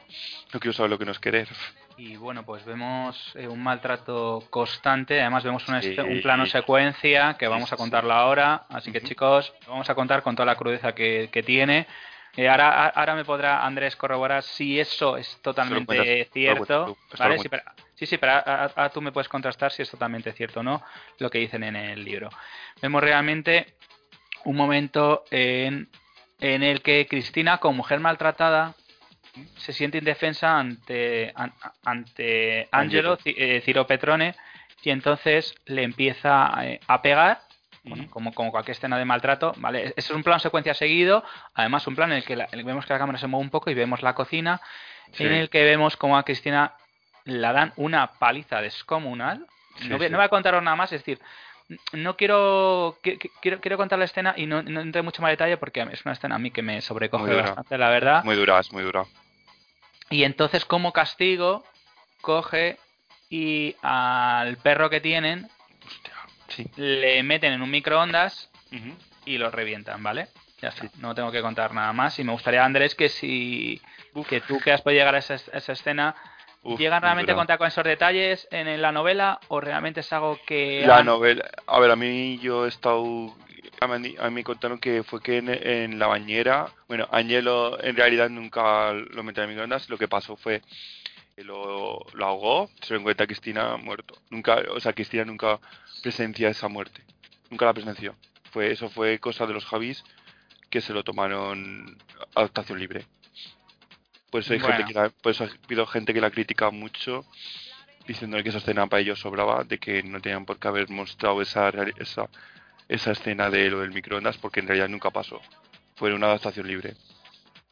no 0.53 0.61
quiero 0.61 0.71
saber 0.71 0.91
lo 0.91 0.97
que 0.97 1.05
no 1.05 1.11
es 1.11 1.19
querer. 1.19 1.49
Y 1.97 2.15
bueno, 2.17 2.43
pues 2.43 2.65
vemos 2.65 3.31
eh, 3.35 3.47
un 3.47 3.61
maltrato 3.63 4.43
constante, 4.49 5.21
además 5.21 5.43
vemos 5.43 5.67
un, 5.69 5.81
Sí. 5.81 5.89
este- 5.89 6.03
un 6.03 6.21
plano 6.21 6.45
secuencia 6.45 7.35
que 7.37 7.45
Sí, 7.45 7.49
vamos 7.51 7.71
a 7.71 7.75
sí, 7.75 7.81
contarlo 7.81 8.13
ahora, 8.13 8.65
así 8.69 8.91
que 8.91 8.97
Ujú. 8.99 9.07
chicos, 9.07 9.53
lo 9.65 9.71
vamos 9.73 9.89
a 9.89 9.95
contar 9.95 10.21
con 10.21 10.35
toda 10.35 10.45
la 10.45 10.55
crudeza 10.55 10.93
que, 10.93 11.29
que 11.31 11.43
tiene. 11.43 11.87
Eh, 12.37 12.49
ahora, 12.49 12.87
ahora 12.89 13.15
me 13.15 13.23
podrá 13.23 13.65
Andrés 13.65 13.95
corroborar 13.95 14.43
si 14.43 14.77
eso 14.77 15.15
es 15.15 15.39
totalmente 15.41 15.85
cuentas- 15.95 16.27
cierto. 16.33 16.85
lo 16.87 17.17
¿vale? 17.17 17.39
Sí, 17.39 17.47
pero, 17.47 17.63
sí, 17.95 18.05
sí, 18.05 18.17
pero 18.17 18.33
a- 18.33 18.39
a- 18.75 18.83
a 18.85 18.89
tú 18.89 18.99
me 19.01 19.13
puedes 19.13 19.29
contrastar 19.29 19.71
si 19.71 19.81
es 19.83 19.89
totalmente 19.89 20.33
cierto 20.33 20.59
o 20.59 20.63
no 20.63 20.83
lo 21.19 21.29
que 21.29 21.37
dicen 21.39 21.63
en 21.63 21.77
el 21.77 22.03
libro. 22.03 22.29
Vemos 22.81 23.01
realmente 23.01 23.75
un 24.43 24.57
momento 24.57 25.23
en, 25.31 25.87
en 26.41 26.61
el 26.61 26.81
que 26.81 27.07
Cristina, 27.07 27.59
como 27.59 27.77
mujer 27.77 28.01
maltratada, 28.01 28.73
se 29.57 29.73
siente 29.73 29.97
indefensa 29.97 30.57
ante, 30.59 31.31
an- 31.35 31.53
ante 31.83 32.67
Angelo, 32.71 33.17
eh, 33.25 33.61
Ciro 33.63 33.85
Petrone, 33.87 34.35
y 34.83 34.89
entonces 34.91 35.55
le 35.65 35.83
empieza 35.83 36.51
eh, 36.63 36.79
a 36.87 37.01
pegar, 37.01 37.39
bueno, 37.83 38.07
como, 38.09 38.33
como 38.33 38.51
cualquier 38.51 38.75
escena 38.75 38.97
de 38.97 39.05
maltrato, 39.05 39.53
¿vale? 39.57 39.85
Ese 39.85 39.93
es 39.97 40.09
un 40.11 40.23
plan 40.23 40.39
secuencia 40.39 40.73
seguido, 40.73 41.23
además 41.53 41.85
un 41.87 41.95
plan 41.95 42.11
en 42.11 42.17
el 42.19 42.23
que 42.23 42.35
la- 42.35 42.47
vemos 42.51 42.85
que 42.85 42.93
la 42.93 42.99
cámara 42.99 43.17
se 43.19 43.27
mueve 43.27 43.43
un 43.43 43.49
poco 43.51 43.69
y 43.69 43.73
vemos 43.73 44.01
la 44.01 44.13
cocina, 44.15 44.61
Sí. 45.11 45.23
en 45.25 45.33
el 45.33 45.49
que 45.49 45.63
vemos 45.63 45.95
como 45.97 46.17
a 46.17 46.23
Cristina 46.23 46.73
la 47.25 47.51
dan 47.53 47.73
una 47.77 48.07
paliza 48.13 48.61
descomunal. 48.61 49.45
Sí, 49.77 49.89
no, 49.89 49.97
voy, 49.97 50.07
sí. 50.07 50.11
no 50.11 50.17
voy 50.17 50.25
a 50.25 50.29
contaros 50.29 50.61
nada 50.63 50.75
más, 50.75 50.91
es 50.93 51.01
decir, 51.01 51.19
no 51.93 52.15
quiero 52.15 52.97
qui- 53.03 53.17
qui- 53.17 53.31
quiero, 53.41 53.59
quiero 53.59 53.77
contar 53.77 53.97
la 53.97 54.05
escena 54.05 54.33
y 54.37 54.45
no, 54.45 54.61
no 54.61 54.81
entré 54.81 55.01
mucho 55.01 55.21
más 55.23 55.31
detalle 55.31 55.57
porque 55.57 55.81
es 55.91 56.05
una 56.05 56.13
escena 56.13 56.35
a 56.35 56.39
mí 56.39 56.51
que 56.51 56.61
me 56.61 56.79
sobrecoge 56.81 57.33
bastante, 57.33 57.77
la 57.77 57.89
verdad. 57.89 58.23
Muy 58.23 58.35
dura, 58.35 58.59
es 58.59 58.71
muy 58.71 58.83
dura. 58.83 59.03
Y 60.09 60.23
entonces, 60.23 60.65
como 60.65 60.93
castigo, 60.93 61.63
coge 62.21 62.77
y 63.29 63.75
al 63.81 64.57
perro 64.57 64.89
que 64.89 65.01
tienen 65.01 65.49
Hostia, 65.85 66.13
sí. 66.49 66.67
le 66.77 67.21
meten 67.23 67.53
en 67.53 67.61
un 67.61 67.71
microondas 67.71 68.49
y 69.25 69.37
lo 69.37 69.49
revientan, 69.51 70.03
¿vale? 70.03 70.27
Ya 70.61 70.69
está, 70.69 70.83
Sí. 70.83 70.89
no 70.99 71.13
tengo 71.15 71.31
que 71.31 71.41
contar 71.41 71.73
nada 71.73 71.91
más. 71.93 72.17
Y 72.19 72.23
me 72.23 72.31
gustaría, 72.31 72.63
Andrés, 72.63 72.95
que 72.95 73.09
si 73.09 73.81
que 74.29 74.41
tú 74.41 74.59
que 74.59 74.71
has 74.71 74.81
podido 74.81 74.99
llegar 74.99 75.15
a 75.15 75.19
esa, 75.19 75.33
a 75.33 75.57
esa 75.57 75.73
escena, 75.73 76.15
Uf, 76.63 76.79
¿llegan 76.79 77.01
realmente 77.01 77.31
a 77.31 77.35
contar 77.35 77.57
con 77.57 77.67
esos 77.67 77.83
detalles 77.83 78.47
en, 78.51 78.81
la 78.81 78.91
novela 78.91 79.39
o 79.49 79.59
realmente 79.59 79.99
es 79.99 80.13
algo 80.13 80.39
que... 80.45 80.83
La 80.85 80.97
han- 80.99 81.05
novela, 81.05 81.43
a 81.67 81.79
ver, 81.79 81.91
a 81.91 81.95
mí 81.95 82.37
yo 82.39 82.65
he 82.65 82.69
estado, 82.69 83.35
a 83.79 83.87
mí, 83.87 84.15
a 84.17 84.29
mí 84.29 84.35
me 84.35 84.43
contaron 84.43 84.79
que 84.79 85.03
fue 85.03 85.21
que 85.21 85.37
en, 85.37 85.49
en 85.49 85.99
la 85.99 86.07
bañera, 86.07 86.71
bueno, 86.87 87.07
Angelo 87.11 87.81
en 87.83 87.95
realidad 87.95 88.29
nunca 88.29 88.93
lo 88.93 89.23
metió 89.23 89.43
en 89.43 89.49
microondas, 89.49 89.89
lo 89.89 89.97
que 89.97 90.07
pasó 90.07 90.35
fue 90.35 90.61
lo, 91.37 91.99
lo 92.13 92.25
ahogó, 92.25 92.69
se 92.81 92.93
lo 92.93 92.99
encuentra 92.99 93.25
a 93.25 93.27
Cristina 93.27 93.77
muerto. 93.77 94.15
Nunca, 94.29 94.63
o 94.71 94.79
sea, 94.79 94.93
Cristina 94.93 95.25
nunca 95.25 95.59
presencia 96.01 96.49
esa 96.49 96.67
muerte. 96.67 97.03
Nunca 97.49 97.65
la 97.65 97.73
presenció. 97.73 98.15
Fue, 98.51 98.71
eso 98.71 98.89
fue 98.89 99.19
cosa 99.19 99.45
de 99.45 99.53
los 99.53 99.65
Javis 99.65 100.03
que 100.69 100.81
se 100.81 100.93
lo 100.93 101.03
tomaron 101.03 101.97
adaptación 102.35 102.79
libre. 102.79 103.05
Por 104.31 104.41
eso 104.41 104.53
hay 104.53 104.59
Bueno. 104.59 104.77
gente 104.77 104.93
que 104.93 104.99
la, 104.99 105.09
por 105.09 105.31
eso 105.31 105.43
ha 105.43 105.49
habido 105.65 105.85
gente 105.85 106.13
que 106.13 106.21
la 106.21 106.31
critica 106.31 106.69
mucho 106.71 107.25
diciendo 108.07 108.41
que 108.43 108.49
esa 108.49 108.59
escena 108.59 108.87
para 108.87 109.01
ellos 109.01 109.19
sobraba, 109.19 109.63
de 109.63 109.77
que 109.77 110.03
no 110.03 110.21
tenían 110.21 110.45
por 110.45 110.59
qué 110.59 110.67
haber 110.67 110.89
mostrado 110.89 111.41
esa, 111.41 111.69
esa, 111.97 112.29
esa 112.87 113.11
escena 113.11 113.49
de 113.49 113.69
lo 113.69 113.79
del 113.81 113.91
microondas 113.91 114.37
porque 114.37 114.59
en 114.59 114.67
realidad 114.67 114.89
nunca 114.89 115.09
pasó. 115.11 115.41
Fue 115.95 116.13
una 116.13 116.27
adaptación 116.27 116.67
libre. 116.67 116.95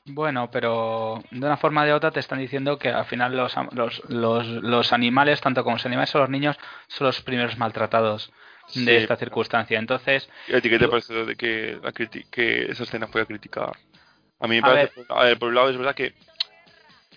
Bueno, 0.06 0.50
pero 0.52 1.24
de 1.32 1.46
una 1.46 1.56
forma 1.56 1.84
o 1.84 1.86
de 1.86 1.94
otra 1.94 2.12
te 2.12 2.20
están 2.20 2.40
diciendo 2.40 2.78
que 2.78 2.90
al 2.90 3.06
final 3.06 3.36
los, 3.38 3.54
los, 3.72 4.02
los, 4.10 4.48
los 4.48 4.92
animales, 4.92 5.40
tanto 5.40 5.64
como 5.64 5.78
los 5.78 5.86
animales 5.86 6.14
o 6.16 6.20
los 6.20 6.30
niños, 6.30 6.58
son 6.88 7.08
los 7.08 7.22
primeros 7.22 7.58
maltratados 7.58 8.32
de 8.68 8.82
Sí, 8.82 8.90
esta 8.92 9.16
circunstancia. 9.16 9.80
Entonces, 9.80 10.30
¿Y 10.48 10.56
a 10.56 10.62
ti 10.62 10.70
qué 10.70 10.80
te 10.80 10.88
parece 10.90 11.14
de 11.26 11.36
que, 11.36 11.80
la 11.82 11.92
que 11.94 12.72
esa 12.72 12.84
escena 12.84 13.08
fue 13.08 13.26
criticada? 13.26 13.72
A 14.42 14.48
mí 14.48 14.56
me 14.56 14.62
A 14.62 14.66
parece, 14.74 14.94
a 15.08 15.24
ver, 15.24 15.40
por 15.40 15.50
un 15.50 15.56
lado 15.56 15.70
es 15.70 15.78
verdad 15.78 15.96
que... 15.96 16.14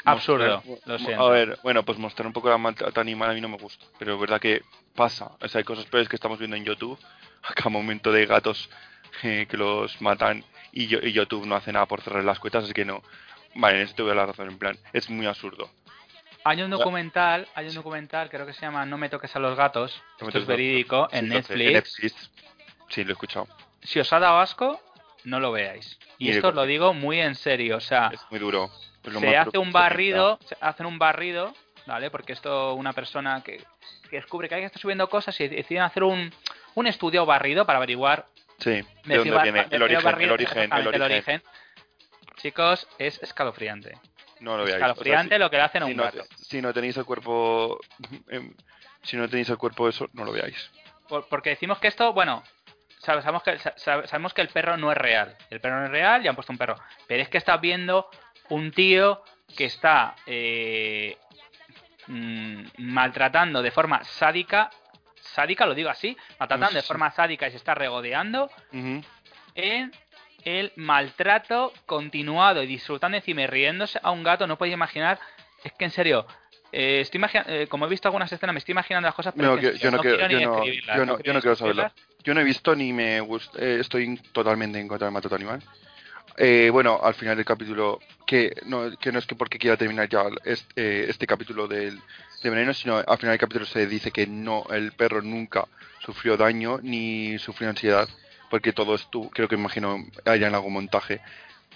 Absurdo, 0.05 0.63
mostrar- 0.63 0.89
lo 0.89 0.99
siento. 0.99 1.25
A 1.25 1.31
ver, 1.31 1.59
bueno, 1.65 1.83
pues 1.85 1.99
mostrar 1.99 2.27
un 2.29 2.33
poco 2.33 2.49
la 2.49 2.59
maltrata 2.59 3.01
animal 3.01 3.31
a 3.31 3.35
mí 3.35 3.41
no 3.41 3.49
me 3.49 3.57
gusta, 3.57 3.85
pero 3.99 4.15
es 4.15 4.21
verdad 4.21 4.41
que 4.41 4.63
pasa. 4.95 5.33
O 5.41 5.49
sea, 5.49 5.59
hay 5.59 5.65
cosas 5.65 5.87
peores 5.87 6.09
que 6.09 6.15
estamos 6.17 6.39
viendo 6.39 6.57
en 6.57 6.65
YouTube, 6.65 6.99
a 7.43 7.55
cada 7.55 7.71
momento 7.71 8.13
de 8.13 8.27
gatos 8.27 8.69
eh, 9.23 9.47
que 9.49 9.57
los 9.57 10.01
matan 10.01 10.45
y, 10.73 10.87
yo, 10.89 10.99
y 10.99 11.13
YouTube 11.13 11.47
no 11.47 11.57
hace 11.57 11.73
nada 11.73 11.87
por 11.87 12.03
cerrar 12.03 12.25
las 12.25 12.39
cuentas, 12.39 12.65
así 12.65 12.73
que 12.73 12.85
no. 12.85 13.03
Vale, 13.55 13.79
en 13.79 13.83
eso 13.85 13.95
te 13.95 14.03
doy 14.03 14.15
la 14.15 14.27
razón, 14.27 14.49
en 14.49 14.59
plan, 14.59 14.79
es 14.93 15.09
muy 15.09 15.27
absurdo. 15.27 15.71
hay 16.45 16.61
un 16.61 16.71
documental, 16.71 17.49
hay 17.55 17.69
un 17.69 17.75
documental, 17.75 18.29
creo 18.29 18.45
que 18.45 18.53
se 18.53 18.61
llama 18.61 18.85
No 18.85 18.99
me 18.99 19.09
toques 19.09 19.35
a 19.35 19.39
los 19.39 19.57
gatos, 19.57 20.03
No 20.21 20.29
esto 20.29 20.39
es 20.41 20.45
a 20.45 20.49
verídico, 20.49 21.09
en 21.13 21.29
Netflix. 21.29 21.73
Netflix. 21.73 22.31
Sí, 22.89 23.05
lo 23.05 23.11
he 23.11 23.13
escuchado. 23.13 23.49
Si 23.83 23.99
os 23.99 24.13
ha 24.13 24.19
dado 24.19 24.39
asco, 24.39 24.81
no 25.25 25.41
lo 25.41 25.51
veáis. 25.53 25.99
Y 26.19 26.31
esto 26.31 26.49
os 26.49 26.55
lo 26.55 26.65
digo 26.65 26.93
muy 26.93 27.21
en 27.21 27.35
serio, 27.35 27.79
o 27.79 27.81
sea, 27.81 28.11
Es 28.13 28.21
muy 28.31 28.39
duro. 28.39 28.71
Es 29.03 29.19
se 29.19 29.37
hace 29.37 29.59
un 29.59 29.73
barrido, 29.73 30.39
se 30.45 30.57
hacen 30.61 30.87
un 30.87 30.99
barrido, 30.99 31.55
¿vale? 31.87 32.11
Porque 32.11 32.33
esto 32.33 32.75
una 32.75 32.93
persona 32.93 33.43
que, 33.43 33.65
que 34.11 34.17
descubre 34.17 34.49
que 34.49 34.57
que 34.57 34.65
estar 34.65 34.81
subiendo 34.81 35.09
cosas 35.09 35.41
y 35.41 35.49
deciden 35.49 35.83
hacer 35.83 36.03
un, 36.03 36.33
un 36.77 36.87
estudio 36.87 37.27
barrido 37.27 37.67
para 37.67 37.79
averiguar 37.79 38.27
Sí, 38.59 38.71
de 39.05 39.17
dónde 39.19 39.43
viene 39.43 39.67
el 39.71 39.83
origen, 39.83 40.21
el 40.23 40.31
origen, 40.31 40.59
el 40.73 40.87
exactamente, 40.87 41.03
origen. 41.05 41.43
Chicos, 42.37 42.87
es 42.99 43.23
escalofriante. 43.23 43.99
No 44.41 44.57
lo. 44.57 44.63
O 44.63 44.67
sea, 44.67 44.77
Escalofriante 44.77 45.35
si- 45.35 45.39
lo 45.41 45.51
que 45.51 45.57
le 45.57 45.63
hacen 45.63 45.83
a 45.83 45.87
si, 45.87 45.93
un 45.93 45.97
no, 45.99 46.03
gato. 46.05 46.25
si 46.37 46.63
no 46.63 46.73
tenéis 46.73 46.97
el 46.97 47.05
cuerpo 47.05 47.79
em, 48.29 48.55
si 49.03 49.17
no 49.17 49.29
tenéis 49.29 49.49
el 49.51 49.59
cuerpo 49.59 49.89
eso 49.89 50.09
no 50.13 50.25
lo 50.25 50.33
veáis 50.33 50.71
Por- 51.09 51.27
porque 51.29 51.51
decimos 51.51 51.79
que 51.79 51.89
esto, 51.89 52.13
bueno, 52.13 52.43
sab- 53.03 53.21
sabemos 53.23 53.43
que, 53.43 53.59
sa- 53.59 53.75
sab- 53.77 54.07
sabemos 54.07 54.33
que 54.35 54.43
el 54.43 54.49
perro 54.49 54.77
no 54.77 54.91
es 54.93 54.99
real. 54.99 55.37
El 55.51 55.61
perro 55.61 55.81
no 55.81 55.87
es 55.87 55.91
real 55.91 56.25
y 56.25 56.29
han 56.29 56.35
puesto 56.35 56.53
un 56.53 56.59
perro. 56.59 56.77
Pero 57.07 57.23
es 57.23 57.29
que 57.29 57.39
estás 57.39 57.61
viendo 57.61 58.09
un 58.49 58.71
tío 58.73 59.23
que 59.57 59.65
está 59.67 60.15
eh, 60.27 61.17
mm, 62.09 62.63
maltratando 62.79 63.63
de 63.63 63.71
forma 63.71 64.03
sádica, 64.05 64.71
sádica 65.37 65.67
lo 65.67 65.75
digo 65.75 65.91
así, 65.91 66.17
maltratando 66.41 66.75
de 66.75 66.83
forma 66.83 67.11
sádica 67.13 67.47
y 67.47 67.51
se 67.53 67.59
está 67.59 67.75
regodeando 67.75 68.51
en 69.55 69.93
el 70.45 70.73
maltrato 70.77 71.73
continuado 71.87 72.63
y 72.63 72.67
disfrutando 72.67 73.17
encima 73.17 73.43
y 73.43 73.47
riéndose 73.47 73.99
a 74.03 74.11
un 74.11 74.23
gato, 74.23 74.47
no 74.47 74.57
podéis 74.59 74.75
imaginar, 74.75 75.19
es 75.63 75.73
que 75.73 75.85
en 75.85 75.91
serio, 75.91 76.27
eh, 76.73 77.01
estoy 77.01 77.21
eh, 77.47 77.67
como 77.69 77.87
he 77.87 77.89
visto 77.89 78.09
algunas 78.09 78.33
escenas, 78.33 78.53
me 78.55 78.59
estoy 78.59 78.73
imaginando 78.73 79.07
las 79.07 79.15
cosas, 79.15 79.35
pero 79.37 79.55
No, 79.55 79.61
que 79.61 79.77
yo 79.79 79.91
no 79.91 79.99
quiero- 80.01 80.17
quiero 80.19 80.29
ni 80.39 80.43
yo 80.45 80.51
no- 80.51 80.65
yo 80.65 81.07
no- 81.07 81.19
yo 81.23 81.33
no 81.33 81.41
quiero 81.41 81.91
yo 82.25 82.35
no 82.35 82.41
he 82.41 82.45
visto 82.45 82.75
ni 82.75 82.93
me 82.93 83.21
gusta 83.21 83.59
eh, 83.61 83.79
estoy 83.81 84.17
totalmente 84.33 84.81
en 84.81 84.89
contra 84.89 85.07
del 85.07 85.13
maltrato 85.13 85.37
animal 85.37 85.63
Eh, 86.39 86.69
bueno 86.71 87.01
al 87.03 87.15
final 87.15 87.37
del 87.37 87.47
capítulo 87.47 87.99
que 88.27 88.55
no 88.67 88.91
que 88.99 89.11
no 89.11 89.19
es 89.19 89.27
que 89.27 89.35
porque 89.35 89.59
quiera 89.59 89.77
terminar 89.77 90.09
ya 90.09 90.25
este, 90.45 90.67
eh, 90.77 91.07
este 91.09 91.27
capítulo 91.27 91.67
del 91.67 91.99
de 92.43 92.51
veneno 92.51 92.75
sino 92.75 92.97
al 92.99 93.17
final 93.17 93.33
del 93.33 93.39
capítulo 93.39 93.65
se 93.65 93.87
dice 93.87 94.11
que 94.11 94.27
no 94.27 94.67
el 94.71 94.93
perro 94.93 95.23
nunca 95.23 95.67
sufrió 96.01 96.37
daño 96.37 96.79
ni 96.83 97.39
sufrió 97.39 97.71
ansiedad 97.71 98.07
porque 98.51 98.75
todo 98.75 98.95
estuvo 98.95 99.31
creo 99.31 99.49
que 99.49 99.55
imagino 99.55 100.05
haya 100.27 100.49
en 100.49 100.55
algún 100.55 100.75
montaje 100.75 101.23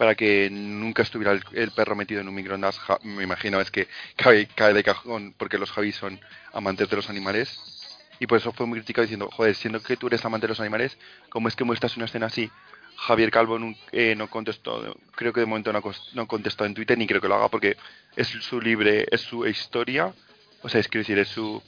para 0.01 0.15
que 0.15 0.49
nunca 0.51 1.03
estuviera 1.03 1.39
el, 1.53 1.71
perro 1.73 1.95
metido 1.95 2.23
en 2.23 2.29
un 2.29 2.35
microondas, 2.35 2.81
me 3.03 3.23
imagino 3.23 3.61
es 3.61 3.71
que 3.71 3.87
cae, 4.17 4.47
cae 4.47 4.73
de 4.73 4.83
cajón 4.83 5.35
porque 5.37 5.59
los 5.59 5.71
Javis 5.71 5.97
son 5.97 6.19
amantes 6.55 6.89
de 6.89 6.97
los 6.97 7.11
animales 7.11 7.61
y 8.19 8.27
por 8.27 8.39
eso 8.39 8.51
fue 8.53 8.67
muy 8.67 8.79
criticado 8.79 9.03
diciendo, 9.03 9.29
joder, 9.31 9.55
siendo 9.55 9.83
que 9.83 9.99
tú 9.99 10.07
eres 10.07 10.25
amante 10.25 10.47
de 10.47 10.53
los 10.53 10.61
animales, 10.61 10.97
¿cómo 11.29 11.49
es 11.49 11.57
que 11.57 11.65
muestras 11.65 11.97
una 11.97 12.07
escena 12.07 12.27
así? 12.27 12.51
Javier 13.07 13.31
Calvo 13.31 13.59
nun- 13.59 13.77
eh, 13.93 14.15
no 14.15 14.29
contestó, 14.29 14.95
creo 15.15 15.33
que 15.33 15.41
de 15.41 15.47
momento 15.47 15.73
no, 15.73 15.83
no 16.13 16.27
contestó 16.27 16.65
en 16.67 16.75
Twitter 16.75 16.99
ni 16.99 17.07
creo 17.07 17.21
que 17.21 17.29
lo 17.29 17.35
haga 17.37 17.49
porque 17.49 17.77
es 18.15 18.29
su 18.29 18.61
libre, 18.61 19.07
es 19.11 19.23
su 19.23 19.47
historia, 19.47 20.13
o 20.63 20.69
sea, 20.69 20.81
es 20.81 20.89
es 20.93 21.29
su 21.29 21.63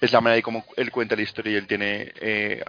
es 0.00 0.12
la 0.12 0.20
manera 0.20 0.36
de 0.36 0.42
cómo 0.42 0.64
él 0.76 0.90
cuenta 0.90 1.16
la 1.16 1.22
historia 1.22 1.52
y 1.52 1.56
él 1.56 1.66
tiene 1.66 2.12
eh, 2.20 2.62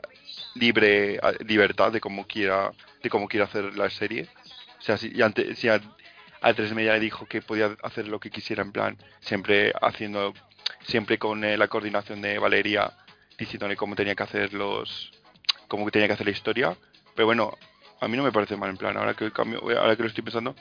libre 0.56 1.20
libertad 1.46 1.92
de 1.92 2.00
cómo 2.00 2.26
quiera 2.26 2.72
de 3.04 3.10
cómo 3.10 3.28
quiera 3.28 3.46
hacer 3.46 3.76
la 3.76 3.90
serie. 3.90 4.28
O 4.80 4.82
sea, 4.82 4.98
si, 4.98 5.12
y 5.14 5.22
ante- 5.22 5.56
si 5.56 5.68
a, 5.68 5.80
a 6.42 6.54
tres 6.54 6.74
media 6.74 6.94
le 6.94 7.00
dijo 7.02 7.26
que 7.28 7.42
podía 7.42 7.76
hacer 7.84 8.08
lo 8.08 8.20
que 8.20 8.30
quisiera 8.32 8.64
en 8.64 8.72
plan, 8.72 8.98
siempre 9.20 9.74
haciendo, 9.82 10.34
siempre 10.84 11.18
con 11.20 11.44
eh, 11.44 11.58
la 11.58 11.68
coordinación 11.68 12.22
de 12.22 12.40
Valeria 12.40 12.92
diciéndole 13.38 13.76
cómo 13.76 13.96
tenía 13.96 14.16
que 14.16 14.24
hacer 14.24 14.54
los, 14.54 15.12
cómo 15.68 15.90
tenía 15.92 16.08
que 16.08 16.14
hacer 16.14 16.26
la 16.28 16.32
historia. 16.32 16.78
Pero 17.16 17.26
bueno, 17.26 17.58
a 18.00 18.08
mí 18.08 18.18
no 18.18 18.24
me 18.24 18.32
parece 18.32 18.56
mal 18.56 18.70
en 18.70 18.78
plan. 18.78 18.98
Ahora 18.98 19.14
que 19.14 19.32
cambio, 19.32 19.60
ahora 19.80 19.96
que 19.96 20.04
lo 20.04 20.08
estoy 20.08 20.24
pensando, 20.24 20.56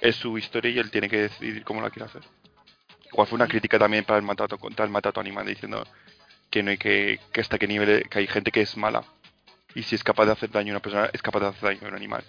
es 0.00 0.16
su 0.16 0.36
historia 0.36 0.70
y 0.70 0.78
él 0.78 0.90
tiene 0.90 1.08
que 1.08 1.22
decidir 1.22 1.64
cómo 1.64 1.80
la 1.80 1.90
quiere 1.90 2.06
hacer. 2.06 2.22
Igual 3.12 3.28
fue 3.28 3.36
una 3.36 3.46
crítica 3.46 3.78
también 3.78 4.04
para 4.04 4.18
el 4.18 4.24
matato 4.24 4.58
contra 4.58 4.84
el 4.84 4.90
matato 4.90 5.20
animal 5.20 5.46
diciendo 5.46 5.86
que 6.50 6.62
no 6.62 6.70
hay 6.70 6.78
que, 6.78 7.20
que 7.32 7.40
hasta 7.40 7.58
qué 7.58 7.66
nivel 7.66 8.08
que 8.08 8.18
hay 8.18 8.26
gente 8.26 8.50
que 8.50 8.62
es 8.62 8.76
mala 8.76 9.04
y 9.74 9.82
si 9.82 9.94
es 9.94 10.04
capaz 10.04 10.26
de 10.26 10.32
hacer 10.32 10.50
daño 10.50 10.72
a 10.72 10.76
una 10.76 10.82
persona 10.82 11.10
es 11.12 11.22
capaz 11.22 11.40
de 11.40 11.46
hacer 11.46 11.62
daño 11.62 11.86
a 11.86 11.88
un 11.88 11.94
animal. 11.94 12.24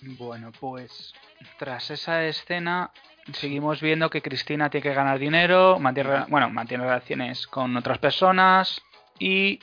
Bueno, 0.00 0.52
pues 0.58 1.12
tras 1.58 1.90
esa 1.90 2.24
escena 2.24 2.90
seguimos 3.32 3.80
viendo 3.80 4.08
que 4.08 4.22
Cristina 4.22 4.70
tiene 4.70 4.82
que 4.82 4.94
ganar 4.94 5.18
dinero, 5.18 5.78
mantiene, 5.78 6.24
bueno, 6.28 6.48
mantiene 6.50 6.84
relaciones 6.84 7.46
con 7.46 7.76
otras 7.76 7.98
personas 7.98 8.80
y 9.18 9.60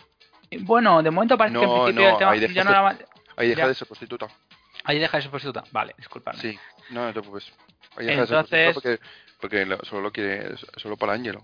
bueno, 0.61 1.01
de 1.01 1.11
momento 1.11 1.37
parece 1.37 1.59
que 1.59 1.65
en 1.65 1.71
principio 1.71 2.03
no, 2.03 2.11
el 2.11 2.17
tema 2.17 2.35
ya 2.35 2.63
no 2.63 2.71
Ahí 3.37 3.49
deja 3.49 3.61
Ya. 3.63 3.67
de 3.67 3.75
ser 3.75 3.87
prostituta. 3.87 4.27
ahí 4.83 4.99
deja 4.99 5.17
de 5.17 5.21
ser 5.23 5.31
prostituta. 5.31 5.63
Vale, 5.71 5.93
disculpadme. 5.97 6.39
Sí, 6.41 6.57
no, 6.91 7.01
no 7.01 7.07
te 7.07 7.19
preocupes. 7.21 7.51
Ahí 7.97 8.05
deja 8.05 8.21
de 8.21 8.27
ser 8.27 8.37
Entonces- 8.37 8.73
prostituta 8.73 8.73
porque, 8.73 8.99
porque 9.41 9.65
lo- 9.65 9.83
solo 9.85 10.01
lo 10.01 10.11
quiere, 10.11 10.55
solo 10.77 10.95
para 10.97 11.13
Ángelo. 11.13 11.41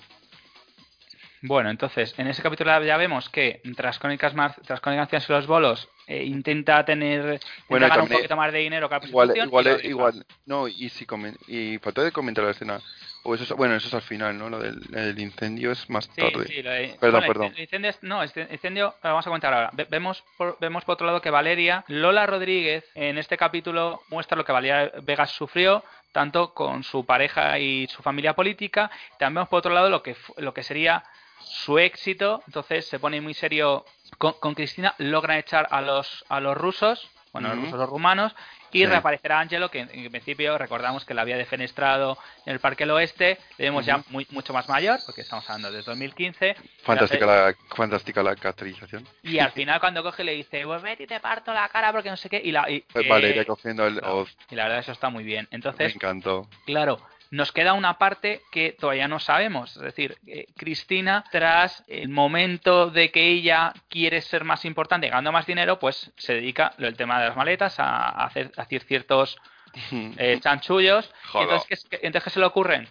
Bueno, 1.43 1.71
entonces, 1.71 2.13
en 2.19 2.27
ese 2.27 2.43
capítulo 2.43 2.83
ya 2.83 2.97
vemos 2.97 3.27
que 3.29 3.61
tras 3.75 3.97
Crónicas, 3.97 4.35
Mar 4.35 4.55
tras 4.63 4.79
Crónicas 4.79 5.27
y 5.27 5.31
los 5.31 5.47
bolos 5.47 5.89
eh, 6.05 6.23
intenta 6.23 6.85
tener 6.85 7.21
intenta 7.21 7.47
Bueno, 7.67 7.87
ganar 7.87 8.03
un 8.03 8.09
poquito 8.09 8.35
más 8.35 8.53
de 8.53 8.59
dinero 8.59 8.87
que 8.87 8.95
la 8.99 9.07
Igual, 9.07 9.81
igual, 9.83 10.25
no, 10.45 10.67
y 10.67 10.89
si 10.89 11.07
comen, 11.07 11.35
y 11.47 11.79
falta 11.79 12.03
de 12.03 12.11
comentar 12.11 12.43
la 12.45 12.51
escena. 12.51 12.79
O 13.23 13.35
eso 13.35 13.43
es, 13.43 13.51
bueno, 13.51 13.75
eso 13.75 13.87
es 13.87 13.93
al 13.93 14.01
final, 14.01 14.35
¿no? 14.37 14.49
Lo 14.49 14.57
del 14.59 14.79
el 14.95 15.19
incendio 15.19 15.71
es 15.71 15.87
más 15.91 16.05
Sí, 16.05 16.21
tarde. 16.21 16.47
sí, 16.47 16.61
lo 16.63 16.71
de- 16.71 16.97
Perdón, 16.99 17.19
bueno, 17.21 17.27
perdón. 17.33 17.53
El 17.55 17.61
incendio, 17.61 17.91
no, 18.01 18.23
este 18.23 18.47
incendio 18.51 18.95
lo 19.03 19.09
vamos 19.11 19.27
a 19.27 19.29
comentar 19.29 19.53
ahora. 19.53 19.69
Ve- 19.73 19.85
Vemos 19.89 20.23
por, 20.37 20.57
vemos 20.59 20.83
por 20.85 20.93
otro 20.93 21.05
lado 21.05 21.21
que 21.21 21.29
Valeria, 21.29 21.85
Lola 21.87 22.25
Rodríguez, 22.25 22.83
en 22.95 23.17
este 23.19 23.37
capítulo 23.37 24.01
muestra 24.09 24.35
lo 24.37 24.43
que 24.43 24.51
Valeria 24.51 24.91
Vegas 25.03 25.29
sufrió, 25.31 25.83
tanto 26.11 26.53
con 26.55 26.83
su 26.83 27.05
pareja 27.05 27.59
y 27.59 27.87
su 27.87 28.01
familia 28.01 28.33
política. 28.33 28.89
También 29.19 29.35
vemos 29.35 29.49
por 29.49 29.59
otro 29.59 29.73
lado 29.73 29.89
lo 29.89 30.01
que, 30.01 30.15
lo 30.37 30.53
que 30.53 30.63
sería 30.63 31.03
su 31.41 31.77
éxito. 31.77 32.41
Entonces 32.47 32.87
se 32.87 32.97
pone 32.99 33.21
muy 33.21 33.35
serio 33.35 33.85
con, 34.17 34.33
con 34.33 34.55
Cristina, 34.55 34.95
logran 34.97 35.37
echar 35.37 35.67
a 35.69 35.81
los, 35.81 36.25
a 36.27 36.39
los 36.39 36.57
rusos, 36.57 37.07
bueno, 37.33 37.49
los 37.49 37.57
Ujú. 37.57 37.65
rusos, 37.67 37.79
los 37.79 37.89
rumanos, 37.89 38.35
y 38.73 38.79
Sí. 38.79 38.85
reaparecerá 38.85 39.39
Angelo, 39.39 39.69
que 39.69 39.79
en, 39.79 39.89
en 39.91 40.09
principio 40.11 40.57
recordamos 40.57 41.05
que 41.05 41.13
la 41.13 41.21
había 41.23 41.37
defenestrado 41.37 42.17
en 42.45 42.53
el 42.53 42.59
Parque 42.59 42.83
del 42.83 42.91
Oeste, 42.91 43.37
le 43.57 43.65
vemos 43.65 43.85
ya 43.85 44.01
muy, 44.09 44.25
mucho 44.31 44.53
más 44.53 44.67
mayor, 44.69 44.99
porque 45.05 45.21
estamos 45.21 45.49
hablando 45.49 45.71
de 45.71 45.81
2015, 45.83 46.55
Fantástica 46.83 47.25
la, 47.25 47.55
fantástica 47.75 48.23
la 48.23 48.35
caracterización. 48.35 49.07
y 49.23 49.39
al 49.39 49.51
final 49.51 49.79
cuando 49.79 50.03
coge 50.03 50.23
le 50.23 50.33
dice, 50.33 50.63
pues 50.65 50.81
vete 50.81 51.03
y 51.03 51.07
te 51.07 51.19
parto 51.19 51.53
la 51.53 51.67
cara 51.69 51.91
porque 51.91 52.09
no 52.09 52.17
sé 52.17 52.29
qué, 52.29 52.41
y 52.43 52.51
la, 52.51 52.69
y, 52.69 52.77
Eh, 52.77 52.85
eh, 52.95 53.45
cogiendo 53.45 53.85
el 53.87 53.99
claro, 53.99 54.17
Oz, 54.19 54.37
y 54.49 54.55
la 54.55 54.63
verdad 54.63 54.79
eso 54.79 54.91
está 54.91 55.09
muy 55.09 55.23
bien. 55.23 55.47
me 55.51 55.55
Entonces, 55.55 55.93
encantó. 55.95 56.47
claro, 56.65 56.99
nos 57.31 57.51
queda 57.51 57.73
una 57.73 57.97
parte 57.97 58.41
que 58.51 58.73
todavía 58.73 59.07
no 59.07 59.19
sabemos. 59.19 59.75
Es 59.77 59.81
decir, 59.81 60.17
eh, 60.27 60.45
Cristina, 60.55 61.23
tras 61.31 61.83
el 61.87 62.09
momento 62.09 62.89
de 62.91 63.09
que 63.09 63.25
ella 63.29 63.73
quiere 63.89 64.21
ser 64.21 64.43
más 64.43 64.65
importante, 64.65 65.07
ganando 65.09 65.31
más 65.31 65.45
dinero, 65.47 65.79
pues 65.79 66.11
se 66.17 66.33
dedica 66.35 66.73
el 66.77 66.95
tema 66.95 67.19
de 67.21 67.29
las 67.29 67.37
maletas 67.37 67.79
a, 67.79 67.85
a 68.05 68.25
hacer, 68.25 68.51
a 68.57 68.61
hacer 68.61 68.83
ciertos 68.83 69.37
eh, 69.91 70.37
chanchullos. 70.41 71.09
Y 71.33 71.37
entonces, 71.39 71.67
¿qué, 71.67 71.73
es- 71.73 71.85
qué- 71.89 71.99
entonces, 72.03 72.23
¿qué 72.25 72.29
se 72.31 72.39
le 72.39 72.45
ocurren? 72.45 72.87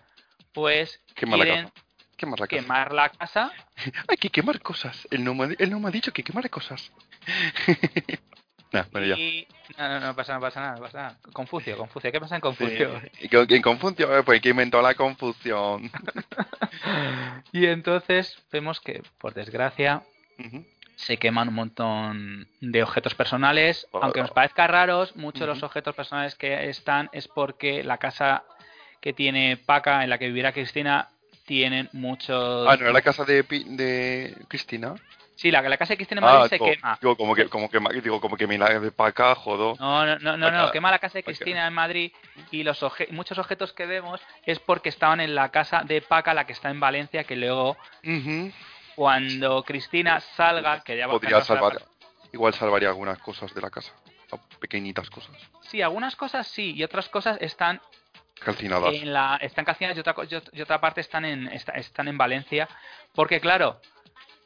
pues 0.53 1.01
quieren 1.14 1.66
casa. 1.66 1.74
Quemar 2.16 2.41
la 2.41 2.47
casa. 2.49 2.61
quemar 2.62 2.93
la 2.93 3.09
casa. 3.11 3.53
Hay 4.09 4.16
que 4.16 4.30
quemar 4.30 4.61
cosas. 4.61 5.07
Él 5.12 5.22
no 5.22 5.32
me, 5.34 5.45
ha- 5.45 5.57
él 5.59 5.70
no 5.70 5.78
me 5.80 5.88
ha 5.88 5.93
dicho 5.93 6.12
que 6.12 6.22
quemara 6.24 6.49
cosas. 6.49 6.91
nah, 8.73 8.85
bueno, 8.93 9.07
ya. 9.07 9.16
y... 9.16 9.47
No, 9.79 9.89
no, 9.89 10.01
no 10.01 10.16
pasa, 10.16 10.35
no 10.35 10.41
pasa 10.41 10.61
nada, 10.61 10.75
no 10.77 10.83
pasa 10.83 10.99
nada. 10.99 11.18
Confucio, 11.33 11.77
Confucio, 11.77 12.11
¿qué 12.11 12.21
pasa 12.21 12.35
en 12.35 12.41
Confucio? 12.41 13.01
Sí. 13.01 13.29
En 13.31 13.62
confusión, 13.62 14.12
eh, 14.12 14.23
pues 14.25 14.41
que 14.41 14.51
inventó 14.51 14.83
la 14.83 14.95
confusión. 14.95 15.91
Y 17.53 17.66
entonces 17.66 18.37
vemos 18.53 18.81
que, 18.81 19.03
por 19.18 19.35
desgracia, 19.35 20.03
se 20.97 21.16
queman 21.16 21.49
un 21.49 21.55
montón 21.55 22.49
de 22.61 22.83
objetos 22.83 23.14
personales. 23.14 23.87
Oh. 23.91 24.01
Aunque 24.03 24.21
nos 24.21 24.31
parezca 24.31 24.66
raros, 24.66 25.16
muchos 25.16 25.41
de 25.41 25.47
los 25.47 25.62
objetos 25.62 25.95
personales 25.95 26.35
que 26.35 26.68
están 26.68 27.09
es 27.12 27.29
porque 27.29 27.83
la 27.83 27.99
casa 27.99 28.45
que 29.01 29.12
tiene 29.12 29.57
Paca, 29.57 30.05
en 30.05 30.11
la 30.11 30.18
que 30.18 30.27
vivirá 30.27 30.53
Cristina, 30.53 31.09
tienen 31.47 31.89
muchos... 31.93 32.68
Ah, 32.68 32.77
no 32.77 32.85
era 32.85 32.93
la 32.93 33.03
casa 33.03 33.25
de, 33.25 33.43
de 33.43 34.37
Cristina. 34.49 34.95
Sí, 35.41 35.51
la, 35.51 35.62
la 35.62 35.78
casa 35.78 35.95
de 35.95 35.97
Cristina 35.97 36.18
en 36.18 36.24
Madrid 36.26 36.43
Ah, 36.45 36.49
se 36.51 36.59
quema. 36.59 36.99
Digo, 37.01 37.16
como 37.16 37.34
que, 37.34 37.49
como 37.49 37.70
que, 37.70 37.80
digo, 38.03 38.20
como 38.20 38.36
que 38.36 38.47
de 38.47 38.93
pa' 38.93 39.07
acá, 39.07 39.34
jodo. 39.34 39.74
No, 39.80 40.05
no, 40.05 40.18
no, 40.18 40.36
no, 40.36 40.51
no, 40.51 40.70
quema 40.70 40.91
la 40.91 40.99
casa 40.99 41.14
de. 41.14 41.24
Cristina 41.24 41.66
en 41.66 41.72
Madrid 41.72 42.12
y 42.51 42.62
los 42.62 42.84
muchos 43.09 43.38
objetos 43.38 43.72
que 43.72 43.86
vemos 43.86 44.20
es 44.45 44.59
porque 44.59 44.91
estaban 44.91 45.18
en 45.18 45.34
la 45.34 45.49
casa 45.49 45.80
de 45.82 46.03
Paca, 46.03 46.34
la 46.34 46.45
que 46.45 46.53
está 46.53 46.68
en 46.68 46.78
Valencia, 46.78 47.24
que 47.24 47.36
luego 47.36 47.78
cuando 48.95 49.62
Cristina 49.62 50.20
salga, 50.20 50.82
que 50.82 50.99
ya 50.99 51.07
va 51.07 51.14
Podría 51.14 51.38
a 51.38 51.41
salvar, 51.41 51.80
igual 52.34 52.53
salvaría 52.53 52.88
algunas 52.88 53.18
cosas 53.18 53.55
de 53.55 53.62
la 53.62 53.70
casa. 53.70 53.95
Pequeñitas 54.61 55.09
cosas. 55.09 55.34
Sí, 55.62 55.80
algunas 55.80 56.16
cosas 56.16 56.49
sí, 56.49 56.74
y 56.76 56.84
otras 56.84 57.09
cosas 57.09 57.38
están 57.41 57.80
Calcinadas. 58.45 58.93
en 58.93 59.11
la 59.14 59.38
están 59.41 59.64
calcinadas 59.64 59.97
y 59.97 60.01
otra, 60.01 60.14
y 60.53 60.64
parte 60.80 61.01
están 61.01 61.24
en 61.24 61.49
están 61.49 62.09
en 62.09 62.18
Valencia, 62.18 62.68
porque 63.14 63.41
claro, 63.41 63.80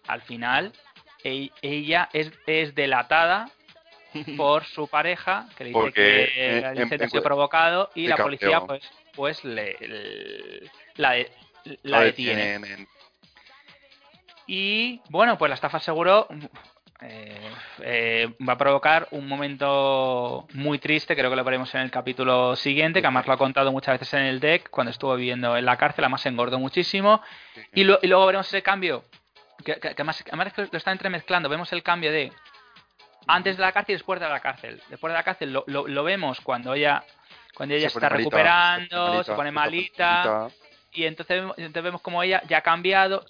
al 0.06 0.22
final 0.22 0.72
e- 1.22 1.50
ella 1.62 2.08
es, 2.12 2.32
es 2.46 2.74
delatada 2.74 3.48
por 4.36 4.64
su 4.64 4.86
pareja 4.88 5.46
que 5.56 5.64
le 5.64 5.70
dice 5.70 5.80
Porque, 5.80 6.00
que 6.34 6.58
el 6.58 6.64
incendio 6.82 7.06
ha 7.06 7.10
sido 7.10 7.22
provocado 7.22 7.90
y 7.94 8.06
la 8.08 8.16
policía 8.24 8.60
pues 8.66 8.90
pues 9.14 9.44
le, 9.44 9.76
le- 9.80 10.70
la, 10.96 11.12
de- 11.12 11.30
detiene. 12.06 12.42
Y 14.46 15.00
bueno, 15.08 15.38
pues 15.38 15.48
la 15.48 15.54
estafa 15.54 15.80
seguro 15.80 16.28
eh, 17.00 17.50
eh, 17.80 18.34
va 18.46 18.54
a 18.54 18.58
provocar 18.58 19.08
un 19.12 19.26
momento 19.26 20.46
muy 20.52 20.78
triste, 20.78 21.16
creo 21.16 21.30
que 21.30 21.36
lo 21.36 21.44
veremos 21.44 21.74
en 21.74 21.80
el 21.82 21.90
capítulo 21.90 22.54
siguiente, 22.56 23.00
que 23.00 23.06
además 23.06 23.26
lo 23.26 23.32
ha 23.32 23.38
contado 23.38 23.72
muchas 23.72 23.98
veces 23.98 24.14
en 24.14 24.26
el 24.26 24.40
deck, 24.40 24.68
cuando 24.70 24.90
estuvo 24.90 25.14
viviendo 25.16 25.56
en 25.56 25.64
la 25.64 25.76
cárcel, 25.76 26.04
además 26.04 26.20
se 26.20 26.28
engordó 26.28 26.58
muchísimo. 26.58 27.22
Y, 27.72 27.84
lo- 27.84 27.98
y 28.02 28.06
luego 28.06 28.26
veremos 28.26 28.46
ese 28.48 28.62
cambio, 28.62 29.04
que, 29.64 29.74
que- 29.74 29.80
que 29.80 29.88
además, 29.88 30.22
además 30.26 30.46
es 30.48 30.52
que 30.54 30.68
lo 30.70 30.78
está 30.78 30.92
entremezclando, 30.92 31.48
vemos 31.48 31.72
el 31.72 31.82
cambio 31.82 32.10
de 32.12 32.32
antes 33.26 33.56
de 33.56 33.62
la 33.62 33.72
cárcel 33.72 33.94
y 33.94 33.96
después 33.96 34.20
de 34.20 34.28
la 34.28 34.40
cárcel. 34.40 34.82
Después 34.88 35.10
de 35.12 35.16
la 35.18 35.22
cárcel 35.22 35.52
lo, 35.52 35.64
lo- 35.66 35.86
lo 35.88 36.04
vemos 36.04 36.40
cuando 36.40 36.74
ella, 36.74 37.02
cuando 37.54 37.74
ella 37.74 37.88
se 37.88 37.96
está 37.98 38.10
malita, 38.10 38.16
recuperando, 38.16 39.24
se 39.24 39.32
pone 39.32 39.50
malita, 39.52 40.48
y 40.92 41.04
entonces, 41.04 41.36
vemos- 41.40 41.58
entonces 41.58 41.82
vemos 41.82 42.00
como 42.02 42.22
ella 42.22 42.42
ya 42.48 42.58
ha 42.58 42.62
cambiado, 42.62 43.24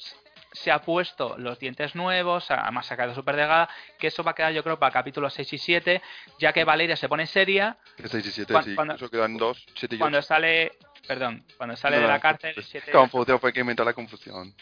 se 0.53 0.71
ha 0.71 0.81
puesto 0.81 1.37
los 1.39 1.59
dientes 1.59 1.95
nuevos, 1.95 2.51
además 2.51 2.87
se 2.87 2.95
ha 2.95 2.97
quedado 2.97 3.15
súper 3.15 3.37
delgada, 3.37 3.69
que 3.99 4.07
eso 4.09 4.23
va 4.23 4.33
a 4.33 4.35
quedar 4.35 4.53
yo 4.53 4.63
creo 4.63 4.79
para 4.79 4.93
capítulos 4.93 5.35
6 5.35 5.53
y 5.53 5.59
7, 5.59 6.03
ya 6.39 6.53
que 6.53 6.65
Valeria 6.65 6.97
se 6.97 7.09
pone 7.09 7.27
seria 7.27 7.77
Que 7.97 8.09
6 8.09 8.27
y 8.27 8.31
7, 8.31 8.53
Cuan- 8.53 8.65
sí. 8.65 8.75
cuando- 8.75 8.95
Eso 8.95 9.09
quedan 9.11 9.37
2, 9.37 9.65
7 9.75 9.95
y 9.95 9.99
8. 9.99 10.03
cuando 10.03 10.23
sale, 10.23 10.73
perdón, 11.07 11.45
cuando 11.57 11.77
sale 11.77 11.99
de 11.99 12.07
la 12.07 12.19
cárcel, 12.21 12.55
el 12.57 12.65
7 12.65 12.93
Confusión 12.93 13.39
fue 13.41 13.53
que 13.53 13.61
inventó 13.61 13.85
la 13.85 13.93
confusión. 13.93 14.55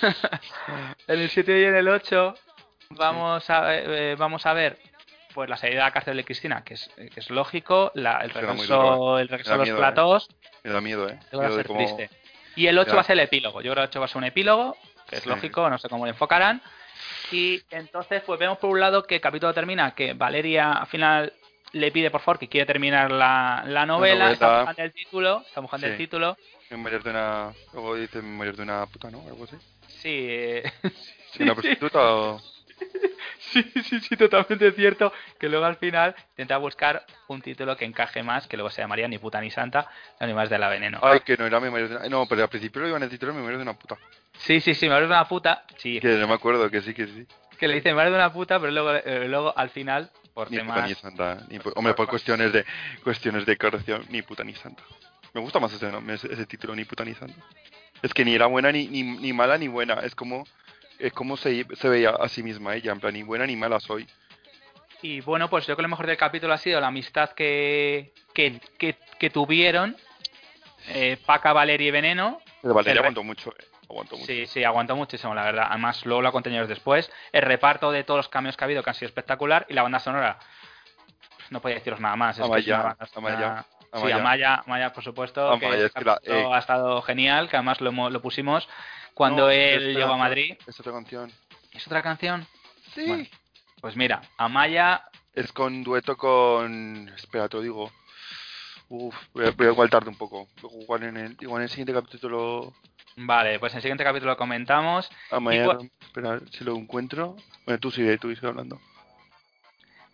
en 1.06 1.20
el 1.20 1.30
7 1.30 1.60
y 1.60 1.64
en 1.64 1.76
el 1.76 1.88
8 1.88 2.34
vamos 2.90 3.48
a, 3.50 3.74
eh, 3.76 4.14
vamos 4.18 4.46
a 4.46 4.52
ver 4.52 4.78
pues 5.34 5.48
la 5.48 5.56
salida 5.56 5.78
de 5.78 5.84
la 5.84 5.90
cárcel 5.92 6.16
de 6.16 6.24
Cristina, 6.24 6.64
que 6.64 6.74
es, 6.74 6.90
que 6.96 7.20
es 7.20 7.30
lógico, 7.30 7.92
la- 7.94 8.18
el 8.24 8.30
regreso, 8.30 9.18
el 9.18 9.28
regreso 9.28 9.54
a 9.54 9.56
los 9.58 9.64
miedo, 9.66 9.76
¿eh? 9.76 9.78
platós, 9.80 10.28
Me 10.64 10.72
da 10.72 10.80
miedo, 10.80 11.08
¿eh? 11.08 11.18
Miedo 11.32 11.56
de 11.56 11.64
cómo-. 11.64 11.98
Y 12.56 12.66
el 12.66 12.76
8 12.78 12.88
Ya. 12.90 12.94
va 12.96 13.00
a 13.02 13.04
ser 13.04 13.12
el 13.14 13.20
epílogo. 13.20 13.60
Yo 13.62 13.70
creo 13.72 13.74
que 13.74 13.80
el 13.82 13.88
8 13.90 14.00
va 14.00 14.04
a 14.06 14.08
ser 14.08 14.16
un 14.18 14.24
epílogo, 14.24 14.76
que 15.08 15.16
es 15.16 15.22
Sí. 15.22 15.28
lógico, 15.28 15.70
no 15.70 15.78
sé 15.78 15.88
cómo 15.88 16.04
lo 16.04 16.10
enfocarán. 16.10 16.60
Y 17.30 17.62
entonces, 17.70 18.22
pues 18.26 18.40
vemos 18.40 18.58
por 18.58 18.70
un 18.70 18.80
lado 18.80 19.04
que 19.04 19.14
el 19.16 19.20
capítulo 19.20 19.54
termina, 19.54 19.92
que 19.94 20.14
Valeria 20.14 20.72
al 20.72 20.86
final 20.88 21.32
le 21.72 21.90
pide 21.92 22.10
por 22.10 22.20
favor 22.20 22.38
que 22.38 22.48
quiere 22.48 22.66
terminar 22.66 23.10
la, 23.10 23.62
la 23.66 23.86
novela, 23.86 24.24
novela. 24.26 24.32
está 24.32 24.56
buscando 24.58 24.82
el 24.82 24.92
título, 24.92 25.42
está 25.46 25.60
buscando 25.60 25.86
el 25.86 25.96
título. 25.96 26.36
Me 26.70 26.76
morir 26.76 27.02
de 27.02 27.10
una... 27.10 27.52
Luego 27.72 27.96
dice 27.96 28.22
me 28.22 28.28
morir 28.36 28.56
de 28.56 28.62
una 28.62 28.86
puta, 28.86 29.10
¿no? 29.10 29.20
Algo 29.26 29.44
así. 29.44 29.56
Sí, 29.88 30.26
eh, 30.28 30.62
¿Sí, 31.32 31.42
¿Una 31.42 31.54
prostituta 31.54 31.98
o...? 32.00 32.40
sí, 33.38 33.62
sí, 33.84 34.00
sí, 34.00 34.16
totalmente 34.16 34.72
cierto. 34.72 35.12
Que 35.38 35.48
luego 35.48 35.64
al 35.66 35.76
final 35.76 36.14
intenta 36.30 36.56
buscar 36.58 37.04
un 37.28 37.42
título 37.42 37.76
que 37.76 37.84
encaje 37.84 38.22
más, 38.22 38.46
que 38.46 38.56
luego 38.56 38.70
se 38.70 38.80
llamaría 38.82 39.06
Ni 39.08 39.18
puta 39.18 39.40
ni 39.40 39.50
santa, 39.50 39.88
ni 40.20 40.32
más 40.32 40.48
de 40.48 40.58
la 40.58 40.68
veneno. 40.68 40.98
Ay, 41.02 41.20
que 41.20 41.36
no 41.36 41.46
era 41.46 41.60
me 41.60 41.70
morir 41.70 41.88
de 41.88 41.96
una... 41.96 42.08
No, 42.08 42.26
pero 42.26 42.42
al 42.42 42.48
principio 42.48 42.82
lo 42.82 42.88
iban 42.88 43.02
a 43.02 43.08
titular 43.08 43.34
me 43.34 43.42
morir 43.42 43.56
de 43.58 43.62
una 43.62 43.74
puta. 43.74 43.96
Sí, 44.38 44.60
sí, 44.60 44.74
sí, 44.74 44.88
me 44.88 44.94
hablas 44.94 45.10
de 45.10 45.14
una 45.16 45.28
puta. 45.28 45.64
Sí, 45.76 46.00
Que 46.00 46.08
no 46.08 46.28
me 46.28 46.34
acuerdo, 46.34 46.70
que 46.70 46.80
sí, 46.80 46.94
que 46.94 47.06
sí. 47.06 47.26
que 47.58 47.68
le 47.68 47.74
dice 47.74 47.92
me 47.92 48.00
hablas 48.00 48.12
de 48.12 48.18
una 48.18 48.32
puta, 48.32 48.58
pero 48.58 48.72
luego, 48.72 48.94
eh, 48.94 49.26
luego 49.28 49.52
al 49.56 49.68
final, 49.70 50.10
por 50.34 50.50
Ni 50.50 50.58
temas. 50.58 50.76
puta 50.76 50.86
ni 50.88 50.94
santa. 50.94 51.46
Ni 51.48 51.58
pu- 51.58 51.72
Hombre, 51.76 51.94
por 51.94 52.08
cuestiones 52.08 52.52
de 52.52 52.64
cuestiones 53.02 53.46
de 53.46 53.56
corrección, 53.56 54.04
ni 54.10 54.22
puta 54.22 54.44
ni 54.44 54.54
santa. 54.54 54.82
Me 55.34 55.40
gusta 55.40 55.60
más 55.60 55.72
ese, 55.72 55.90
nombre, 55.90 56.14
ese, 56.16 56.32
ese 56.32 56.46
título, 56.46 56.74
ni 56.74 56.84
puta 56.84 57.04
ni 57.04 57.14
santa. 57.14 57.34
Es 58.02 58.12
que 58.14 58.24
ni 58.24 58.34
era 58.34 58.46
buena, 58.46 58.72
ni, 58.72 58.86
ni, 58.88 59.02
ni 59.02 59.32
mala, 59.32 59.58
ni 59.58 59.68
buena. 59.68 59.94
Es 59.94 60.14
como 60.14 60.44
es 60.98 61.12
como 61.12 61.36
se, 61.36 61.66
se 61.76 61.88
veía 61.88 62.10
a 62.10 62.28
sí 62.28 62.42
misma 62.42 62.74
ella. 62.74 62.92
En 62.92 63.00
plan, 63.00 63.14
ni 63.14 63.22
buena 63.22 63.46
ni 63.46 63.56
mala 63.56 63.80
soy. 63.80 64.06
Y 65.02 65.20
bueno, 65.22 65.48
pues 65.48 65.62
yo 65.64 65.68
creo 65.68 65.76
que 65.76 65.82
lo 65.82 65.88
mejor 65.88 66.06
del 66.06 66.16
capítulo 66.18 66.52
ha 66.52 66.58
sido 66.58 66.78
la 66.80 66.88
amistad 66.88 67.30
que, 67.30 68.12
que, 68.34 68.60
que, 68.78 68.96
que 69.18 69.30
tuvieron 69.30 69.96
eh, 70.88 71.16
Paca, 71.24 71.52
Valeria 71.54 71.88
y 71.88 71.90
Veneno. 71.90 72.40
Pero 72.60 72.74
Valeria 72.74 73.00
aguantó 73.00 73.22
mucho. 73.22 73.54
Aguantó 73.90 74.16
mucho. 74.16 74.26
Sí, 74.26 74.46
sí, 74.46 74.62
aguantó 74.62 74.94
muchísimo, 74.94 75.34
la 75.34 75.42
verdad. 75.42 75.66
Además, 75.68 76.06
luego 76.06 76.22
lo 76.22 76.28
ha 76.28 76.32
contenido 76.32 76.64
después. 76.66 77.10
El 77.32 77.42
reparto 77.42 77.90
de 77.90 78.04
todos 78.04 78.18
los 78.18 78.28
cambios 78.28 78.56
que 78.56 78.62
ha 78.62 78.66
habido, 78.66 78.84
que 78.84 78.90
han 78.90 78.94
sido 78.94 79.08
espectacular. 79.08 79.66
Y 79.68 79.74
la 79.74 79.82
banda 79.82 79.98
sonora, 79.98 80.38
no 81.50 81.60
podía 81.60 81.74
deciros 81.74 81.98
nada 82.00 82.14
más. 82.14 82.38
Es 82.38 82.48
que 82.48 82.58
es 82.60 82.66
una 82.68 82.96
Amaya, 83.16 83.66
Sí, 83.92 84.12
Amaya. 84.12 84.54
Amaya, 84.64 84.92
por 84.92 85.02
supuesto. 85.02 85.50
Amaya, 85.50 85.70
que 85.76 85.84
es 85.86 85.92
que 85.92 86.04
la- 86.04 86.14
capítulo 86.14 86.38
eh. 86.38 86.54
ha 86.54 86.58
estado 86.58 87.02
genial, 87.02 87.48
que 87.48 87.56
además 87.56 87.80
lo, 87.80 87.90
lo 88.10 88.22
pusimos 88.22 88.68
cuando 89.14 89.46
No, 89.46 89.50
él 89.50 89.82
espera, 89.88 89.98
llegó 89.98 90.12
a 90.14 90.16
Madrid. 90.16 90.56
Es 90.68 90.78
otra 90.78 90.92
canción. 90.92 91.32
¿Es 91.72 91.86
otra 91.88 92.00
canción? 92.02 92.46
Sí. 92.94 93.06
Bueno. 93.06 93.26
Pues 93.80 93.96
mira, 93.96 94.20
Amaya 94.36 95.02
Es 95.34 95.52
con 95.52 95.82
dueto 95.82 96.16
con. 96.16 97.08
Espera, 97.16 97.48
te 97.48 97.56
lo 97.56 97.62
digo. 97.64 97.92
Uf, 98.90 99.14
voy 99.32 99.46
a, 99.46 99.50
voy 99.52 99.66
a 99.68 99.70
igual 99.70 99.88
tarde 99.88 100.08
un 100.08 100.16
poco. 100.16 100.48
Igual 100.82 101.04
en 101.04 101.16
el, 101.16 101.36
igual 101.40 101.60
en 101.60 101.64
el 101.64 101.68
siguiente 101.70 101.92
capítulo. 101.92 102.74
Vale, 103.16 103.58
pues 103.60 103.72
en 103.72 103.76
el 103.78 103.82
siguiente 103.82 104.02
capítulo 104.02 104.32
lo 104.32 104.36
comentamos. 104.36 105.08
Amaya, 105.30 105.62
Igual- 105.62 105.90
espera, 106.00 106.40
si 106.50 106.64
lo 106.64 106.74
encuentro. 106.76 107.36
Bueno, 107.64 107.78
tú 107.78 107.90
sigue, 107.92 108.18
tú 108.18 108.34
sigue 108.34 108.48
hablando. 108.48 108.80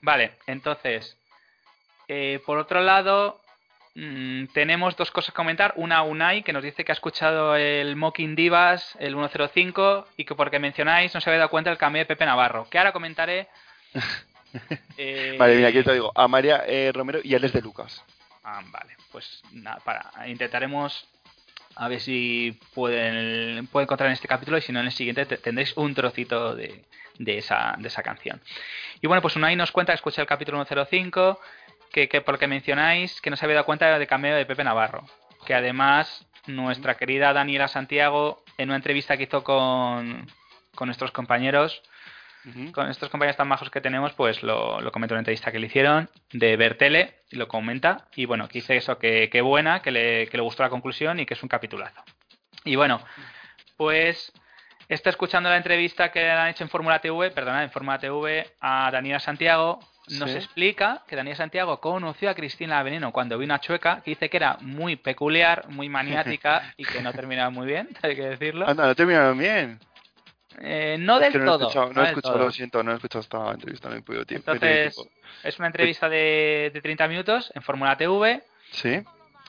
Vale, 0.02 0.32
entonces, 0.46 1.16
eh, 2.06 2.40
por 2.44 2.58
otro 2.58 2.80
lado, 2.82 3.40
mm, 3.94 4.46
tenemos 4.52 4.94
dos 4.94 5.10
cosas 5.10 5.32
que 5.32 5.36
comentar. 5.36 5.72
Una, 5.76 6.02
Unai, 6.02 6.42
que 6.42 6.52
nos 6.52 6.62
dice 6.62 6.84
que 6.84 6.92
ha 6.92 6.94
escuchado 6.94 7.56
el 7.56 7.96
Mocking 7.96 8.36
Divas, 8.36 8.94
el 9.00 9.14
105, 9.14 10.06
y 10.18 10.26
que 10.26 10.34
porque 10.34 10.58
mencionáis 10.58 11.14
no 11.14 11.20
se 11.22 11.30
había 11.30 11.38
dado 11.38 11.50
cuenta 11.50 11.70
del 11.70 11.78
cambio 11.78 12.00
de 12.00 12.06
Pepe 12.06 12.26
Navarro, 12.26 12.68
que 12.70 12.78
ahora 12.78 12.92
comentaré. 12.92 13.48
Eh, 14.96 15.36
Vale, 15.38 15.56
mira, 15.56 15.68
aquí 15.68 15.82
te 15.82 15.92
digo. 15.92 16.10
A 16.14 16.28
María 16.28 16.64
eh, 16.66 16.90
Romero 16.94 17.18
y 17.22 17.34
él 17.34 17.44
es 17.44 17.52
de 17.52 17.60
Lucas. 17.60 18.02
Ah, 18.48 18.62
vale, 18.70 18.96
pues 19.10 19.42
nada, 19.50 19.78
para, 19.84 20.28
intentaremos 20.28 21.04
a 21.74 21.88
ver 21.88 22.00
si 22.00 22.56
pueden, 22.74 23.66
pueden 23.66 23.86
encontrar 23.86 24.06
en 24.06 24.12
este 24.12 24.28
capítulo 24.28 24.56
y 24.56 24.62
si 24.62 24.70
no 24.72 24.78
en 24.78 24.86
el 24.86 24.92
siguiente 24.92 25.26
te- 25.26 25.36
tendréis 25.38 25.76
un 25.76 25.94
trocito 25.96 26.54
de, 26.54 26.84
de, 27.18 27.38
esa, 27.38 27.74
de 27.76 27.88
esa 27.88 28.04
canción. 28.04 28.40
Y 29.02 29.08
bueno, 29.08 29.20
pues 29.20 29.34
Unai 29.34 29.56
nos 29.56 29.72
cuenta 29.72 29.92
que 29.92 29.96
escucha 29.96 30.22
el 30.22 30.28
capítulo 30.28 30.64
105, 30.64 31.40
que, 31.90 32.08
que 32.08 32.20
por 32.20 32.34
lo 32.34 32.38
que 32.38 32.46
mencionáis, 32.46 33.20
que 33.20 33.30
no 33.30 33.36
se 33.36 33.44
había 33.44 33.56
dado 33.56 33.66
cuenta 33.66 33.98
de 33.98 34.06
cameo 34.06 34.36
de 34.36 34.46
Pepe 34.46 34.62
Navarro. 34.62 35.04
Que 35.44 35.54
además 35.54 36.24
nuestra 36.46 36.94
querida 36.96 37.32
Daniela 37.32 37.66
Santiago, 37.66 38.44
en 38.58 38.68
una 38.68 38.76
entrevista 38.76 39.16
que 39.16 39.24
hizo 39.24 39.42
con, 39.42 40.24
con 40.76 40.86
nuestros 40.86 41.10
compañeros, 41.10 41.82
Con 42.72 42.88
estos 42.88 43.08
compañeros 43.08 43.36
tan 43.36 43.48
majos 43.48 43.70
que 43.70 43.80
tenemos, 43.80 44.12
pues 44.12 44.42
lo, 44.42 44.80
lo 44.80 44.92
comenta 44.92 45.14
en 45.14 45.16
una 45.16 45.20
entrevista 45.22 45.50
que 45.50 45.58
le 45.58 45.66
hicieron 45.66 46.08
de 46.32 46.56
ver 46.56 46.76
tele, 46.78 47.14
y 47.30 47.36
lo 47.36 47.48
comenta, 47.48 48.06
y 48.14 48.24
bueno, 48.24 48.46
que 48.46 48.60
dice 48.60 48.76
eso, 48.76 48.98
que, 48.98 49.28
que 49.30 49.40
buena, 49.40 49.80
que 49.82 49.90
le, 49.90 50.28
que 50.28 50.36
le 50.36 50.42
gustó 50.44 50.62
la 50.62 50.70
conclusión 50.70 51.18
y 51.18 51.26
que 51.26 51.34
es 51.34 51.42
un 51.42 51.48
capitulazo. 51.48 52.02
Y 52.64 52.76
bueno, 52.76 53.00
pues 53.76 54.32
está 54.88 55.10
escuchando 55.10 55.48
la 55.50 55.56
entrevista 55.56 56.12
que 56.12 56.20
le 56.20 56.30
han 56.30 56.48
hecho 56.48 56.62
en 56.64 56.70
Fórmula 56.70 57.00
TV, 57.00 57.30
perdona, 57.32 57.64
en 57.64 57.70
Fórmula 57.70 57.98
TV 57.98 58.46
a 58.60 58.90
Daniela 58.92 59.18
Santiago, 59.20 59.80
nos 60.08 60.30
Sí. 60.30 60.36
explica 60.36 61.02
que 61.08 61.16
Daniel 61.16 61.34
Santiago 61.36 61.80
conoció 61.80 62.30
a 62.30 62.34
Cristina 62.34 62.80
Veneno 62.84 63.10
cuando 63.10 63.38
vino 63.38 63.54
a 63.54 63.60
Chueca, 63.60 64.02
que 64.04 64.12
dice 64.12 64.30
que 64.30 64.36
era 64.36 64.56
muy 64.60 64.94
peculiar, 64.94 65.68
muy 65.68 65.88
maniática 66.30 66.72
y 66.76 66.84
que 66.84 67.02
no 67.02 67.12
terminaba 67.12 67.50
muy 67.50 67.66
bien, 67.66 67.88
hay 68.02 68.14
que 68.14 68.22
decirlo. 68.22 68.68
Anda, 68.68 68.86
no 68.86 68.94
terminaron 68.94 69.36
bien. 69.36 69.80
Eh, 70.60 70.96
no 70.98 71.16
Es 71.16 71.22
del 71.22 71.32
que 71.32 71.38
no 71.38 71.44
todo. 71.44 71.68
escuchado, 71.68 71.92
no 71.92 72.02
he 72.02 72.08
escuchado, 72.08 72.38
lo 72.38 72.50
siento, 72.50 72.82
no 72.82 72.92
he 72.92 72.94
escuchado 72.94 73.20
esta 73.20 73.50
entrevista, 73.52 73.88
no 73.88 73.96
he 73.96 74.02
podido 74.02 74.24
tiempo. 74.24 74.52
Entonces, 74.52 74.96
es 75.42 75.58
una 75.58 75.66
entrevista 75.68 76.08
de, 76.08 76.70
de 76.72 76.80
30 76.80 77.08
minutos 77.08 77.52
en 77.54 77.62
Fórmula 77.62 77.96
TV. 77.96 78.42
Sí, 78.70 79.02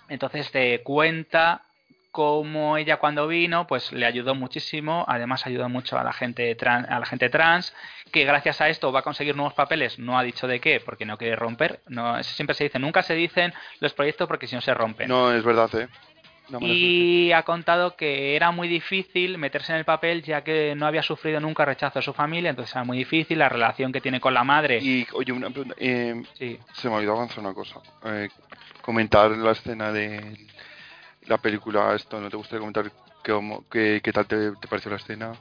Entonces 0.10 0.52
te 0.52 0.82
cuenta 0.84 1.64
cómo 2.12 2.78
ella 2.78 2.98
cuando 2.98 3.28
vino, 3.28 3.68
pues 3.68 3.92
le 3.92 4.06
ayudó 4.06 4.34
muchísimo. 4.34 5.06
Además 5.08 5.46
ayudó 5.46 5.70
mucho 5.70 5.98
a 5.98 6.04
la 6.04 6.14
gente 6.14 6.56
trans, 6.56 6.90
a 6.90 7.00
la 7.00 7.06
gente 7.06 7.30
trans, 7.30 7.76
que 8.12 8.26
gracias 8.26 8.60
a 8.60 8.70
esto 8.70 8.92
va 8.92 9.00
a 9.02 9.04
conseguir 9.04 9.36
nuevos 9.36 9.54
papeles. 9.54 10.00
No 10.00 10.18
ha 10.18 10.24
dicho 10.24 10.48
de 10.48 10.60
qué, 10.60 10.80
porque 10.84 11.06
no 11.06 11.18
quiere 11.18 11.36
romper. 11.36 11.82
No, 11.88 12.22
siempre 12.24 12.56
se 12.56 12.64
dice. 12.66 12.80
Nunca 12.80 13.04
se 13.04 13.14
dicen 13.14 13.54
los 13.80 13.94
proyectos 13.94 14.28
porque 14.28 14.48
si 14.48 14.56
no 14.56 14.62
se 14.62 14.74
rompen. 14.74 15.08
no, 15.08 15.32
es 15.32 15.44
verdad, 15.44 15.70
¿eh? 15.76 15.88
No 16.50 16.60
y 16.62 17.32
ha 17.34 17.44
contado 17.44 17.96
que 17.96 18.36
era 18.36 18.52
muy 18.52 18.68
difícil 18.68 19.38
meterse 19.38 19.74
en 19.74 19.80
el 19.80 19.86
papel 19.86 20.24
ya 20.24 20.44
que 20.44 20.76
no 20.76 20.86
había 20.86 21.04
sufrido 21.04 21.40
nunca 21.40 21.66
rechazo 21.66 22.00
de 22.00 22.04
su 22.06 22.14
familia, 22.14 22.50
entonces 22.50 22.74
era 22.74 22.86
muy 22.86 22.98
difícil 22.98 23.40
la 23.40 23.50
relación 23.50 23.92
que 23.92 24.00
tiene 24.02 24.20
con 24.22 24.34
la 24.34 24.44
madre. 24.44 24.80
Y, 24.82 25.06
oye, 25.14 25.32
una 25.34 25.50
pregunta. 25.50 25.76
eh, 25.78 26.22
Sí. 26.34 26.58
se 26.74 26.90
me 26.90 26.96
olvidó 26.96 27.14
avanzar 27.14 27.40
una 27.40 27.54
cosa. 27.54 27.80
Eh, 28.06 28.30
comentar 28.82 29.32
la 29.32 29.52
escena 29.52 29.92
de 29.92 30.48
la 31.26 31.38
película, 31.38 31.94
esto, 31.96 32.20
¿no 32.22 32.30
te 32.30 32.38
gustaría 32.38 32.60
comentar 32.60 32.90
qué, 33.24 33.34
qué, 33.70 34.02
qué 34.02 34.14
tal 34.14 34.26
te, 34.26 34.52
te 34.54 34.68
pareció 34.70 34.90
la 34.92 34.98
escena? 34.98 35.34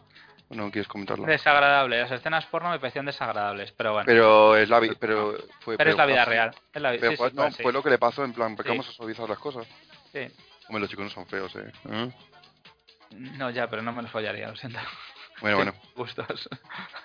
¿O 0.49 0.55
no 0.55 0.71
quieres 0.71 0.87
comentarla? 0.89 1.27
Desagradable, 1.27 2.01
las 2.01 2.11
escenas 2.13 2.47
porno 2.47 2.71
me 2.71 2.79
parecían 2.79 3.05
desagradables, 3.07 3.73
pero 3.73 3.93
bueno. 3.93 4.07
Pero 4.07 4.57
es 4.57 4.69
la, 4.69 4.79
vi- 4.81 4.93
pero 4.99 5.37
fue, 5.61 5.77
Pero 5.77 5.91
es 5.91 5.97
la 5.97 6.07
vida 6.07 6.25
real. 6.25 6.51
Es 6.73 6.81
la 6.83 6.93
vi- 6.93 6.99
pero 6.99 7.11
sí, 7.13 7.17
fue, 7.17 7.31
sí, 7.31 7.37
no, 7.37 7.43
pues 7.43 7.57
sí. 7.57 7.63
fue 7.65 7.73
lo 7.73 7.83
que 7.83 7.91
le 7.91 7.99
pasó, 7.99 8.25
en 8.25 8.33
plan, 8.33 8.55
porque 8.55 8.71
vamos 8.71 8.89
a 8.89 8.93
suavizar 8.93 9.29
las 9.29 9.39
cosas. 9.39 9.67
Sí. 10.13 10.21
Hombre, 10.69 10.81
los 10.81 10.91
chicos 10.91 11.05
no 11.05 11.11
son 11.11 11.27
feos, 11.27 11.55
¿eh? 11.57 11.73
¿Eh? 11.91 12.13
No, 13.11 13.51
ya, 13.51 13.69
pero 13.71 13.83
no 13.83 13.93
me 13.93 14.03
los 14.03 14.11
follaría, 14.11 14.49
lo 14.49 14.57
siento. 14.57 14.79
Bueno, 15.41 15.57
bueno. 15.59 15.75
Gustos. 15.97 16.49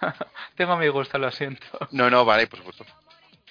Tengo 0.55 0.77
mi 0.77 0.87
gusto, 0.87 1.17
lo 1.17 1.31
siento. 1.31 1.65
No, 1.91 2.09
no, 2.09 2.25
vale, 2.25 2.47
por 2.47 2.59
supuesto. 2.59 2.85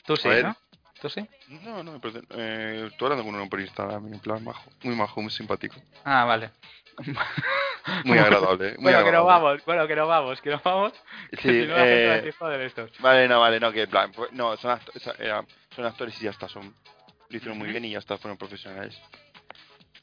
Tú 0.04 0.16
sí. 0.16 0.28
¿no? 0.42 0.56
¿Tú 1.00 1.08
sí? 1.08 1.26
No, 1.48 1.82
no, 1.82 1.98
parece... 2.00 2.20
Eh, 2.30 2.90
tú 2.98 3.06
con 3.08 3.26
uno 3.34 3.48
por 3.48 3.60
Instagram, 3.60 4.12
en 4.12 4.20
plan, 4.20 4.44
majo. 4.44 4.70
Muy 4.82 4.94
majo, 4.94 5.22
muy 5.22 5.30
simpático. 5.30 5.76
Ah, 6.04 6.24
vale. 6.24 6.50
Muy 8.04 8.18
agradable, 8.18 8.68
¿eh? 8.68 8.74
Muy 8.78 8.92
bueno, 8.92 8.98
que 8.98 9.12
no 9.12 9.18
agradable. 9.20 9.44
vamos, 9.46 9.64
bueno, 9.64 9.86
que 9.88 9.96
no 9.96 10.06
vamos, 10.06 10.40
que 10.42 10.50
no 10.50 10.60
vamos. 10.62 10.92
que 11.30 11.36
Sí, 11.38 11.42
si 11.62 11.66
no 11.66 11.74
la 11.74 11.80
gente 11.84 12.06
va 12.06 12.12
a 12.12 12.16
eh, 12.16 12.20
decir, 12.20 12.34
"Joder, 12.38 12.60
estos". 12.60 12.90
Vale, 12.98 13.26
no, 13.26 13.40
vale, 13.40 13.58
no, 13.58 13.72
que 13.72 13.82
en 13.82 13.90
plan, 13.90 14.12
pues, 14.12 14.30
no, 14.32 14.54
son, 14.58 14.78
acto- 14.78 14.92
era- 15.18 15.44
son 15.74 15.86
actores 15.86 16.20
y 16.20 16.24
ya 16.24 16.30
está, 16.30 16.46
son, 16.48 16.74
lo 17.30 17.36
hicieron 17.36 17.56
muy 17.56 17.68
bien 17.70 17.84
y 17.86 17.90
ya 17.92 17.98
está, 17.98 18.18
fueron 18.18 18.36
profesionales. 18.36 19.00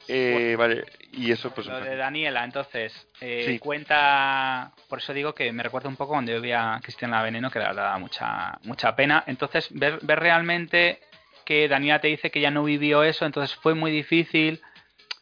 Eh, 0.08 0.55
vale, 0.58 0.86
y 1.14 1.32
eso 1.32 1.51
pues... 1.51 1.68
Lo 1.68 1.82
de 1.82 1.95
Daniela, 1.95 2.43
entonces, 2.43 3.08
eh, 3.22 3.43
Sí. 3.45 3.60
cuenta, 3.60 4.72
por 4.88 4.99
eso 4.99 5.14
digo 5.14 5.34
que 5.34 5.51
me 5.51 5.64
recuerda 5.64 5.89
un 5.89 5.95
poco 5.95 6.14
cuando 6.14 6.32
yo 6.32 6.41
vi 6.41 6.51
a 6.51 6.80
Cristiana 6.82 7.22
Veneno, 7.24 7.49
que 7.51 7.60
la 7.60 7.68
verdad 7.70 7.91
da 7.91 7.97
mucha, 7.97 8.58
mucha 8.64 8.95
pena. 8.95 9.24
Entonces, 9.28 9.68
ver, 9.72 9.99
ver 10.01 10.20
realmente 10.20 10.99
que 11.45 11.68
Daniela 11.68 11.99
te 11.99 12.08
dice 12.08 12.30
que 12.32 12.41
ya 12.41 12.51
no 12.51 12.64
vivió 12.64 13.03
eso, 13.03 13.26
entonces 13.26 13.55
fue 13.58 13.74
muy 13.74 13.91
difícil 13.91 14.62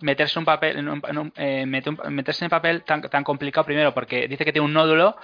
meterse 0.01 0.37
un 0.39 0.45
papel, 0.45 0.77
en 0.77 0.89
un- 0.89 1.33
eh, 1.37 1.65
meterse 1.65 2.45
en 2.45 2.49
papel 2.49 2.83
tan, 2.83 3.01
tan 3.03 3.23
complicado 3.23 3.65
primero, 3.65 3.93
porque 3.93 4.27
dice 4.27 4.43
que 4.43 4.51
tiene 4.51 4.65
un 4.65 4.73
nódulo, 4.73 5.15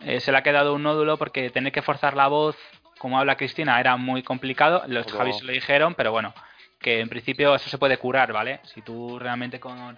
eh, 0.00 0.20
se 0.20 0.30
le 0.30 0.38
ha 0.38 0.42
quedado 0.42 0.74
un 0.74 0.82
nódulo 0.82 1.16
porque 1.16 1.50
tener 1.50 1.72
que 1.72 1.82
forzar 1.82 2.14
la 2.16 2.28
voz, 2.28 2.56
como 2.98 3.18
habla 3.18 3.36
Cristina, 3.36 3.80
era 3.80 3.96
muy 3.96 4.22
complicado. 4.22 4.82
Los. 4.86 5.10
Javis 5.12 5.42
lo 5.42 5.52
dijeron, 5.52 5.94
pero 5.94 6.12
bueno, 6.12 6.34
que 6.78 7.00
en 7.00 7.08
principio 7.08 7.54
eso 7.54 7.68
se 7.70 7.78
puede 7.78 7.98
curar, 7.98 8.32
¿vale? 8.32 8.60
Si 8.64 8.82
tú 8.82 9.18
realmente 9.18 9.58
con, 9.60 9.96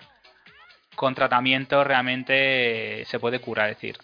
con 0.94 1.14
tratamiento 1.14 1.82
realmente 1.84 3.04
se 3.06 3.18
puede 3.18 3.40
curar, 3.40 3.70
es 3.70 3.76
decir, 3.76 3.98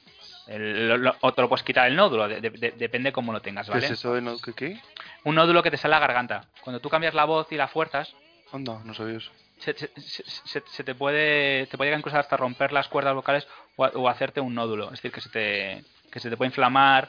el, 0.46 0.88
lo- 0.88 0.96
lo- 0.98 1.16
o 1.20 1.32
te 1.32 1.40
lo 1.42 1.48
puedes 1.48 1.62
quitar 1.64 1.86
el 1.88 1.96
nódulo, 1.96 2.28
de- 2.28 2.40
de- 2.40 2.50
de- 2.50 2.72
depende 2.72 3.12
cómo 3.12 3.32
lo 3.32 3.40
tengas, 3.40 3.66
¿Qué 3.66 3.72
¿vale? 3.72 3.86
es 3.86 3.92
eso 3.92 4.12
de 4.14 4.20
no, 4.20 4.36
qué, 4.38 4.52
qué? 4.52 4.80
Un 5.24 5.34
nódulo 5.36 5.62
que 5.62 5.70
te 5.70 5.76
sale 5.76 5.94
a 5.94 6.00
la 6.00 6.06
garganta. 6.06 6.42
Cuando 6.60 6.80
tú 6.80 6.88
cambias 6.90 7.14
la 7.14 7.24
voz 7.24 7.50
y 7.50 7.56
la 7.56 7.68
fuerzas, 7.68 8.14
Anda, 8.52 8.80
no 8.84 8.92
sabía 8.94 9.16
eso. 9.16 9.30
se, 9.58 9.72
se- 9.74 10.60
se- 10.66 10.84
te 10.84 10.94
puede 10.94 11.66
te 11.66 11.76
puede 11.76 11.88
llegar 11.88 12.00
incluso 12.00 12.18
hasta 12.18 12.36
romper 12.36 12.72
las 12.72 12.88
cuerdas 12.88 13.14
vocales 13.14 13.48
o, 13.76 13.84
o 13.86 14.08
hacerte 14.08 14.40
un 14.40 14.54
nódulo, 14.54 14.84
es 14.86 14.90
decir, 15.00 15.10
que 15.12 15.20
se 15.20 15.30
te 15.30 15.84
que 16.12 16.20
se 16.20 16.28
te 16.30 16.36
puede 16.36 16.50
inflamar 16.50 17.08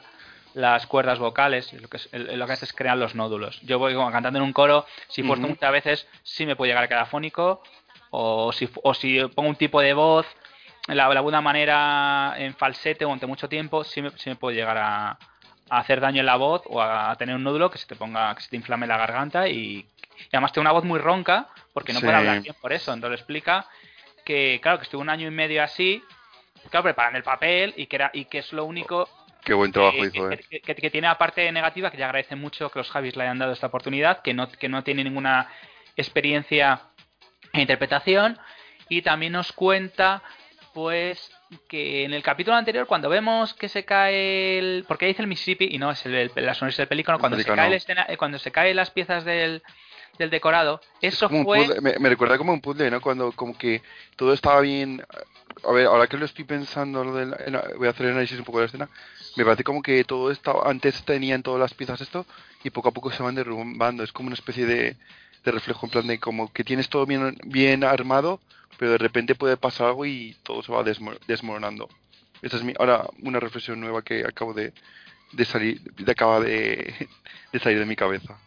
las 0.56 0.86
cuerdas 0.86 1.18
vocales, 1.18 1.70
lo 1.74 1.86
que 1.88 1.98
es, 1.98 2.08
lo 2.12 2.46
que 2.46 2.52
hace 2.54 2.64
es 2.64 2.72
crear 2.72 2.96
los 2.96 3.14
nódulos. 3.14 3.60
Yo 3.60 3.78
voy 3.78 3.94
como 3.94 4.10
cantando 4.10 4.38
en 4.38 4.42
un 4.42 4.54
coro, 4.54 4.86
si 5.06 5.22
fuerzo 5.22 5.44
Ujú. 5.44 5.50
muchas 5.50 5.70
veces 5.70 6.08
sí 6.22 6.46
me 6.46 6.56
puede 6.56 6.70
llegar 6.70 6.84
a 6.84 6.88
quedar 6.88 7.06
fónico 7.08 7.62
o 8.08 8.52
si 8.52 8.66
o 8.82 8.94
si 8.94 9.20
pongo 9.34 9.50
un 9.50 9.56
tipo 9.56 9.82
de 9.82 9.92
voz 9.92 10.26
la, 10.86 11.10
de 11.10 11.16
alguna 11.16 11.42
manera 11.42 12.34
en 12.38 12.54
falsete 12.54 13.04
o 13.04 13.12
ante 13.12 13.26
mucho 13.26 13.50
tiempo 13.50 13.84
sí 13.84 14.00
me, 14.00 14.10
sí 14.16 14.30
me 14.30 14.36
puede 14.36 14.56
llegar 14.56 14.78
a, 14.78 15.10
a 15.68 15.78
hacer 15.78 16.00
daño 16.00 16.20
en 16.20 16.26
la 16.26 16.36
voz 16.36 16.62
o 16.66 16.80
a, 16.80 17.14
tener 17.16 17.34
un 17.34 17.42
nódulo 17.42 17.70
que 17.70 17.76
se 17.76 17.86
te 17.86 17.94
ponga 17.94 18.34
que 18.34 18.40
se 18.40 18.48
te 18.48 18.56
inflame 18.56 18.86
la 18.86 18.96
garganta 18.96 19.48
y, 19.48 19.54
y 19.56 20.28
además 20.32 20.52
tiene 20.52 20.70
una 20.70 20.72
voz 20.72 20.84
muy 20.84 20.98
ronca 20.98 21.48
porque 21.74 21.92
no 21.92 21.98
Sí. 22.00 22.06
puede 22.06 22.16
hablar 22.16 22.40
bien 22.40 22.54
por 22.58 22.72
eso 22.72 22.94
entonces 22.94 23.20
explica 23.20 23.66
que 24.24 24.58
claro 24.62 24.78
que 24.78 24.84
estuvo 24.84 25.02
un 25.02 25.10
año 25.10 25.28
y 25.28 25.32
medio 25.32 25.62
así 25.62 26.02
claro 26.70 26.84
preparando 26.84 27.18
el 27.18 27.24
papel 27.24 27.74
y 27.76 27.88
que 27.88 27.96
era 27.96 28.10
y 28.14 28.24
que 28.24 28.38
es 28.38 28.54
lo 28.54 28.64
único 28.64 29.06
Qué 29.46 29.54
buen 29.54 29.72
trabajo 29.72 29.96
que, 29.98 30.06
hizo, 30.08 30.30
eh. 30.30 30.38
que- 30.50 30.60
que- 30.60 30.74
que 30.74 30.90
tiene 30.90 31.06
la 31.08 31.16
parte 31.16 31.50
negativa 31.52 31.90
que 31.90 31.96
ya 31.96 32.04
agradece 32.06 32.36
mucho 32.36 32.68
que 32.70 32.78
los 32.80 32.90
Javis 32.90 33.16
le 33.16 33.22
hayan 33.22 33.38
dado 33.38 33.52
esta 33.52 33.68
oportunidad 33.68 34.20
que 34.20 34.34
no 34.34 34.50
que 34.50 34.68
no 34.68 34.82
tiene 34.84 35.04
ninguna 35.04 35.48
experiencia 35.96 36.82
en 37.52 37.60
interpretación 37.62 38.38
y 38.88 39.02
también 39.02 39.32
nos 39.32 39.52
cuenta 39.52 40.22
pues 40.74 41.30
que 41.68 42.04
en 42.04 42.12
el 42.12 42.22
capítulo 42.22 42.56
anterior 42.56 42.86
cuando 42.86 43.08
vemos 43.08 43.54
que 43.54 43.68
se 43.68 43.84
cae 43.84 44.58
el 44.58 44.84
porque 44.86 45.06
dice 45.06 45.22
el 45.22 45.28
Mississippi 45.28 45.68
y 45.70 45.78
no 45.78 45.90
es 45.92 46.04
el, 46.06 46.14
el- 46.14 46.32
la 46.34 46.54
sonrisa 46.54 46.82
del 46.82 46.88
pelícano 46.88 47.16
El 47.16 47.20
cuando 47.20 47.38
se 47.38 47.44
cae 47.44 47.68
el 47.68 47.72
escena- 47.74 48.06
eh, 48.08 48.16
cuando 48.16 48.38
se 48.38 48.50
caen 48.52 48.76
las 48.76 48.90
piezas 48.90 49.24
del, 49.24 49.62
del 50.18 50.28
decorado 50.30 50.80
eso 51.00 51.28
fue 51.44 51.80
me, 51.80 51.94
me 51.98 52.08
recuerda 52.08 52.36
como 52.36 52.52
un 52.52 52.60
puzzle, 52.60 52.90
¿no? 52.90 53.00
Cuando 53.00 53.32
como 53.32 53.56
que 53.56 53.80
todo 54.16 54.32
estaba 54.32 54.60
bien... 54.60 55.02
A 55.64 55.72
ver, 55.72 55.86
ahora 55.86 56.06
que 56.06 56.16
lo 56.16 56.24
estoy 56.26 56.44
pensando, 56.44 57.02
lo 57.04 57.14
del- 57.14 57.34
voy 57.76 57.86
a 57.88 57.90
hacer 57.90 58.06
el 58.06 58.12
análisis 58.12 58.38
un 58.38 58.44
poco 58.44 58.58
de 58.58 58.64
la 58.64 58.66
escena, 58.66 58.88
me 59.36 59.44
parece 59.44 59.64
como 59.64 59.82
que 59.82 60.04
todo 60.04 60.30
estaba... 60.30 60.68
Antes 60.70 61.02
tenían 61.04 61.42
todas 61.42 61.60
las 61.60 61.74
piezas 61.74 62.00
esto 62.00 62.26
y 62.62 62.70
poco 62.70 62.88
a 62.88 62.92
poco 62.92 63.10
se 63.10 63.22
van 63.22 63.34
derrumbando. 63.34 64.02
Es 64.02 64.12
como 64.12 64.26
una 64.28 64.34
especie 64.34 64.66
de, 64.66 64.96
de 65.44 65.50
reflejo, 65.52 65.86
en 65.86 65.90
plan 65.90 66.06
de 66.06 66.18
como 66.18 66.52
que 66.52 66.62
tienes 66.64 66.88
todo 66.88 67.06
bien, 67.06 67.36
bien 67.44 67.84
armado, 67.84 68.40
pero 68.78 68.92
de 68.92 68.98
repente 68.98 69.34
puede 69.34 69.56
pasar 69.56 69.88
algo 69.88 70.04
y 70.06 70.36
todo 70.42 70.62
se 70.62 70.72
va 70.72 70.82
desmo- 70.84 71.18
desmoronando. 71.26 71.88
Esa 72.42 72.56
es 72.58 72.62
mi, 72.62 72.74
ahora 72.78 73.06
una 73.22 73.40
reflexión 73.40 73.80
nueva 73.80 74.02
que 74.02 74.24
acabo 74.26 74.52
de, 74.52 74.72
de 75.32 75.44
salir, 75.46 75.80
de 75.80 76.12
acaba 76.12 76.38
de, 76.40 77.08
de 77.52 77.58
salir 77.58 77.78
de 77.78 77.86
mi 77.86 77.96
cabeza. 77.96 78.38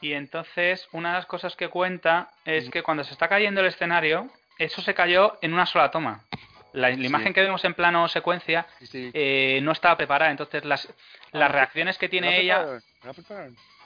Y 0.00 0.12
entonces, 0.12 0.86
una 0.92 1.10
de 1.10 1.14
las 1.18 1.26
cosas 1.26 1.56
que 1.56 1.68
cuenta 1.68 2.30
es 2.44 2.64
Ujú. 2.64 2.72
que 2.72 2.82
cuando 2.82 3.04
se 3.04 3.12
está 3.12 3.28
cayendo 3.28 3.60
el 3.60 3.68
escenario, 3.68 4.28
eso 4.58 4.82
se 4.82 4.94
cayó 4.94 5.38
en 5.42 5.52
una 5.54 5.66
sola 5.66 5.90
toma. 5.90 6.24
La, 6.72 6.90
la 6.90 6.96
Sí. 6.96 7.04
imagen 7.06 7.32
que 7.32 7.40
vemos 7.42 7.64
en 7.64 7.74
plano 7.74 8.08
secuencia 8.08 8.66
eh, 8.92 9.60
no 9.62 9.72
estaba 9.72 9.96
preparada, 9.96 10.30
entonces 10.30 10.64
las, 10.64 10.88
las 11.32 11.48
Ah, 11.48 11.52
reacciones 11.52 11.98
que 11.98 12.06
¿Me 12.06 12.10
tiene 12.10 12.30
la 12.30 12.36
ella, 12.36 12.80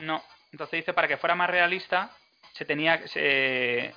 no. 0.01 0.23
Entonces 0.53 0.79
dice, 0.79 0.93
para 0.95 1.07
que 1.09 1.17
fuera 1.19 1.35
más 1.35 1.51
realista, 1.51 2.11
se 2.53 2.65
tenía 2.65 3.07
se, 3.09 3.95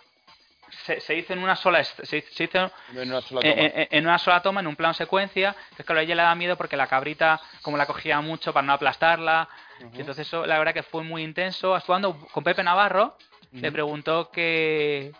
se, 0.85 0.99
se 0.99 1.15
hizo 1.15 1.31
en 1.33 1.39
una 1.39 1.55
sola 1.55 1.83
se, 1.83 2.17
hizo- 2.17 2.33
se 2.33 2.43
hizo 2.43 2.71
En 2.91 2.97
una 3.09 3.21
sola 3.21 3.41
toma. 3.41 3.53
en- 3.53 3.87
en 3.91 4.05
una 4.07 4.17
sola 4.19 4.41
toma, 4.41 4.59
en 4.59 4.67
un 4.67 4.75
plano 4.75 4.93
secuencia, 4.93 5.55
que 5.77 5.83
claro, 5.85 5.99
a 6.01 6.03
ella 6.03 6.15
le 6.15 6.23
da 6.23 6.35
miedo 6.35 6.57
porque 6.57 6.75
la 6.75 6.87
cabrita, 6.87 7.39
como 7.61 7.77
la 7.77 7.85
cogía 7.85 8.19
mucho 8.21 8.51
para 8.51 8.65
no 8.67 8.73
aplastarla, 8.73 9.47
y 9.93 9.99
entonces 10.01 10.27
eso 10.27 10.45
la 10.45 10.57
verdad 10.59 10.73
que 10.73 10.83
fue 10.83 11.03
muy 11.03 11.23
intenso. 11.23 11.73
Actuando 11.75 12.17
con 12.33 12.43
Pepe 12.43 12.63
Navarro, 12.63 13.17
le 13.53 13.71
preguntó 13.71 14.29
que, 14.31 15.11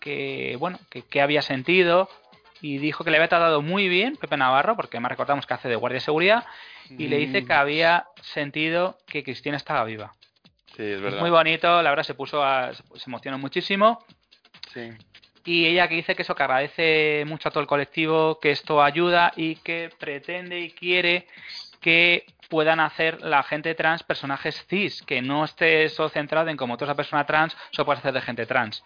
que 0.00 0.56
bueno, 0.58 0.78
que 0.90 1.02
qué 1.02 1.20
había 1.20 1.42
sentido 1.42 2.08
y 2.60 2.78
dijo 2.78 3.04
que 3.04 3.10
le 3.10 3.18
había 3.18 3.28
tratado 3.28 3.62
muy 3.62 3.88
bien 3.88 4.16
Pepe 4.16 4.36
Navarro, 4.36 4.74
porque 4.76 4.98
más 5.00 5.10
recordamos 5.10 5.46
que 5.46 5.54
hace 5.54 5.68
de 5.68 5.76
guardia 5.76 5.96
de 5.96 6.00
seguridad, 6.00 6.44
y 6.90 7.08
le 7.08 7.18
dice 7.18 7.44
que 7.44 7.52
Mm, 7.52 7.56
había 7.56 8.06
sentido 8.22 8.98
que 9.06 9.22
Cristina 9.22 9.56
estaba 9.56 9.84
viva. 9.84 10.14
Sí, 10.76 10.82
es 10.82 10.96
Es 10.96 11.00
verdad. 11.02 11.20
muy 11.20 11.30
bonito, 11.30 11.82
la 11.82 11.90
verdad 11.90 12.04
se 12.04 12.14
puso 12.14 12.42
a, 12.42 12.72
se 12.72 12.82
emocionó 13.06 13.38
muchísimo. 13.38 14.04
Sí. 14.72 14.90
Y 15.44 15.66
ella 15.66 15.88
que 15.88 15.94
dice 15.94 16.14
que 16.14 16.22
eso, 16.22 16.34
que 16.34 16.42
agradece 16.42 17.24
mucho 17.26 17.48
a 17.48 17.52
todo 17.52 17.60
el 17.60 17.66
colectivo, 17.66 18.38
que 18.40 18.50
esto 18.50 18.82
ayuda 18.82 19.32
y 19.36 19.56
que 19.56 19.90
pretende 19.98 20.60
y 20.60 20.70
quiere 20.70 21.26
que 21.80 22.26
puedan 22.48 22.80
hacer 22.80 23.22
la 23.22 23.42
gente 23.42 23.74
trans 23.74 24.02
personajes 24.02 24.66
cis, 24.68 25.02
que 25.02 25.22
no 25.22 25.44
esté 25.44 25.84
eso 25.84 26.08
centrado 26.08 26.48
en 26.48 26.56
como 26.56 26.76
tú 26.76 26.84
eres 26.84 26.90
una 26.90 26.96
persona 26.96 27.26
trans, 27.26 27.56
solo 27.70 27.86
puedes 27.86 28.00
hacer 28.00 28.12
de 28.14 28.20
gente 28.22 28.46
trans. 28.46 28.82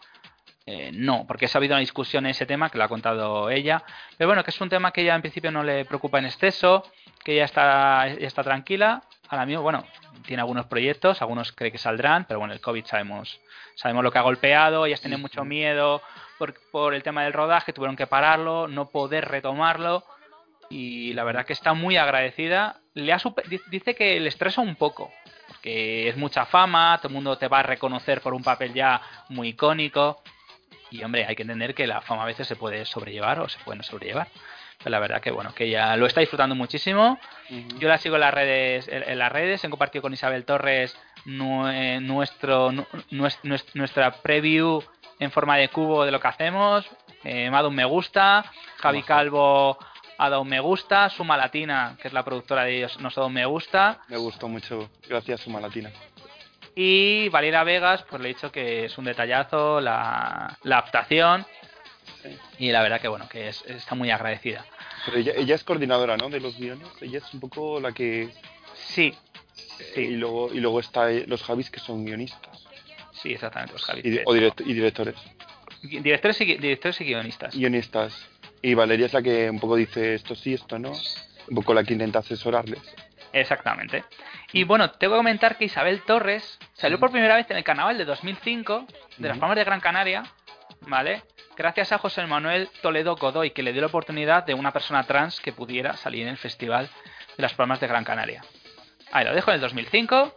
Eh, 0.64 0.90
no, 0.92 1.24
porque 1.26 1.46
ha 1.46 1.58
habido 1.58 1.74
una 1.74 1.80
discusión 1.80 2.24
en 2.24 2.30
ese 2.30 2.46
tema 2.46 2.70
que 2.70 2.78
lo 2.78 2.84
ha 2.84 2.88
contado 2.88 3.50
ella. 3.50 3.82
Pero 4.16 4.28
bueno, 4.28 4.44
que 4.44 4.50
es 4.50 4.60
un 4.60 4.68
tema 4.68 4.92
que 4.92 5.02
ella 5.02 5.14
en 5.14 5.22
principio 5.22 5.50
no 5.50 5.62
le 5.62 5.84
preocupa 5.84 6.18
en 6.18 6.26
exceso, 6.26 6.84
que 7.24 7.34
ella 7.34 7.44
está, 7.44 8.08
ella 8.08 8.26
está 8.26 8.42
tranquila. 8.44 9.02
Ahora 9.28 9.46
mismo, 9.46 9.62
bueno, 9.62 9.84
tiene 10.26 10.42
algunos 10.42 10.66
proyectos, 10.66 11.20
algunos 11.22 11.52
cree 11.52 11.72
que 11.72 11.78
saldrán, 11.78 12.26
pero 12.26 12.38
bueno, 12.38 12.54
el 12.54 12.60
COVID 12.60 12.84
sabemos, 12.84 13.40
sabemos 13.74 14.04
lo 14.04 14.12
que 14.12 14.18
ha 14.18 14.22
golpeado, 14.22 14.86
ellas 14.86 15.00
tienen 15.00 15.20
mucho 15.20 15.44
miedo 15.44 16.02
por, 16.38 16.54
por 16.70 16.94
el 16.94 17.02
tema 17.02 17.24
del 17.24 17.32
rodaje, 17.32 17.72
tuvieron 17.72 17.96
que 17.96 18.06
pararlo, 18.06 18.68
no 18.68 18.88
poder 18.90 19.26
retomarlo 19.28 20.04
y 20.72 21.12
la 21.12 21.24
verdad 21.24 21.44
que 21.44 21.52
está 21.52 21.74
muy 21.74 21.96
agradecida. 21.96 22.80
Le 22.94 23.12
ha 23.12 23.20
dice 23.70 23.94
que 23.94 24.18
le 24.18 24.28
estresa 24.28 24.60
un 24.60 24.76
poco, 24.76 25.12
porque 25.48 26.08
es 26.08 26.16
mucha 26.16 26.46
fama, 26.46 26.98
todo 26.98 27.08
el 27.08 27.14
mundo 27.14 27.36
te 27.36 27.48
va 27.48 27.60
a 27.60 27.62
reconocer 27.62 28.20
por 28.22 28.32
un 28.32 28.42
papel 28.42 28.72
ya 28.72 29.00
muy 29.28 29.48
icónico. 29.48 30.22
Y 30.92 31.02
hombre, 31.04 31.24
hay 31.26 31.34
que 31.34 31.42
entender 31.42 31.74
que 31.74 31.86
la 31.86 32.02
fama 32.02 32.24
a 32.24 32.26
veces 32.26 32.46
se 32.46 32.54
puede 32.54 32.84
sobrellevar 32.84 33.40
o 33.40 33.48
se 33.48 33.58
puede 33.60 33.78
no 33.78 33.82
sobrellevar. 33.82 34.28
Pero 34.76 34.90
la 34.90 34.98
verdad 34.98 35.22
que 35.22 35.30
bueno, 35.30 35.54
que 35.54 35.64
ella 35.64 35.96
lo 35.96 36.04
está 36.06 36.20
disfrutando 36.20 36.54
muchísimo. 36.54 37.18
Yo 37.78 37.88
la 37.88 37.96
sigo 37.96 38.16
en 38.16 38.20
las 38.20 38.34
redes, 38.34 38.88
en, 38.88 39.18
las 39.18 39.32
redes, 39.32 39.64
he 39.64 39.70
compartido 39.70 40.02
con 40.02 40.12
Isabel 40.12 40.44
Torres 40.44 40.94
nuestro, 41.24 42.72
nuestra 43.10 44.12
preview 44.22 44.82
en 45.18 45.30
forma 45.30 45.56
de 45.56 45.68
cubo 45.68 46.04
de 46.04 46.10
lo 46.10 46.20
que 46.20 46.28
hacemos. 46.28 46.86
Eh, 47.24 47.48
me 47.48 47.56
ha 47.56 47.60
dado 47.60 47.68
un 47.68 47.74
me 47.74 47.86
gusta. 47.86 48.44
Javi 48.78 49.02
Calvo 49.02 49.78
ha 50.18 50.28
dado 50.28 50.42
un 50.42 50.48
me 50.48 50.60
gusta. 50.60 51.08
Suma 51.08 51.38
Latina, 51.38 51.96
que 52.02 52.08
es 52.08 52.14
la 52.14 52.22
productora 52.22 52.64
de 52.64 52.76
ellos, 52.76 53.00
nos 53.00 53.16
ha 53.16 53.22
dado 53.22 53.28
un 53.28 53.34
me 53.34 53.46
gusta. 53.46 54.00
Me 54.08 54.18
gustó 54.18 54.46
mucho. 54.46 54.90
Gracias, 55.08 55.40
Suma 55.40 55.58
Latina. 55.58 55.90
Y 56.74 57.28
Valera 57.28 57.64
Vegas, 57.64 58.04
pues 58.08 58.22
le 58.22 58.30
he 58.30 58.34
dicho 58.34 58.50
que 58.50 58.86
es 58.86 58.96
un 58.96 59.04
detallazo 59.04 59.80
la, 59.80 60.58
la 60.62 60.78
adaptación. 60.78 61.44
Y 62.58 62.70
la 62.70 62.82
verdad 62.82 63.00
que 63.00 63.08
bueno, 63.08 63.28
que 63.28 63.48
es, 63.48 63.62
está 63.66 63.94
muy 63.94 64.10
agradecida. 64.10 64.64
Pero 65.04 65.18
ella, 65.18 65.32
ella, 65.36 65.54
es 65.54 65.64
coordinadora, 65.64 66.16
¿no? 66.16 66.30
De 66.30 66.40
los 66.40 66.56
guiones. 66.56 66.88
Ella 67.00 67.18
es 67.18 67.34
un 67.34 67.40
poco 67.40 67.80
la 67.80 67.92
que. 67.92 68.30
Sí. 68.74 69.14
sí. 69.94 70.00
Y 70.00 70.16
luego 70.16 70.52
y 70.52 70.60
luego 70.60 70.80
está 70.80 71.10
eh, 71.10 71.24
los 71.26 71.42
Javis 71.42 71.70
que 71.70 71.80
son 71.80 72.04
guionistas. 72.04 72.64
Sí, 73.12 73.32
exactamente, 73.32 73.74
los 73.74 73.84
Javis. 73.84 74.04
Y, 74.04 74.20
o 74.24 74.34
y 74.34 74.72
directores. 74.72 75.16
Directores 75.82 76.40
y, 76.40 76.44
directores 76.56 77.00
y 77.00 77.04
guionistas. 77.04 77.54
Guionistas. 77.54 78.28
Y 78.62 78.74
Valeria 78.74 79.06
es 79.06 79.12
la 79.12 79.22
que 79.22 79.50
un 79.50 79.58
poco 79.58 79.74
dice 79.74 80.14
esto 80.14 80.34
sí, 80.34 80.54
esto 80.54 80.78
no. 80.78 80.92
Un 81.48 81.56
poco 81.56 81.74
la 81.74 81.82
que 81.82 81.92
intenta 81.92 82.20
asesorarles. 82.20 82.80
Exactamente. 83.32 84.04
Y 84.52 84.64
bueno, 84.64 84.90
tengo 84.90 85.14
que 85.14 85.18
comentar 85.18 85.56
que 85.56 85.64
Isabel 85.64 86.02
Torres 86.02 86.58
salió 86.74 86.98
por 86.98 87.10
primera 87.10 87.36
vez 87.36 87.50
en 87.50 87.56
el 87.56 87.64
carnaval 87.64 87.96
de 87.96 88.04
2005 88.04 88.86
de 89.16 89.28
las 89.28 89.38
Palmas 89.38 89.56
de 89.56 89.64
Gran 89.64 89.80
Canaria, 89.80 90.24
¿vale? 90.82 91.22
Gracias 91.56 91.92
a 91.92 91.98
José 91.98 92.26
Manuel 92.26 92.68
Toledo 92.80 93.16
Godoy, 93.16 93.50
que 93.50 93.62
le 93.62 93.72
dio 93.72 93.82
la 93.82 93.88
oportunidad 93.88 94.44
de 94.44 94.54
una 94.54 94.72
persona 94.72 95.04
trans 95.04 95.40
que 95.40 95.52
pudiera 95.52 95.96
salir 95.96 96.22
en 96.22 96.28
el 96.28 96.38
Festival 96.38 96.88
de 97.36 97.42
las 97.42 97.54
Palmas 97.54 97.80
de 97.80 97.86
Gran 97.86 98.04
Canaria. 98.04 98.42
Ahí 99.12 99.24
lo 99.24 99.34
dejo 99.34 99.50
en 99.50 99.56
el 99.56 99.60
2005, 99.60 100.34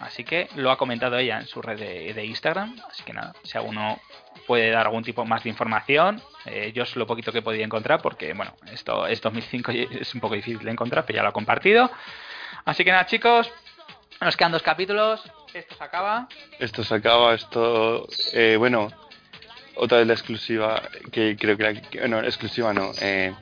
así 0.00 0.24
que 0.24 0.48
lo 0.56 0.70
ha 0.70 0.78
comentado 0.78 1.18
ella 1.18 1.38
en 1.38 1.46
su 1.46 1.60
red 1.60 1.78
de, 1.78 2.24
Instagram, 2.24 2.76
así 2.90 3.02
que 3.04 3.12
nada, 3.12 3.34
si 3.42 3.58
alguno 3.58 4.00
puede 4.46 4.70
dar 4.70 4.86
algún 4.86 5.04
tipo 5.04 5.24
más 5.24 5.44
de 5.44 5.50
información, 5.50 6.22
eh, 6.46 6.72
yo 6.74 6.84
es 6.84 6.96
lo 6.96 7.06
poquito 7.06 7.32
que 7.32 7.42
podido 7.42 7.64
encontrar, 7.64 8.00
porque 8.00 8.32
bueno, 8.32 8.54
esto 8.72 9.06
es 9.06 9.20
2005 9.20 9.72
y 9.72 9.88
es 10.00 10.14
un 10.14 10.20
poco 10.20 10.34
difícil 10.34 10.64
de 10.64 10.70
encontrar, 10.70 11.04
pero 11.06 11.18
ya 11.18 11.22
lo 11.22 11.28
ha 11.28 11.32
compartido. 11.32 11.90
Así 12.64 12.84
que 12.84 12.90
nada, 12.90 13.06
chicos, 13.06 13.50
nos 14.20 14.36
quedan 14.36 14.52
dos 14.52 14.62
capítulos. 14.62 15.20
Esto 15.52 15.74
se 15.74 15.84
acaba. 15.84 16.28
Esto 16.58 16.82
se 16.82 16.94
acaba, 16.94 17.34
esto. 17.34 18.08
Eh, 18.32 18.56
bueno, 18.58 18.88
otra 19.76 19.98
vez 19.98 20.06
la 20.06 20.14
exclusiva, 20.14 20.82
que 21.12 21.36
creo 21.36 21.56
que 21.56 21.62
la. 21.62 22.08
No, 22.08 22.20
exclusiva 22.20 22.72
no. 22.72 22.92
Eh, 23.00 23.32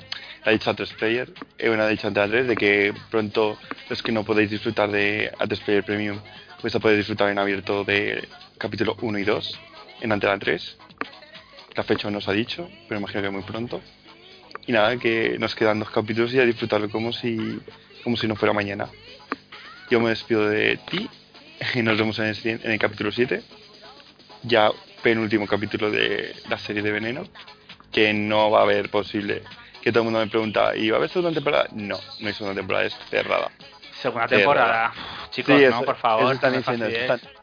la 0.45 0.51
ha 0.51 0.53
dicho 0.53 0.71
a 0.71 0.75
Player, 0.75 1.33
eh, 1.57 1.71
una 1.71 1.85
ha 1.85 1.89
dicho 1.89 2.09
ante 2.09 2.21
Andrés, 2.21 2.49
de 2.49 2.57
que 2.57 2.93
pronto 3.11 3.57
los 3.89 4.03
que 4.03 4.11
no 4.11 4.25
podéis 4.25 4.51
disfrutar 4.51 4.91
de 4.91 5.31
a 5.39 5.47
Player 5.47 5.85
Premium, 5.85 6.21
pues 6.61 6.75
a 6.75 6.81
poder 6.81 6.97
disfrutar 6.97 7.31
en 7.31 7.39
abierto 7.39 7.85
de 7.85 8.29
capítulo 8.59 8.97
1 9.01 9.19
y 9.19 9.25
2 9.25 9.61
en 10.01 10.13
Antena 10.13 10.39
3. 10.39 10.79
La 11.77 11.85
fecha 11.85 12.11
no 12.11 12.19
os 12.19 12.29
ha 12.29 12.33
dicho, 12.33 12.69
pero 12.89 12.99
imagino 12.99 13.23
que 13.23 13.31
muy 13.31 13.43
pronto. 13.43 13.81
Y 14.67 14.73
nada, 14.73 14.97
que 14.97 15.37
nos 15.39 15.55
quedan 15.55 15.79
dos 15.79 15.91
capítulos 15.91 16.35
y 16.35 16.41
a 16.41 16.45
disfrutarlo 16.45 16.91
como 16.91 17.13
si, 17.13 17.61
como 18.03 18.17
si 18.17 18.27
no 18.27 18.37
fuera 18.37 18.53
mañana. 18.53 18.89
Yo 19.93 20.01
me 20.01 20.09
despido 20.09 20.49
de 20.49 20.79
ti 20.79 21.07
y 21.75 21.83
nos 21.83 21.99
vemos 21.99 22.19
en 22.19 22.25
el, 22.25 22.39
en 22.47 22.71
el 22.71 22.79
capítulo 22.79 23.13
7. 23.13 23.43
Ya 24.45 24.71
penúltimo 25.03 25.47
capítulo 25.47 25.91
de 25.91 26.35
la 26.49 26.57
serie 26.57 26.81
de 26.81 26.91
Veneno. 26.91 27.25
Que 27.93 28.15
no 28.15 28.51
va 28.51 28.61
a 28.61 28.63
haber 28.63 28.89
posible. 28.89 29.43
Que 29.83 29.93
todo 29.93 30.01
el 30.01 30.05
mundo 30.05 30.21
me 30.21 30.29
pregunta, 30.29 30.75
¿y 30.75 30.89
va 30.89 30.97
a 30.97 30.99
haber 30.99 31.11
segunda 31.11 31.35
temporada? 31.35 31.69
No, 31.73 31.99
no 32.21 32.27
hay 32.27 32.33
segunda 32.33 32.59
temporada, 32.59 32.87
es 32.87 32.97
cerrada. 33.11 33.51
Segunda 34.01 34.27
temporada. 34.29 34.95
Chicos, 35.31 35.61
no, 35.61 35.83
por 35.83 35.97
favor. 35.97 36.23
Eso, 36.23 36.33
están 36.33 36.55
diciendo, 36.55 36.87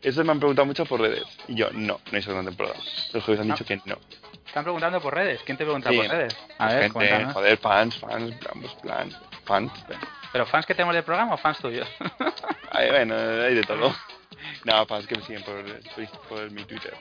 eso, 0.01 0.23
me 0.23 0.31
han 0.31 0.39
preguntado 0.39 0.65
mucho 0.65 0.85
por 0.85 1.01
redes. 1.01 1.25
Y 1.47 1.53
yo, 1.53 1.69
no, 1.71 1.99
no 2.11 2.15
hay 2.15 2.23
segunda 2.23 2.49
temporada. 2.49 2.77
Los 3.13 3.23
jueces 3.25 3.41
han 3.41 3.51
dicho 3.51 3.63
que 3.63 3.79
no. 3.85 3.99
Están 4.47 4.63
preguntando 4.63 4.99
por 4.99 5.13
redes. 5.13 5.39
¿Quién 5.45 5.55
te 5.55 5.65
pregunta 5.65 5.91
por 5.91 6.07
redes? 6.07 6.35
A 6.57 6.73
ver, 6.73 6.91
gente, 6.91 7.25
joder, 7.25 7.57
fans, 7.59 7.95
fans, 7.99 8.33
plan, 8.81 9.11
fans. 9.49 9.71
¿Pero 10.31 10.45
fans 10.45 10.65
que 10.65 10.75
tenemos 10.75 10.93
del 10.93 11.03
programa 11.03 11.33
o 11.33 11.37
fans 11.37 11.57
tuyos? 11.57 11.87
Ay, 12.71 12.89
bueno, 12.91 13.15
hay 13.15 13.55
de 13.55 13.63
todo. 13.63 13.93
No, 14.63 14.85
fans 14.85 15.07
que 15.07 15.15
me 15.15 15.23
siguen 15.23 15.43
por, 15.43 15.55
por, 16.29 16.51
mi 16.51 16.63
Twitter. 16.63 16.93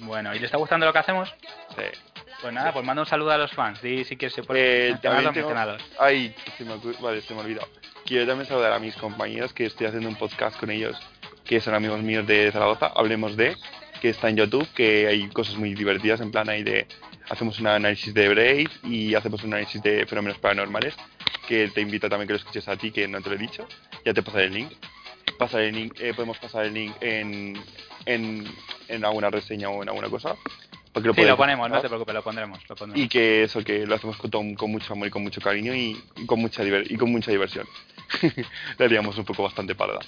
Bueno, 0.00 0.34
¿y 0.34 0.38
le 0.38 0.46
está 0.46 0.56
gustando 0.56 0.86
lo 0.86 0.92
que 0.92 0.98
hacemos? 0.98 1.32
Sí. 1.76 1.84
Pues 2.40 2.52
nada, 2.52 2.72
pues 2.72 2.84
manda 2.84 3.02
un 3.02 3.08
saludo 3.08 3.30
a 3.30 3.38
los 3.38 3.52
fans. 3.52 3.80
Di 3.82 4.04
si 4.04 4.16
quieres 4.16 4.34
se 4.34 4.42
puede 4.42 4.90
eh, 4.90 4.98
también 5.00 5.32
tengo... 5.32 5.54
Ay, 6.00 6.34
se 6.56 6.64
me, 6.64 6.74
vale, 7.00 7.20
se 7.20 7.34
me 7.34 7.40
ha 7.40 7.44
olvidado. 7.44 7.68
Quiero 8.06 8.26
también 8.26 8.48
saludar 8.48 8.72
a 8.72 8.78
mis 8.78 8.96
compañeros 8.96 9.52
que 9.52 9.66
estoy 9.66 9.86
haciendo 9.86 10.08
un 10.08 10.16
podcast 10.16 10.58
con 10.58 10.70
ellos, 10.70 10.98
que 11.44 11.60
son 11.60 11.74
amigos 11.74 12.00
míos 12.00 12.26
de 12.26 12.50
Zaragoza. 12.52 12.92
Hablemos 12.94 13.36
de, 13.36 13.56
que 14.00 14.10
está 14.10 14.28
en 14.28 14.36
YouTube, 14.36 14.68
que 14.74 15.06
hay 15.06 15.28
cosas 15.28 15.56
muy 15.56 15.74
divertidas, 15.74 16.20
en 16.20 16.30
plan 16.30 16.48
ahí 16.48 16.62
de... 16.62 16.86
Hacemos 17.30 17.58
un 17.58 17.66
análisis 17.68 18.12
de 18.12 18.28
Brave 18.28 18.68
y 18.82 19.14
hacemos 19.14 19.42
un 19.44 19.54
análisis 19.54 19.82
de 19.82 20.04
fenómenos 20.04 20.38
paranormales 20.38 20.94
que 21.46 21.68
te 21.68 21.80
invito 21.80 22.08
también 22.08 22.26
que 22.26 22.34
lo 22.34 22.38
escuches 22.38 22.66
a 22.68 22.76
ti, 22.76 22.90
que 22.90 23.06
no 23.08 23.20
te 23.20 23.30
lo 23.30 23.36
he 23.36 23.38
dicho. 23.38 23.66
Ya 24.04 24.14
te 24.14 24.22
pasaré 24.22 24.44
el 24.46 24.54
link. 24.54 24.72
Pasar 25.38 25.62
el 25.62 25.74
link 25.74 25.98
eh, 26.00 26.14
podemos 26.14 26.38
pasar 26.38 26.64
el 26.64 26.74
link 26.74 26.94
en, 27.00 27.60
en, 28.06 28.44
en, 28.88 29.04
alguna 29.04 29.30
reseña 29.30 29.68
o 29.68 29.82
en 29.82 29.88
alguna 29.88 30.08
cosa. 30.08 30.36
Porque 30.92 31.08
lo 31.08 31.14
sí, 31.14 31.22
lo 31.22 31.36
ponemos, 31.36 31.68
no 31.68 31.80
te 31.80 31.88
preocupes, 31.88 32.14
lo 32.14 32.22
pondremos, 32.22 32.60
lo 32.68 32.76
pondremos, 32.76 33.04
Y 33.04 33.08
que 33.08 33.42
eso, 33.42 33.64
que 33.64 33.84
lo 33.84 33.96
hacemos 33.96 34.16
con, 34.16 34.54
con 34.54 34.70
mucho 34.70 34.92
amor 34.92 35.08
y 35.08 35.10
con 35.10 35.22
mucho 35.22 35.40
cariño 35.40 35.74
y, 35.74 36.00
con, 36.26 36.40
mucha 36.40 36.62
y 36.62 36.96
con 36.96 37.10
mucha 37.10 37.32
diversión. 37.32 37.66
Le 38.78 38.84
haríamos 38.84 39.18
un 39.18 39.24
poco 39.24 39.42
bastante 39.42 39.74
parda. 39.74 39.98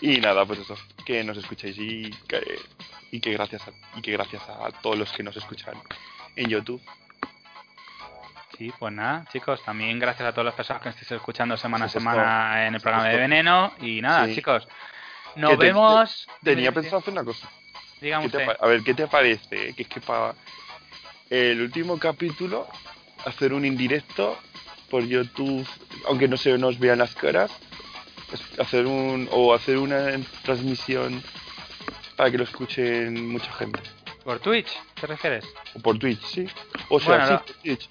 Y 0.00 0.18
nada, 0.18 0.46
pues 0.46 0.60
eso, 0.60 0.74
que 1.04 1.22
nos 1.22 1.36
escuchéis 1.36 1.76
y 1.78 2.10
que, 2.26 2.40
y 3.10 3.20
que, 3.20 3.32
gracias, 3.32 3.62
y 3.94 4.00
que 4.00 4.12
gracias 4.12 4.42
a 4.48 4.70
todos 4.80 4.98
los 4.98 5.12
que 5.12 5.22
nos 5.22 5.36
escuchan 5.36 5.74
en 6.36 6.48
YouTube 6.48 6.80
Sí, 8.56 8.72
pues 8.78 8.92
nada, 8.92 9.24
chicos, 9.32 9.62
también 9.64 9.98
gracias 9.98 10.28
a 10.28 10.32
todas 10.32 10.46
las 10.46 10.54
personas 10.54 10.82
que 10.82 10.90
estéis 10.90 11.12
escuchando 11.12 11.56
semana 11.56 11.86
a 11.86 11.88
semana 11.88 12.66
en 12.66 12.74
el 12.74 12.80
programa 12.80 13.08
de 13.08 13.16
Veneno. 13.16 13.72
Y 13.80 14.00
nada, 14.00 14.32
chicos, 14.32 14.68
nos 15.36 15.56
vemos. 15.56 16.26
tenía 16.42 16.72
pensado 16.72 16.98
hacer 16.98 17.12
una 17.12 17.24
cosa. 17.24 17.48
Digamos. 18.00 18.32
A 18.60 18.66
ver, 18.66 18.82
¿qué 18.82 18.94
te 18.94 19.06
parece? 19.06 19.74
Que 19.74 19.82
es 19.82 19.88
que 19.88 20.00
para 20.00 20.34
el 21.30 21.62
último 21.62 21.98
capítulo, 21.98 22.68
hacer 23.24 23.52
un 23.52 23.64
indirecto 23.64 24.38
por 24.90 25.04
YouTube, 25.06 25.66
aunque 26.06 26.28
no 26.28 26.36
se 26.36 26.58
nos 26.58 26.78
vean 26.78 26.98
las 26.98 27.14
caras, 27.14 27.50
hacer 28.58 28.86
un 28.86 29.28
o 29.32 29.54
hacer 29.54 29.78
una 29.78 30.18
transmisión 30.42 31.22
para 32.16 32.30
que 32.30 32.38
lo 32.38 32.44
escuchen 32.44 33.28
mucha 33.28 33.50
gente. 33.52 33.80
¿Por 34.24 34.38
Twitch 34.40 34.68
te 35.00 35.06
refieres? 35.06 35.44
O 35.74 35.80
por 35.80 35.98
Twitch, 35.98 36.22
sí. 36.24 36.46
O 36.88 37.00
sea, 37.00 37.26
sí, 37.26 37.34
por 37.34 37.62
Twitch. 37.62 37.88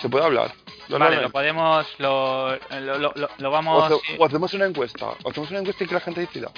Se 0.00 0.08
puede 0.08 0.24
hablar. 0.24 0.52
vale, 0.88 1.20
lo 1.20 1.30
podemos, 1.30 1.86
lo, 1.98 2.56
lo, 2.56 3.14
lo, 3.38 3.50
vamos... 3.50 4.00
O, 4.18 4.24
hacemos 4.24 4.54
una 4.54 4.66
encuesta. 4.66 5.08
O 5.22 5.30
hacemos 5.30 5.50
una 5.50 5.60
encuesta 5.60 5.84
y 5.84 5.86
que 5.86 5.94
la 5.94 6.00
gente 6.00 6.20
decida. 6.20 6.50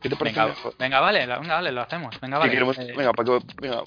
¿Qué 0.00 0.08
te 0.08 0.16
parece 0.16 0.40
venga, 0.40 0.54
venga, 0.78 1.00
vale, 1.00 1.20
venga, 1.26 1.54
vale, 1.54 1.72
lo 1.72 1.80
hacemos. 1.82 2.20
Venga, 2.20 2.38
vale. 2.38 2.52
Eh, 2.54 2.94
venga, 2.96 3.12
para 3.12 3.38
que, 3.38 3.46
venga, 3.60 3.84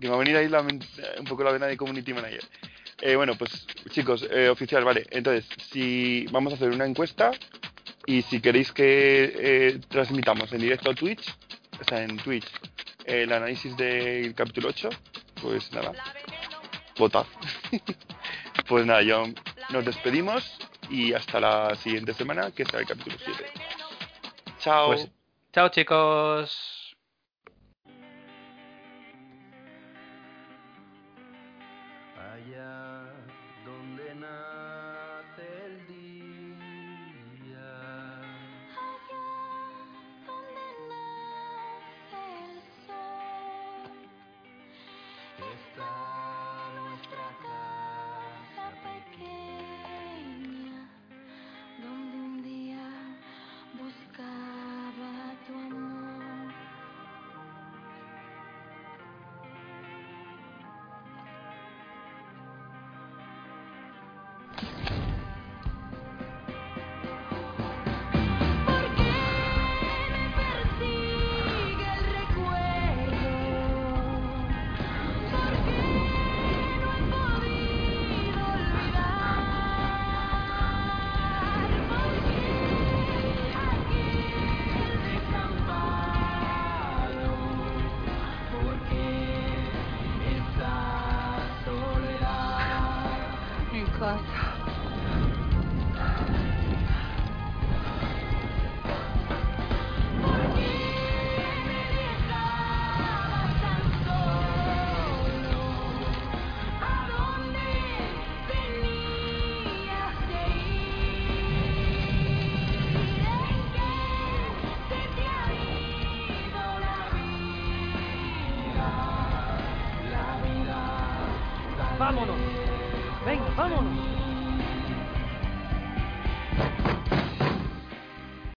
que 0.00 0.06
me 0.06 0.08
va 0.08 0.16
a 0.16 0.18
venir 0.18 0.36
ahí 0.36 0.48
la, 0.48 0.60
un 0.60 1.24
poco 1.28 1.44
la 1.44 1.52
vena 1.52 1.66
de 1.66 1.76
Community 1.76 2.14
Manager. 2.14 2.42
Eh, 3.02 3.16
bueno, 3.16 3.34
pues 3.34 3.66
chicos, 3.90 4.26
eh, 4.30 4.48
oficial, 4.48 4.84
vale. 4.84 5.06
Entonces, 5.10 5.44
si 5.72 6.24
vamos 6.30 6.52
a 6.52 6.56
hacer 6.56 6.70
una 6.70 6.86
encuesta 6.86 7.32
y 8.06 8.22
si 8.22 8.40
queréis 8.40 8.72
que 8.72 9.32
eh, 9.36 9.80
transmitamos 9.88 10.52
en 10.52 10.60
directo 10.60 10.90
a 10.90 10.94
Twitch, 10.94 11.28
o 11.80 11.84
sea, 11.84 12.02
en 12.04 12.16
Twitch, 12.18 12.46
el 13.04 13.32
análisis 13.32 13.76
del 13.76 14.34
capítulo 14.34 14.68
8, 14.68 14.90
pues 15.40 15.72
nada, 15.72 15.92
votad. 16.98 17.26
pues 18.68 18.86
nada, 18.86 19.02
yo 19.02 19.24
nos 19.70 19.84
despedimos 19.84 20.58
y 20.90 21.12
hasta 21.12 21.40
la 21.40 21.74
siguiente 21.76 22.14
semana, 22.14 22.50
que 22.50 22.64
será 22.64 22.80
el 22.80 22.86
capítulo 22.86 23.16
7. 23.24 23.44
Chao. 24.58 24.88
Pues, 24.88 25.08
chao 25.52 25.68
chicos. 25.68 26.81